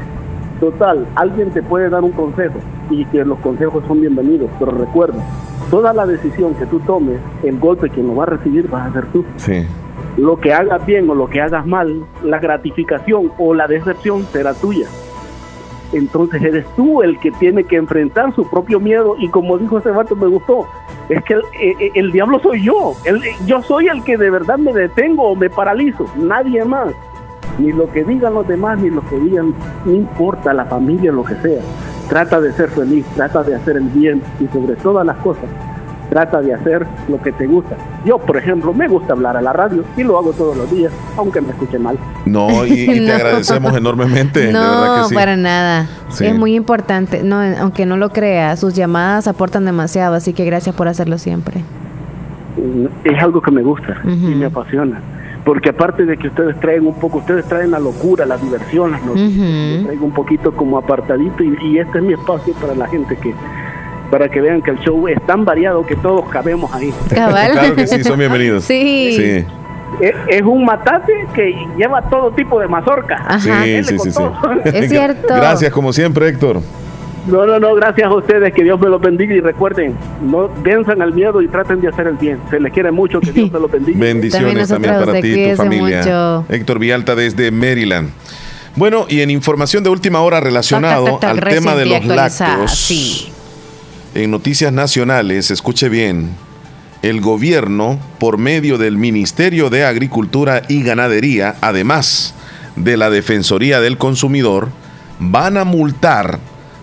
[0.60, 2.60] Total, alguien te puede dar un consejo
[2.92, 5.18] y que los consejos son bienvenidos, pero recuerda,
[5.72, 8.94] toda la decisión que tú tomes, el golpe quien lo va a recibir vas a
[8.94, 9.24] ser tú.
[9.38, 9.66] Sí.
[10.20, 14.54] Lo que hagas bien o lo que hagas mal, la gratificación o la decepción será
[14.54, 14.86] tuya.
[15.94, 19.92] Entonces eres tú el que tiene que enfrentar su propio miedo y como dijo ese
[19.92, 20.68] vato me gustó
[21.08, 22.94] es que el, eh, el diablo soy yo
[23.48, 26.94] yo soy el que de verdad me detengo o me paralizo nadie más.
[27.58, 29.54] Ni lo que digan los demás ni lo que digan
[29.86, 31.62] no importa la familia lo que sea
[32.10, 35.50] trata de ser feliz trata de hacer el bien y sobre todas las cosas
[36.10, 37.76] trata de hacer lo que te gusta
[38.06, 40.92] yo por ejemplo me gusta hablar a la radio y lo hago todos los días
[41.18, 43.14] aunque me escuche mal No, y, y te No.
[43.14, 44.40] agradecemos enormemente.
[44.40, 45.16] de verdad No, que sí.
[45.16, 45.88] para nada.
[46.10, 46.26] Sí.
[46.26, 47.22] Es muy importante.
[47.24, 51.64] No, aunque no lo crea, sus llamadas aportan demasiado, así que gracias por hacerlo siempre.
[53.04, 55.00] es algo que me gusta y me apasiona.
[55.46, 59.04] Porque aparte de que ustedes traen un poco, ustedes traen la locura, la diversión, las
[59.06, 63.34] noticias, un poquito como apartadito y, y este es mi espacio para la gente que
[64.10, 66.94] para que vean que el show es tan variado que todos cabemos ahí.
[67.14, 67.52] Cabal.
[67.52, 68.64] Claro que sí, son bienvenidos.
[68.64, 69.14] Sí.
[69.16, 69.46] Sí.
[70.02, 73.40] Es, es un matate que lleva todo tipo de mazorca.
[73.40, 74.24] Sí, Dele sí, sí, sí.
[74.66, 75.34] Es cierto.
[75.36, 76.62] Gracias, como siempre, Héctor.
[77.28, 81.02] No, no, no, gracias a ustedes, que Dios me los bendiga y recuerden, no venzan
[81.02, 82.40] al miedo y traten de hacer el bien.
[82.50, 84.00] Se les quiere mucho, que Dios me los bendiga.
[84.00, 85.98] Bendiciones también, para ti y tu familia.
[86.00, 86.46] mucho.
[86.50, 88.10] Héctor Vialta desde Maryland.
[88.76, 92.06] Bueno, y en información de última hora relacionado Tac, tac, tac, al tema de los
[92.06, 92.72] lácteos.
[92.72, 93.32] sí.
[94.16, 96.30] En noticias nacionales, escuche bien,
[97.04, 102.34] el gobierno, por medio del Ministerio de Agricultura y Ganadería, además
[102.76, 104.70] de la Defensoría del Consumidor,
[105.20, 106.40] van a multar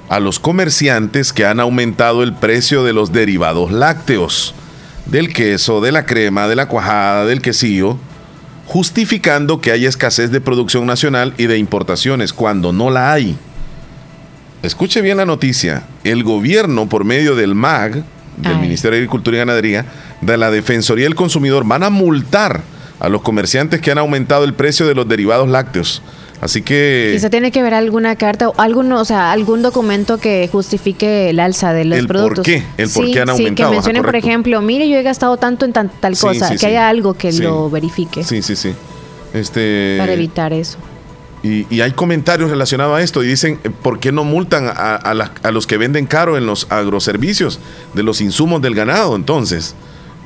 [0.08, 4.54] a los comerciantes que han aumentado el precio de los derivados lácteos,
[5.06, 7.98] del queso, de la crema, de la cuajada, del quesillo,
[8.66, 13.36] justificando que hay escasez de producción nacional y de importaciones cuando no la hay.
[14.66, 15.84] Escuche bien la noticia.
[16.04, 18.02] El gobierno, por medio del MAG,
[18.36, 19.86] del Ministerio de Agricultura y Ganadería,
[20.20, 22.62] de la Defensoría del Consumidor, van a multar
[22.98, 26.02] a los comerciantes que han aumentado el precio de los derivados lácteos.
[26.40, 30.48] Así que Quizá tiene que ver alguna carta o algún, o sea, algún documento que
[30.52, 32.44] justifique el alza de los El por productos.
[32.44, 34.96] qué, el por sí, qué han Sí, aumentado, que ajá, mencionen, por ejemplo, mire, yo
[34.98, 36.66] he gastado tanto en tan- tal Sí, cosa, sí, que sí.
[36.66, 37.42] haya algo que Sí.
[37.42, 38.72] lo verifique sí, sí, sí.
[39.32, 40.76] Este para evitar eso.
[41.46, 44.96] Y, y hay comentarios relacionados a esto y dicen, eh, ¿por qué no multan a,
[44.96, 47.60] a los que venden caro en los agroservicios
[47.94, 49.14] de los insumos del ganado?
[49.14, 49.74] Entonces,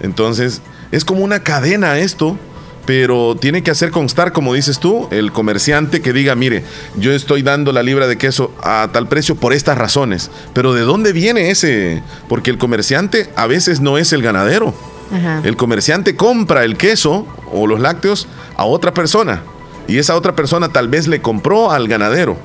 [0.01, 2.39] entonces es como una cadena esto,
[2.87, 6.65] pero tiene que hacer constar, como dices tú, el comerciante que diga, mire,
[6.97, 10.81] yo estoy dando la libra de queso a tal precio por estas razones, pero ¿de
[10.81, 12.03] dónde viene ese?
[12.29, 14.75] Porque el comerciante a veces no es el ganadero.
[15.13, 15.43] Ajá.
[15.45, 18.27] El comerciante compra el queso o los lácteos
[18.57, 19.43] a otra persona
[19.91, 22.37] y esa otra persona tal vez le compró al ganadero.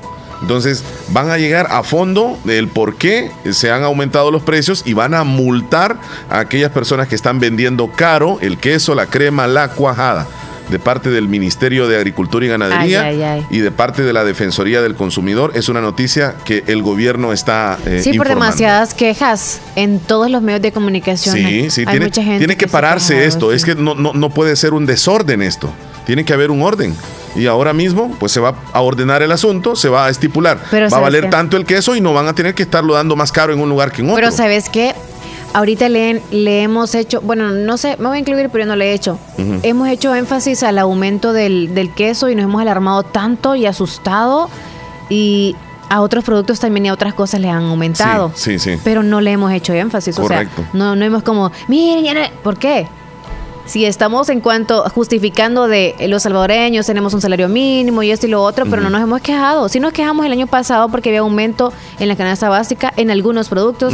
[0.42, 4.92] Entonces van a llegar a fondo del por qué se han aumentado los precios y
[4.92, 5.96] van a multar
[6.28, 10.26] a aquellas personas que están vendiendo caro el queso, la crema, la cuajada.
[10.68, 13.46] de parte del Ministerio de Agricultura y Ganadería Ay, ay, ay.
[13.50, 15.52] y de parte de la Defensoría del Consumidor.
[15.54, 20.42] Es una noticia que el gobierno está eh, Sí, por demasiadas quejas en todos los
[20.42, 21.36] medios de comunicación.
[21.36, 23.52] Sí, sí, Hay tiene, mucha gente tiene que se pararse esto.
[23.52, 25.72] Es que no, no, no puede ser un desorden esto.
[26.06, 26.96] Tiene que haber un orden.
[27.34, 30.58] Y ahora mismo, pues se va a ordenar el asunto, se va a estipular.
[30.70, 31.28] Pero va a ¿sabes valer qué?
[31.30, 33.68] tanto el queso y no van a tener que estarlo dando más caro en un
[33.68, 34.16] lugar que en otro.
[34.16, 34.94] Pero ¿sabes qué?
[35.52, 38.76] Ahorita le, le hemos hecho, bueno, no sé, me voy a incluir, pero yo no
[38.76, 39.18] le he hecho.
[39.62, 44.48] Hemos hecho énfasis al aumento del, del queso y nos hemos alarmado tanto y asustado.
[45.08, 45.56] Y
[45.88, 48.32] a otros productos también y a otras cosas le han aumentado.
[48.34, 48.80] Sí, sí, sí.
[48.84, 50.16] Pero no le hemos hecho énfasis.
[50.16, 50.60] Correcto.
[50.60, 52.20] O sea, no, no hemos como, miren, ya no-".
[52.42, 52.86] ¿por qué?
[53.66, 58.26] Si estamos en cuanto justificando de eh, los salvadoreños tenemos un salario mínimo y esto
[58.26, 59.68] y lo otro, pero no nos hemos quejado.
[59.68, 63.48] Sí nos quejamos el año pasado porque había aumento en la canasta básica en algunos
[63.48, 63.92] productos,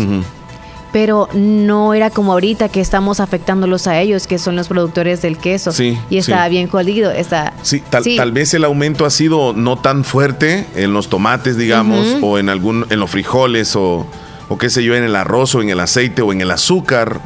[0.93, 5.39] pero no era como ahorita que estamos afectándolos a ellos, que son los productores del
[5.39, 5.73] queso.
[5.73, 6.51] Sí, y está sí.
[6.51, 7.11] bien jodido.
[7.11, 8.17] Está, Sí, tal, sí.
[8.17, 12.51] tal vez el aumento ha sido no tan fuerte en los tomates, digamos, o en
[12.51, 14.07] algún, en los frijoles, o,
[14.51, 17.21] o qué sé yo, en el arroz, o en el aceite, o en el azúcar.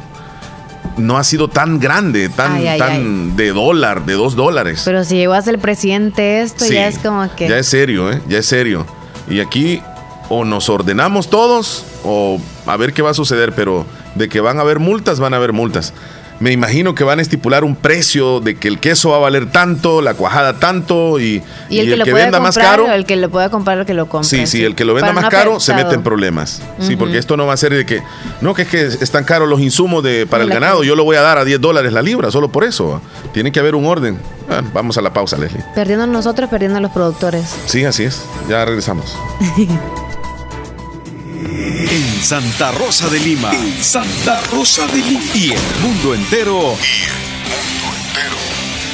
[0.97, 4.81] No ha sido tan grande, tan, Ay, ay, tan de dólar, de dos dólares.
[4.83, 7.47] Pero si llegó a ser el presidente esto, Sí, ya es como que...
[7.47, 8.21] Ya es serio, ¿eh?
[8.27, 8.85] Ya es serio.
[9.29, 9.81] Y aquí
[10.29, 14.57] o nos ordenamos todos o a ver qué va a suceder, pero de que van
[14.57, 15.93] a haber multas, van a haber multas.
[16.39, 19.49] Me imagino que van a estipular un precio de que el queso va a valer
[19.51, 22.91] tanto, la cuajada tanto y, y el que, venda más caro.
[22.91, 24.29] el que lo pueda comprar, el que lo compre.
[24.29, 26.61] Sí, sí, el que lo venda más no caro se mete en problemas.
[26.79, 28.03] Sí, porque esto no va a ser de que,
[28.41, 31.03] no, que es que están caros los insumos de, para el la ganado, yo lo
[31.03, 33.01] voy a dar a 10 dólares la libra, solo por eso.
[33.33, 34.19] Tiene que haber un orden.
[34.49, 35.63] Ah, vamos a la pausa, Leslie.
[35.75, 37.55] Perdiendo nosotros, perdiendo los productores.
[37.65, 38.23] Sí, así es.
[38.47, 39.17] Ya regresamos.
[41.49, 43.51] En Santa Rosa de Lima.
[43.53, 45.23] En Santa Rosa de Lima.
[45.33, 46.75] Y el mundo entero.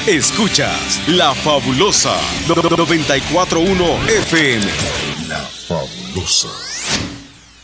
[0.05, 2.15] Escuchas La Fabulosa
[2.47, 4.65] 941 FM.
[5.27, 6.72] La Fabulosa.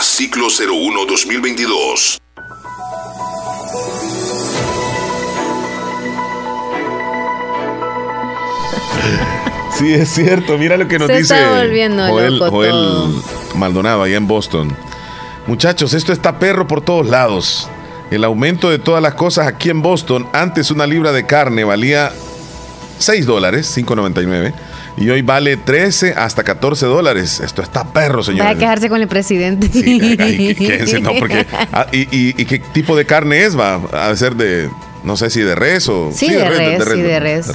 [0.00, 2.18] ciclo 01-2022.
[9.78, 10.56] Sí, es cierto.
[10.56, 13.22] Mira lo que nos Se dice está volviendo Joel, loco Joel todo.
[13.56, 14.74] Maldonado, allá en Boston.
[15.46, 17.68] Muchachos, esto está perro por todos lados.
[18.10, 20.26] El aumento de todas las cosas aquí en Boston.
[20.32, 22.12] Antes una libra de carne valía
[22.98, 24.54] 6 dólares, 5.99.
[24.98, 27.40] Y hoy vale 13 hasta 14 dólares.
[27.40, 29.68] Esto está perro, Va a quejarse con el presidente.
[30.18, 31.46] Ay, quédense, no, porque.
[31.72, 33.58] ah, y, y- y qué tipo de carne es?
[33.58, 34.70] Va a ser de.
[35.04, 36.10] No sé si de res o.
[36.12, 37.46] Sí, de res, sí, de res.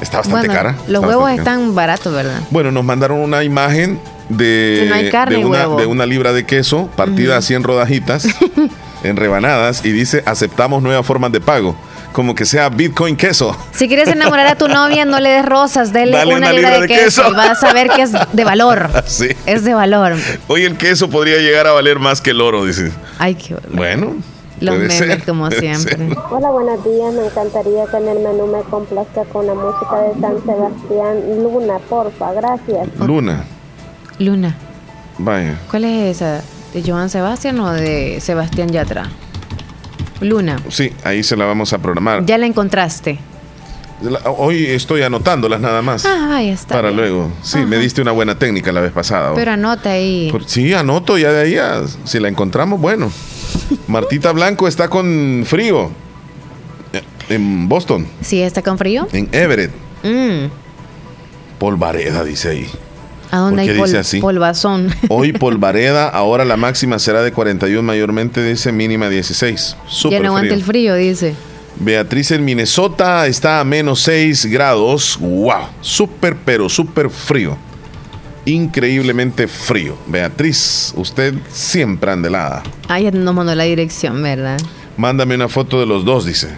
[0.00, 0.72] Está bastante Bueno, cara.
[0.88, 1.36] Los está huevos cara.
[1.36, 2.40] están baratos, ¿verdad?
[2.50, 6.44] Bueno, nos mandaron una imagen de, No hay carne de, una, de una libra de
[6.44, 8.26] queso partida así en rodajitas,
[9.04, 11.76] en rebanadas, y dice: aceptamos nuevas formas de pago.
[12.16, 13.54] Como que sea Bitcoin queso.
[13.72, 16.70] Si quieres enamorar a tu novia, no le des rosas, dele Dale una, una libra,
[16.70, 17.30] libra de, de queso, queso.
[17.34, 18.88] y vas a ver que es de valor.
[19.06, 19.28] Sí.
[19.44, 20.14] Es de valor.
[20.48, 22.90] Hoy el queso podría llegar a valer más que el oro, dice.
[23.18, 23.70] Ay, qué valor.
[23.70, 24.14] Bueno.
[24.60, 25.94] Los memes, ser, como siempre.
[25.94, 26.16] ser.
[26.30, 27.12] Hola, buenos días.
[27.12, 31.78] Me encantaría que en el menú me complazca con la música de San Sebastián Luna,
[31.90, 32.32] porfa.
[32.32, 32.88] Gracias.
[32.98, 33.44] Luna,
[34.18, 34.56] Luna,
[35.18, 35.58] vaya.
[35.70, 36.40] ¿cuál es esa?
[36.72, 39.10] ¿De Joan Sebastián o de Sebastián Yatra?
[40.20, 42.24] Luna, Sí, ahí se la vamos a programar.
[42.24, 43.18] ya la encontraste.
[44.26, 46.04] Hoy estoy anotándolas nada más.
[46.04, 46.74] Ah, ahí está.
[46.74, 46.96] para bien.
[47.00, 47.32] luego.
[47.42, 49.32] Sí, me diste una buena técnica la vez pasada.
[49.34, 50.28] Pero anota ahí.
[50.30, 51.56] Por- sí, anoto ya de ahí.
[51.56, 53.10] a- si la encontramos, bueno.
[53.88, 55.90] Martita Blanco está con frío.
[56.92, 59.08] Eh, En Boston, ¿Sí está con frío?
[59.12, 59.72] en Everett.
[60.02, 60.46] Mm,
[61.58, 62.66] Polvareda, dice ahí.
[63.30, 64.20] ¿A dónde ¿Por hay qué pol- dice así?
[64.20, 64.94] polvazón?
[65.08, 69.76] Hoy Polvareda, ahora la máxima será de 41 mayormente, dice mínima 16.
[69.84, 71.34] ya Súper no aguanta el frío, dice.
[71.78, 75.18] Beatriz en Minnesota está a menos 6 grados.
[75.20, 75.66] ¡Wow!
[75.82, 77.56] Súper, pero súper frío.
[78.46, 79.98] Increíblemente frío.
[80.06, 82.62] Beatriz, usted siempre andelada.
[82.88, 84.56] Ah, ya nos mandó la dirección, ¿verdad?
[84.96, 86.48] Mándame una foto de los dos, dice.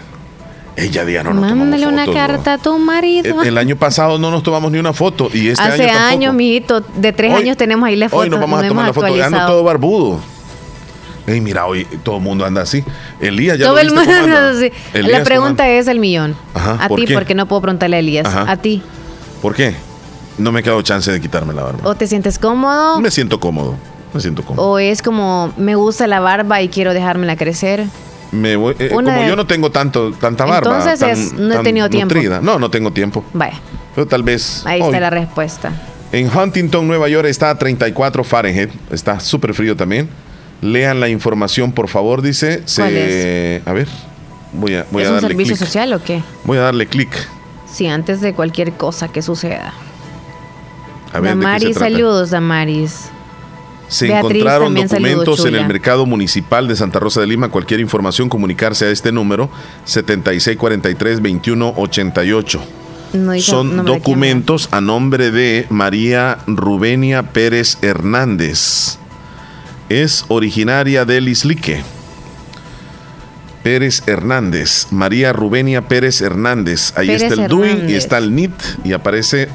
[0.79, 2.27] Ella día no Mándale una fotos, ¿no?
[2.27, 3.41] carta a tu marido.
[3.41, 6.33] El, el año pasado no nos tomamos ni una foto y este Hace año años,
[6.35, 8.21] mijito, de tres Hoy- años tenemos ahí la foto.
[8.23, 9.07] Hoy nos vamos a tomar la foto.
[9.07, 10.19] Ando todo barbudo.
[11.27, 12.83] Ey, mira, hoy todo el mundo anda así.
[13.19, 14.49] Elías ya Todo lo el mundo anda?
[14.49, 14.71] así.
[14.93, 16.35] Elías, La ¿cómo pregunta es el millón.
[16.55, 17.13] Ajá, a ¿por ti, qué?
[17.13, 18.25] porque no puedo preguntarle a Elías.
[18.25, 18.51] Ajá.
[18.51, 18.81] A ti.
[19.41, 19.75] ¿Por qué?
[20.39, 21.79] No me quedado chance de quitarme la barba.
[21.83, 22.99] ¿O te sientes cómodo?
[23.01, 23.75] Me siento cómodo.
[24.13, 24.65] Me siento cómodo.
[24.71, 27.85] ¿O es como me gusta la barba y quiero dejármela crecer?
[28.31, 30.77] Me voy- eh, como de- yo no tengo tanto tanta barba.
[30.77, 32.13] Entonces tan- es- no he tenido tiempo.
[32.13, 32.41] nutrida.
[32.41, 33.23] No, no tengo tiempo.
[33.33, 33.59] Vaya,
[33.95, 34.63] Pero tal vez.
[34.65, 34.87] ahí hoy.
[34.87, 35.71] está la respuesta.
[36.11, 38.69] En Huntington, Nueva York está a 34 Fahrenheit.
[38.91, 40.09] Está súper frío también.
[40.61, 42.61] Lean la información, por favor, dice.
[42.65, 43.67] Se- ¿Cuál es?
[43.67, 43.87] A ver.
[44.53, 45.65] Voy a, voy ¿Es a un darle servicio clic.
[45.67, 46.21] social o qué?
[46.43, 47.09] Voy a darle clic.
[47.71, 49.73] Sí, antes de cualquier cosa que suceda.
[51.13, 53.09] A ver, ¿de qué se Damaris, saludos, Damaris.
[53.89, 57.49] Se Beatriz, encontraron documentos en el mercado municipal de Santa Rosa de Lima.
[57.49, 59.49] Cualquier información, comunicarse a este número
[59.87, 62.59] 7643-2188.
[63.13, 68.99] No dice Son documentos a nombre de María Rubenia Pérez Hernández.
[69.89, 71.81] Es originaria del Islique.
[73.63, 76.93] Pérez Hernández, María Rubenia Pérez Hernández.
[76.95, 78.53] Ahí Pérez está el DUI y está el NIT
[78.85, 79.49] y aparece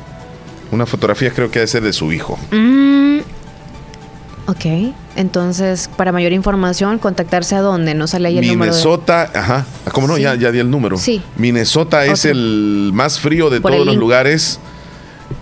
[0.73, 2.37] una fotografía, creo que debe ser de su hijo.
[2.51, 3.21] Mm,
[4.47, 8.65] ok, entonces para mayor información, contactarse a dónde, no sale ahí el número.
[8.65, 10.17] de- Minnesota, ajá, ¿cómo no?
[10.17, 10.23] Sí.
[10.23, 10.97] Ya, ya di el número.
[10.99, 11.23] Sí.
[11.37, 14.59] Minnesota es el más frío de Por todos los lugares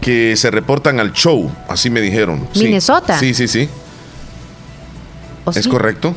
[0.00, 2.46] que se reportan al show, así me dijeron.
[2.54, 3.18] ¿Minnesota?
[3.18, 3.68] Sí, sí, sí.
[5.44, 5.68] ¿O ¿Es sí?
[5.68, 6.14] correcto?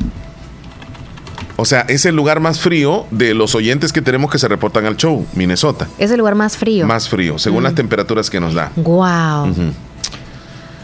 [1.58, 4.84] O sea, es el lugar más frío de los oyentes que tenemos que se reportan
[4.86, 5.88] al show, Minnesota.
[5.98, 6.86] Es el lugar más frío.
[6.86, 7.64] Más frío, según Mm.
[7.64, 8.70] las temperaturas que nos da.
[8.76, 9.54] Wow.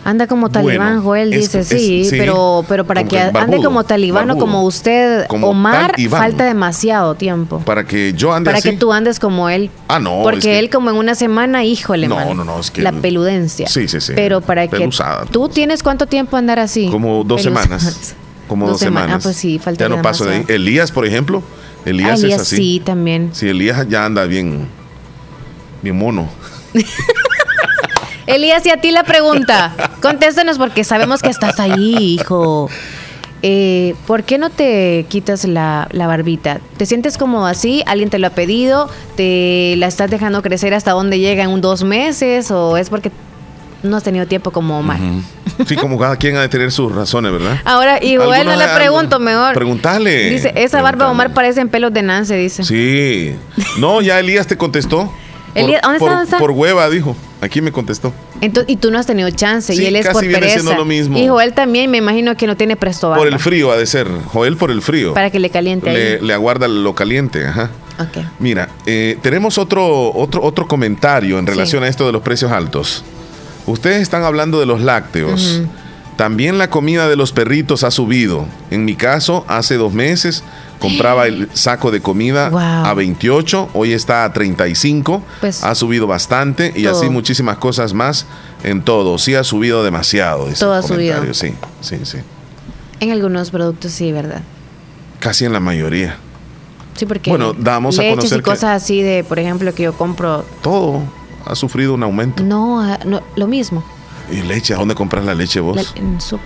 [0.04, 2.16] Anda como talibán, Bueno, Joel, dice, es- sí, sí.
[2.18, 4.44] pero, pero para que ande como talibán o barbudo.
[4.46, 6.20] como usted, Como Omar, talibán.
[6.22, 7.60] falta demasiado tiempo.
[7.60, 8.70] Para que yo ande Para así.
[8.70, 9.70] que tú andes como él.
[9.86, 10.22] Ah, no.
[10.24, 12.82] Porque es que- él como en una semana, híjole, No, mano, no, no, es que-
[12.82, 13.68] La peludencia.
[13.68, 14.12] Sí, sí, sí.
[14.16, 14.88] Pero para que...
[15.30, 16.88] ¿Tú tienes cuánto tiempo andar así?
[16.90, 18.16] Como dos semanas.
[18.48, 19.02] Como Dos dos, semanas.
[19.04, 19.22] semanas.
[19.24, 20.44] Ah, pues sí, falta Ya no paso de ahí.
[20.48, 21.42] Elías, por ejemplo.
[21.86, 22.56] Elías, Ah, Elías es así.
[22.56, 23.30] sí, también.
[23.32, 24.66] Sí, Elías ya anda bien.
[25.80, 26.28] Bien mono.
[28.26, 29.72] Elías, y a ti la pregunta.
[30.02, 32.68] Contéstanos porque sabemos que estás ahí, hijo.
[33.44, 36.60] Eh, ¿Por qué no te quitas la, la barbita?
[36.76, 37.82] ¿Te sientes como así?
[37.86, 38.88] ¿Alguien te lo ha pedido?
[39.16, 42.52] ¿Te la estás dejando crecer hasta donde llega en un dos meses?
[42.52, 43.10] ¿O es porque
[43.82, 44.98] no has tenido tiempo como Omar?
[45.66, 47.58] Sí, como cada quien ha de tener sus razones, ¿verdad?
[47.64, 49.54] Ahora, igual no le pregunto mejor.
[49.54, 50.30] Preguntale.
[50.30, 52.62] Dice, esa barba Omar parece en pelos de Nance, dice.
[52.62, 53.34] Sí.
[53.78, 55.12] No, ya Elías te contestó.
[55.52, 56.38] Por, Elías, ¿dónde está, por- dónde está?
[56.38, 57.16] por hueva, dijo.
[57.42, 58.14] Aquí me contestó.
[58.40, 60.60] Ento- y tú no has tenido chance Sí, y él es casi por viene pereza.
[60.60, 61.18] siendo lo mismo.
[61.18, 63.20] Y Joel también, me imagino que no tiene presto barba.
[63.24, 64.06] Por el frío ha de ser.
[64.26, 65.12] Joel por el frío.
[65.12, 66.18] Para que le caliente le, ahí.
[66.20, 67.70] le aguarda lo caliente, ajá.
[67.98, 68.24] Ok.
[68.38, 71.50] Mira, eh, tenemos otro, otro, otro comentario en Sí.
[71.52, 73.04] relación a esto de los precios altos.
[73.66, 75.62] Ustedes están hablando de los lácteos.
[76.16, 78.46] También la comida de los perritos ha subido.
[78.70, 80.44] En mi caso, hace dos meses
[80.82, 82.60] compraba el saco de comida Wow.
[82.60, 85.22] a 28, hoy está a 35.
[85.40, 86.98] Pues- ha subido bastante y Todo.
[86.98, 88.26] así muchísimas cosas más
[88.64, 89.16] en todo.
[89.18, 90.46] Sí ha subido demasiado.
[90.58, 91.32] Todo el ha subido.
[91.34, 92.18] Sí, sí, sí.
[93.00, 94.42] En algunos productos sí, ¿verdad?
[95.20, 96.16] Casi en la mayoría.
[96.94, 100.44] Sí, porque Bueno, damos a conocer y cosas así de, por ejemplo, que yo compro,
[100.62, 101.00] Todo
[101.46, 102.42] ha sufrido un aumento.
[102.42, 103.82] no, ah, no, lo mismo.
[104.30, 104.74] ¿Y leche?
[104.74, 105.76] ¿A dónde compras la leche vos?
[105.76, 106.38] La- en sup-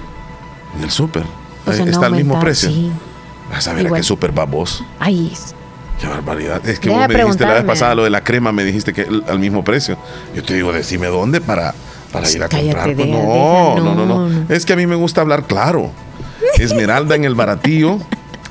[0.76, 1.24] En el súper.
[1.66, 2.68] O sea, Ahí no está al mismo precio.
[2.70, 2.90] sí.
[3.50, 4.82] Vas a ver a qué súper va vos.
[4.98, 5.32] Ay,
[6.00, 6.66] Qué barbaridad.
[6.68, 9.06] Es que vos me dijiste la vez pasada lo de la crema, me dijiste que
[9.28, 9.96] al mismo precio.
[10.34, 11.74] Yo te digo, decime dónde para,
[12.12, 12.94] para ir a comprar.
[12.94, 15.90] Pues no, no, no, no, Es que a mí me gusta hablar claro.
[16.58, 17.98] Esmeralda en el baratillo.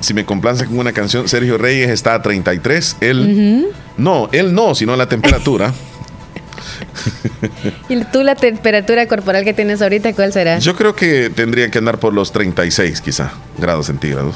[0.00, 2.96] Si me complace con una canción, Sergio Reyes está a 33.
[3.00, 3.66] Él,
[3.96, 5.72] no, él no, sino la temperatura.
[7.88, 10.58] ¿Y tú la temperatura corporal que tienes ahorita cuál será?
[10.58, 14.34] Yo creo que tendría que andar por los 36 quizá grados centígrados.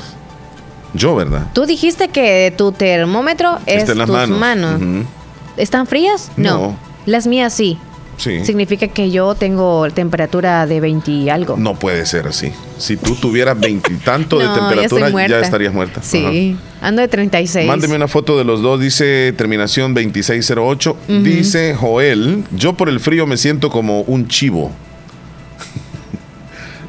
[0.94, 1.46] Yo, ¿verdad?
[1.52, 4.80] Tú dijiste que tu termómetro es tus manos.
[5.56, 6.30] ¿Están frías?
[6.36, 6.76] No.
[7.06, 7.78] Las mías sí.
[8.16, 8.44] Sí.
[8.44, 11.56] Significa que yo tengo temperatura de 20 y algo.
[11.56, 12.52] No puede ser así.
[12.76, 16.02] Si tú tuvieras 20 y tanto de temperatura, ya, estarías muerta.
[16.02, 17.66] Sí, ando de 36.
[17.66, 20.96] Mándeme una foto de los dos, dice terminación 2608.
[21.22, 24.70] Dice Joel, yo por el frío me siento como un chivo.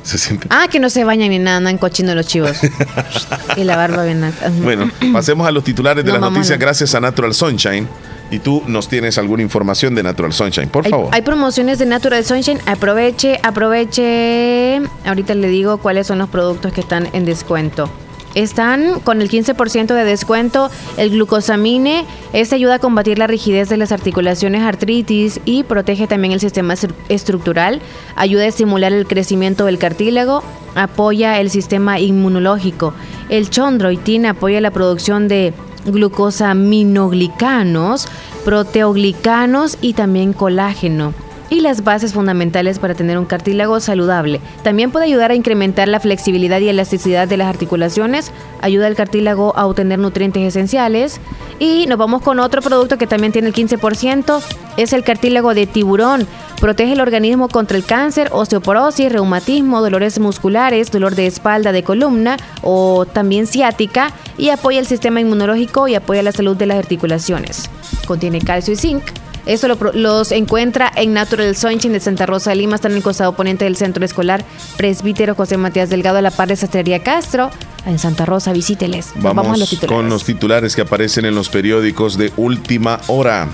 [0.04, 0.48] Se siente.
[0.50, 2.58] Ah, que no se bañan ni nada, andan cochino los chivos.
[3.58, 4.34] y la barba bien.
[4.62, 7.88] Bueno, pasemos a los titulares de las noticias gracias a Natural Sunshine
[8.32, 11.10] y tú nos tienes alguna información de Natural Sunshine, por favor.
[11.12, 12.60] Hay promociones de Natural Sunshine.
[12.66, 14.82] Aproveche, aproveche.
[15.06, 17.90] Ahorita le digo cuáles son los productos que están en descuento.
[18.36, 22.06] Están con el 15% de descuento el glucosamine.
[22.34, 26.74] Este ayuda a combatir la rigidez de las articulaciones, artritis y protege también el sistema
[27.10, 27.82] estructural.
[28.16, 30.44] Ayuda a estimular el crecimiento del cartílago.
[30.76, 32.94] Apoya el sistema inmunológico.
[33.30, 35.54] El chondroitin apoya la producción de
[35.86, 38.08] glucosaminoglicanos,
[38.46, 41.14] proteoglicanos y también colágeno
[41.52, 44.40] y las bases fundamentales para tener un cartílago saludable.
[44.64, 49.54] También puede ayudar a incrementar la flexibilidad y elasticidad de las articulaciones, ayuda al cartílago
[49.58, 51.20] a obtener nutrientes esenciales.
[51.60, 54.42] Y nos vamos con otro producto que también tiene el 15%,
[54.78, 56.26] es el cartílago de tiburón.
[56.62, 62.38] Protege el organismo contra el cáncer, osteoporosis, reumatismo, dolores musculares, dolor de espalda, de columna
[62.62, 67.70] o también ciática y apoya el sistema inmunológico y apoya la salud de las articulaciones.
[68.08, 69.04] Contiene calcio y zinc
[69.46, 73.32] eso los encuentra en Natural Sunshine de Santa Rosa de Lima, está en el costado
[73.32, 74.46] oponente del centro escolar
[74.78, 77.50] Presbítero José Matías Delgado, a la par de Sastrería Castro.
[77.86, 79.12] En Santa Rosa, visíteles.
[79.16, 79.98] Vamos, a los titulares.
[79.98, 83.50] con los titulares que aparecen en los periódicos de última hora.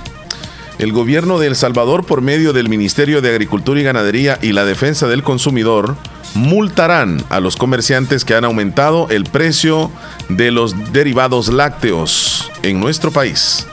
[0.79, 4.65] El gobierno de El Salvador, por medio del Ministerio de Agricultura y Ganadería y la
[4.65, 5.95] Defensa del Consumidor,
[6.35, 9.89] multarán a los comerciantes que han aumentado el precio
[10.29, 13.65] de los derivados lácteos en nuestro país.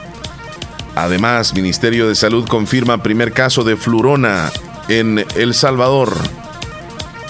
[0.95, 4.49] Además, Ministerio de Salud confirma primer caso de flurona
[4.87, 6.15] en El Salvador.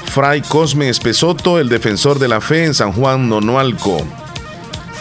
[0.05, 4.05] Fray Cosme Espesoto, el defensor de la fe en San Juan Nonualco.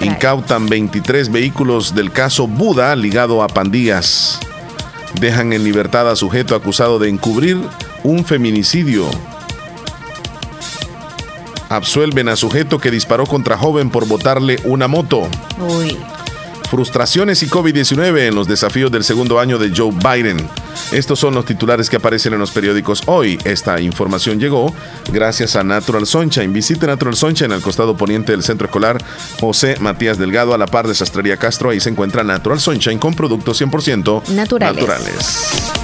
[0.02, 4.40] Incautan 23 vehículos del caso Buda ligado a pandillas.
[5.20, 7.60] Dejan en libertad a sujeto acusado de encubrir
[8.02, 9.08] un feminicidio.
[11.68, 15.28] Absuelven a sujeto que disparó contra joven por botarle una moto.
[15.60, 15.96] Uy
[16.74, 20.44] frustraciones y COVID-19 en los desafíos del segundo año de Joe Biden.
[20.90, 23.38] Estos son los titulares que aparecen en los periódicos hoy.
[23.44, 24.74] Esta información llegó
[25.12, 26.52] gracias a Natural Sunshine.
[26.52, 29.00] Visite Natural Sunshine al costado poniente del centro escolar
[29.38, 31.70] José Matías Delgado a la par de Sastrería Castro.
[31.70, 34.80] Ahí se encuentra Natural Sunshine con productos 100% naturales.
[34.80, 35.83] naturales.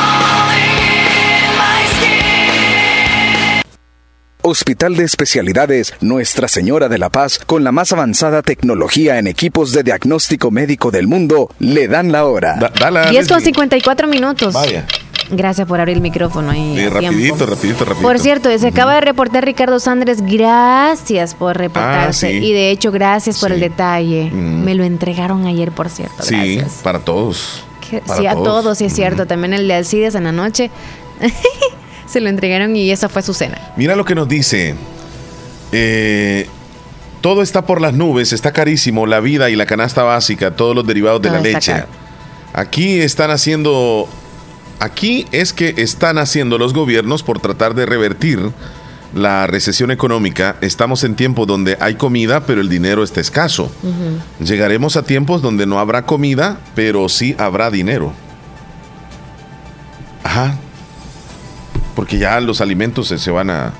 [4.43, 9.71] Hospital de Especialidades Nuestra Señora de la Paz, con la más avanzada tecnología en equipos
[9.71, 12.57] de diagnóstico médico del mundo, le dan la hora.
[13.09, 14.53] 10 con 54 minutos.
[14.53, 14.85] Vaya.
[15.29, 16.75] Gracias por abrir el micrófono ahí.
[16.75, 18.01] Sí, rapidito, rapidito, rapidito.
[18.01, 20.21] Por cierto, se acaba de reportar Ricardo Sandres.
[20.21, 22.27] Gracias por reportarse.
[22.27, 22.37] Ah, sí.
[22.45, 24.29] Y de hecho, gracias por el detalle.
[24.31, 26.23] Me lo entregaron ayer, por cierto.
[26.23, 26.81] Sí, Gracias.
[26.83, 27.63] para todos.
[27.89, 29.25] Que- Para sí, a todos, sí es cierto.
[29.25, 30.69] También el de Alcides en la noche.
[32.11, 33.57] se lo entregaron y esa fue su cena.
[33.77, 34.75] Mira lo que nos dice.
[35.71, 36.47] Eh,
[37.21, 40.85] todo está por las nubes, está carísimo, la vida y la canasta básica, todos los
[40.85, 41.71] derivados de la leche.
[41.71, 41.87] caro.
[42.53, 44.09] Aquí están haciendo,
[44.79, 48.51] aquí es que están haciendo los gobiernos por tratar de revertir
[49.13, 50.57] la recesión económica.
[50.61, 53.71] Estamos en tiempos donde hay comida, pero el dinero está escaso.
[54.43, 58.13] Llegaremos a tiempos donde no habrá comida, pero sí habrá dinero.
[60.23, 60.57] Ajá.
[61.95, 63.73] Porque ya los alimentos se, se van, a,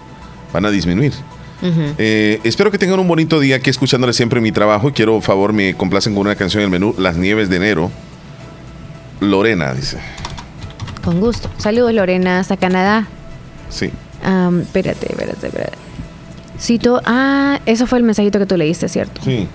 [0.53, 1.13] van a disminuir.
[1.99, 4.89] Eh, espero que tengan un bonito día aquí escuchándole siempre mi trabajo.
[4.89, 7.57] Y quiero, por favor, me complacen con una canción en el menú, Las Nieves de
[7.57, 7.91] Enero.
[9.19, 9.97] Lorena, dice.
[11.03, 11.49] Con gusto.
[11.57, 13.07] Saludos, Lorena, hasta Canadá.
[13.69, 13.91] Sí.
[14.23, 15.77] Am, espérate, espérate, espérate.
[16.59, 17.01] Cito.
[17.05, 19.21] Ah, eso fue el mensajito que tú leíste, ¿cierto?
[19.23, 19.47] Sí.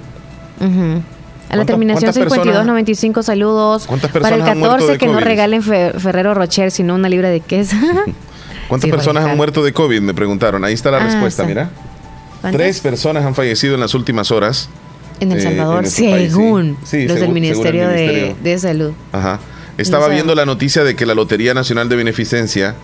[0.61, 1.03] A la
[1.49, 3.87] ¿Cuántas- terminación cuántas personas- 5295, saludos.
[3.87, 6.95] ¿Cuántas Para el personas han muerto 14, de que no regalen Fe- Ferrero Rocher, sino
[6.95, 7.77] una libra de queso.
[8.68, 10.01] ¿Cuántas Sí, personas han muerto de COVID?
[10.01, 10.64] Me preguntaron.
[10.64, 11.70] Ahí está la Ah, respuesta, mira.
[12.40, 12.59] ¿Cuántas?
[12.60, 14.68] Tres personas han fallecido en las últimas horas.
[15.20, 16.30] En El eh, Salvador, en este país, sí.
[16.30, 18.34] según Sí, los del Ministerio, de-.
[18.43, 18.93] De, Salud.
[19.12, 19.40] Ajá.
[19.78, 22.74] Estaba No viendo la noticia de que la Lotería Nacional de Beneficencia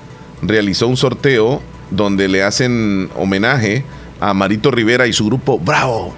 [0.40, 3.84] realizó un sorteo donde le hacen homenaje
[4.20, 6.14] a Marito Rivera y su grupo Bravo.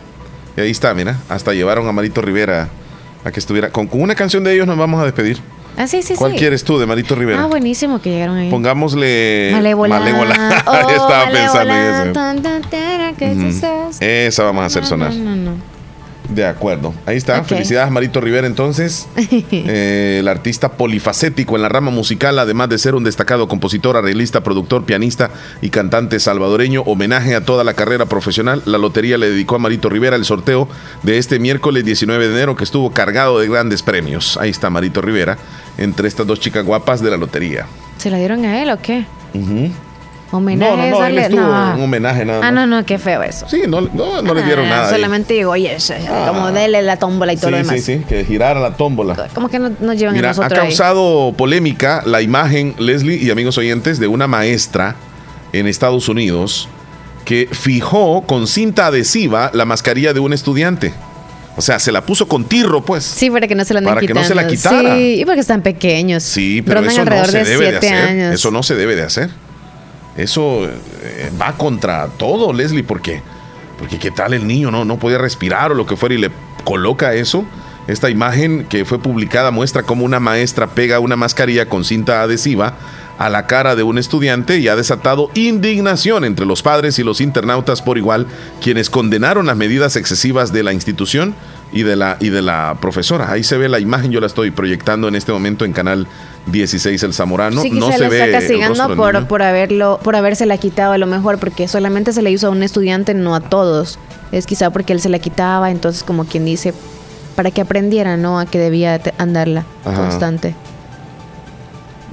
[0.57, 1.19] Y ahí está, mira.
[1.28, 2.69] Hasta llevaron a Marito Rivera
[3.24, 3.70] a que estuviera.
[3.70, 5.39] Con, con una canción de ellos nos vamos a despedir.
[5.77, 6.39] Ah, sí, sí, ¿Cuál sí.
[6.39, 7.43] quieres tú de Marito Rivera?
[7.43, 8.51] Ah, buenísimo que llegaron ahí.
[8.51, 9.51] Pongámosle.
[9.53, 9.99] Malévola.
[9.99, 10.65] Malévola.
[10.67, 13.99] Oh, Estaba pensando en tan, tan, que sucedes.
[14.01, 15.13] Esa vamos a hacer sonar.
[15.15, 15.74] No, no, no.
[16.29, 16.95] De acuerdo.
[17.07, 17.45] Ahí está.
[17.45, 18.47] Felicidades, Marito Rivera.
[18.47, 23.97] Entonces, eh, el artista polifacético en la rama musical, además de ser un destacado compositor,
[23.97, 25.31] arreglista, productor, pianista
[25.61, 28.63] y cantante salvadoreño, homenaje a toda la carrera profesional.
[28.65, 30.69] La lotería le dedicó a Marito Rivera el sorteo
[31.03, 34.39] de este miércoles 19 de enero, que estuvo cargado de grandes premios.
[34.39, 35.37] Ahí está Marito Rivera,
[35.77, 37.67] entre estas dos chicas guapas de la lotería.
[37.99, 39.05] ¿Se la dieron a él o qué?
[40.35, 40.70] Homenaje.
[40.70, 41.74] No, no, no, él darle- estuvo no.
[41.77, 42.48] un homenaje nada más.
[42.48, 43.48] Ah, no, no, qué feo eso.
[43.48, 44.89] Sí, no, no, no le dieron Ah, nada.
[44.89, 44.94] ahí.
[44.94, 45.77] Solamente digo, oye,
[46.11, 46.27] Ah.
[46.28, 47.77] como dele la tómbola y todo lo Sí, demás.
[47.85, 49.28] sí, sí, que girara la tómbola.
[49.35, 50.66] Como que no nos llevan Mira, a ha nosotros ahí.
[50.69, 54.97] causado polémica la imagen, Leslie y amigos oyentes, de una maestra
[55.52, 56.69] en Estados Unidos
[57.24, 60.93] que fijó con cinta adhesiva la mascarilla de un estudiante.
[61.56, 63.05] O sea, se la puso con tirro, pues.
[63.05, 64.97] Sí, para que no se la Para que no se la quitara.
[64.97, 66.24] Sí, y porque están pequeños.
[66.24, 67.94] Sí, pero eso no se de debe de hacer.
[67.94, 68.35] años.
[68.35, 69.31] Eso no se debe de hacer.
[70.16, 73.23] Eso eh, va contra todo, Leslie, ¿por qué?
[73.78, 76.31] Porque qué tal el niño no, no podía respirar o lo que fuera y le
[76.65, 77.45] coloca eso.
[77.86, 82.74] Esta imagen que fue publicada muestra cómo una maestra pega una mascarilla con cinta adhesiva
[83.19, 87.20] a la cara de un estudiante y ha desatado indignación entre los padres y los
[87.20, 88.27] internautas por igual,
[88.61, 91.35] quienes condenaron las medidas excesivas de la institución
[91.73, 93.31] y de la, y de la profesora.
[93.31, 96.07] Ahí se ve la imagen, yo la estoy proyectando en este momento en canal
[96.47, 97.62] 16 El Zamorano.
[97.62, 101.07] sí, no se la ve está castigando por, por haberlo, por habérsela quitado a lo
[101.07, 103.99] mejor, porque solamente se le hizo a un estudiante, no a todos.
[104.33, 106.75] Es quizá porque él se la quitaba, entonces como quien dice,
[107.37, 108.39] para que aprendiera, ¿no?
[108.39, 109.97] A que debía andarla Ajá.
[109.97, 110.55] constante.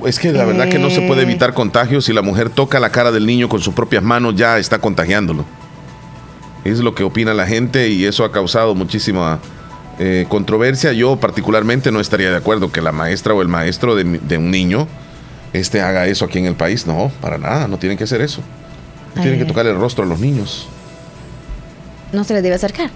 [0.05, 1.25] Es que la verdad que no se puede Eh.
[1.25, 2.05] evitar contagios.
[2.05, 5.45] Si la mujer toca la cara del niño con sus propias manos, ya está contagiándolo.
[6.63, 9.39] Es lo que opina la gente y eso ha causado muchísima
[9.99, 10.93] eh, controversia.
[10.93, 14.87] Yo particularmente no estaría de acuerdo que la maestra o el maestro de, un niño
[15.53, 16.87] este, haga eso aquí en el país.
[16.87, 18.41] No, para nada, no tienen que hacer eso.
[19.15, 20.67] No tienen que tocar el rostro a los niños.
[22.13, 22.89] No se les debe acercar.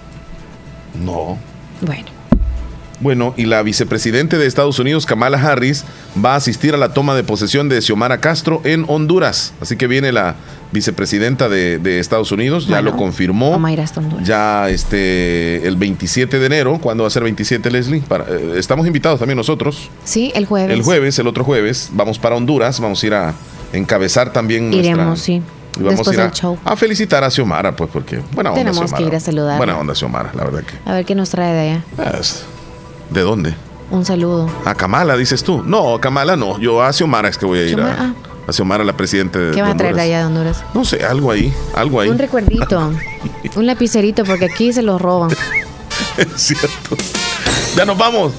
[0.94, 1.38] No.
[1.80, 2.15] Bueno.
[3.00, 5.84] Bueno, y la vicepresidente de Estados Unidos, Kamala Harris,
[6.24, 9.52] va a asistir a la toma de posesión de Xiomara Castro en Honduras.
[9.60, 10.34] Así que viene la
[10.72, 13.50] vicepresidenta de, de Estados Unidos, ya lo confirmó.
[13.50, 14.26] Vamos a ir hasta Honduras.
[14.26, 18.00] Ya este el 27 de enero, ¿cuándo va a ser 27, Leslie?
[18.00, 19.90] Para, eh, estamos invitados también nosotros.
[20.04, 20.70] Sí, el jueves.
[20.72, 23.34] El jueves, el otro jueves, vamos para Honduras, vamos a ir a
[23.72, 25.24] encabezar también Iremos, nuestra...
[25.24, 25.32] sí.
[25.78, 26.58] y vamos Después a ir del a, show.
[26.64, 28.96] a felicitar a Xiomara, pues, porque buena onda Tenemos Xiomara.
[28.96, 29.58] que ir a saludar.
[29.58, 30.74] Buena onda Xiomara, la verdad que.
[30.90, 31.60] A ver qué nos trae de
[32.00, 32.18] allá.
[32.18, 32.44] Es-
[33.10, 33.54] ¿De dónde?
[33.90, 34.50] Un saludo.
[34.64, 35.62] A Kamala, dices tú.
[35.64, 36.58] No, a Kamala no.
[36.58, 38.14] Yo a Xiomara es que voy a ir a,
[38.46, 40.64] a Xiomara, la presidenta de ¿Qué va a traer de allá de Honduras?
[40.74, 42.08] No sé, algo ahí, algo ahí.
[42.08, 42.92] Un recuerdito.
[43.56, 45.30] un lapicerito, porque aquí se los roban.
[46.16, 46.96] Es cierto.
[47.76, 48.32] Ya nos vamos.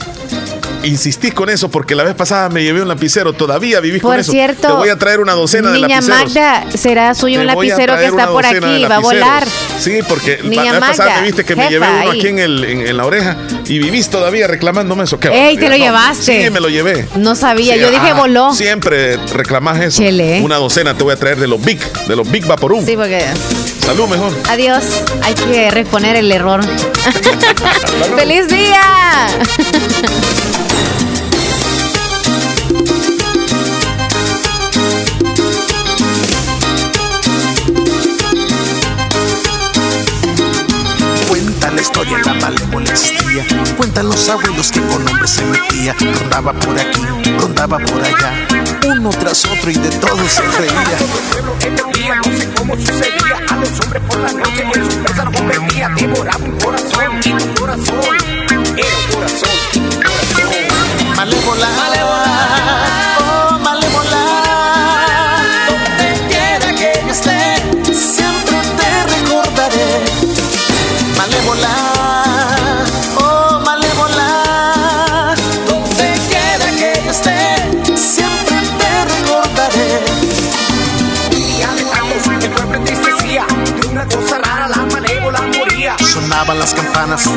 [0.87, 3.33] Insistís con eso porque la vez pasada me llevé un lapicero.
[3.33, 4.31] Todavía vivís con Por eso.
[4.31, 6.33] cierto, Te voy a traer una docena de Niña lapiceros.
[6.35, 9.45] Magda, será suyo un lapicero que está por de aquí, va a volar.
[9.79, 12.19] Sí, porque Niña la vez pasada me viste que me llevé uno ahí.
[12.19, 15.19] aquí en, el, en, en la oreja y vivís todavía reclamándome eso.
[15.19, 15.77] ¿Qué Ey, te lo no.
[15.77, 16.45] llevaste.
[16.45, 17.05] Sí, me lo llevé.
[17.15, 18.53] No sabía, Sí, yo dije voló.
[18.53, 20.01] Siempre reclamás eso.
[20.01, 20.41] Chele.
[20.41, 22.81] Una docena te voy a traer de los Big, de los Big Vaporú.
[22.85, 23.25] Sí, porque.
[23.85, 24.31] Salud mejor.
[24.49, 24.83] Adiós.
[25.21, 26.61] Hay que reponer el error.
[28.17, 28.81] ¡Feliz día!
[41.27, 43.45] Cuenta la historia, la malévola existía.
[43.77, 45.95] Cuentan los abuelos que con hombres se metía.
[46.19, 47.01] Rondaba por aquí,
[47.39, 48.47] rondaba por allá.
[48.87, 50.97] Uno tras otro y de todo se reía.
[52.15, 55.89] no sé cómo sucedía A los hombres por la noche en su presa lo convertía
[55.89, 58.17] Devoraba un corazón y tu corazón
[58.77, 60.16] Era un corazón
[61.19, 61.67] y corazón Malévola,
[63.19, 64.23] oh malévola.
[65.67, 67.39] Donde quiera que yo esté,
[67.91, 69.87] siempre te recordaré.
[71.17, 71.73] Malévola,
[73.19, 74.29] oh malévola.
[75.67, 79.89] Donde quiera que yo esté, siempre te recordaré.
[81.31, 83.45] Día de tantos el pueblo entristecía
[83.81, 87.27] De una cosa rara la malévola moría Sonaban las campanas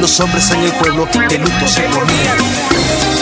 [0.00, 3.15] los hombres en el pueblo de luto se ponían.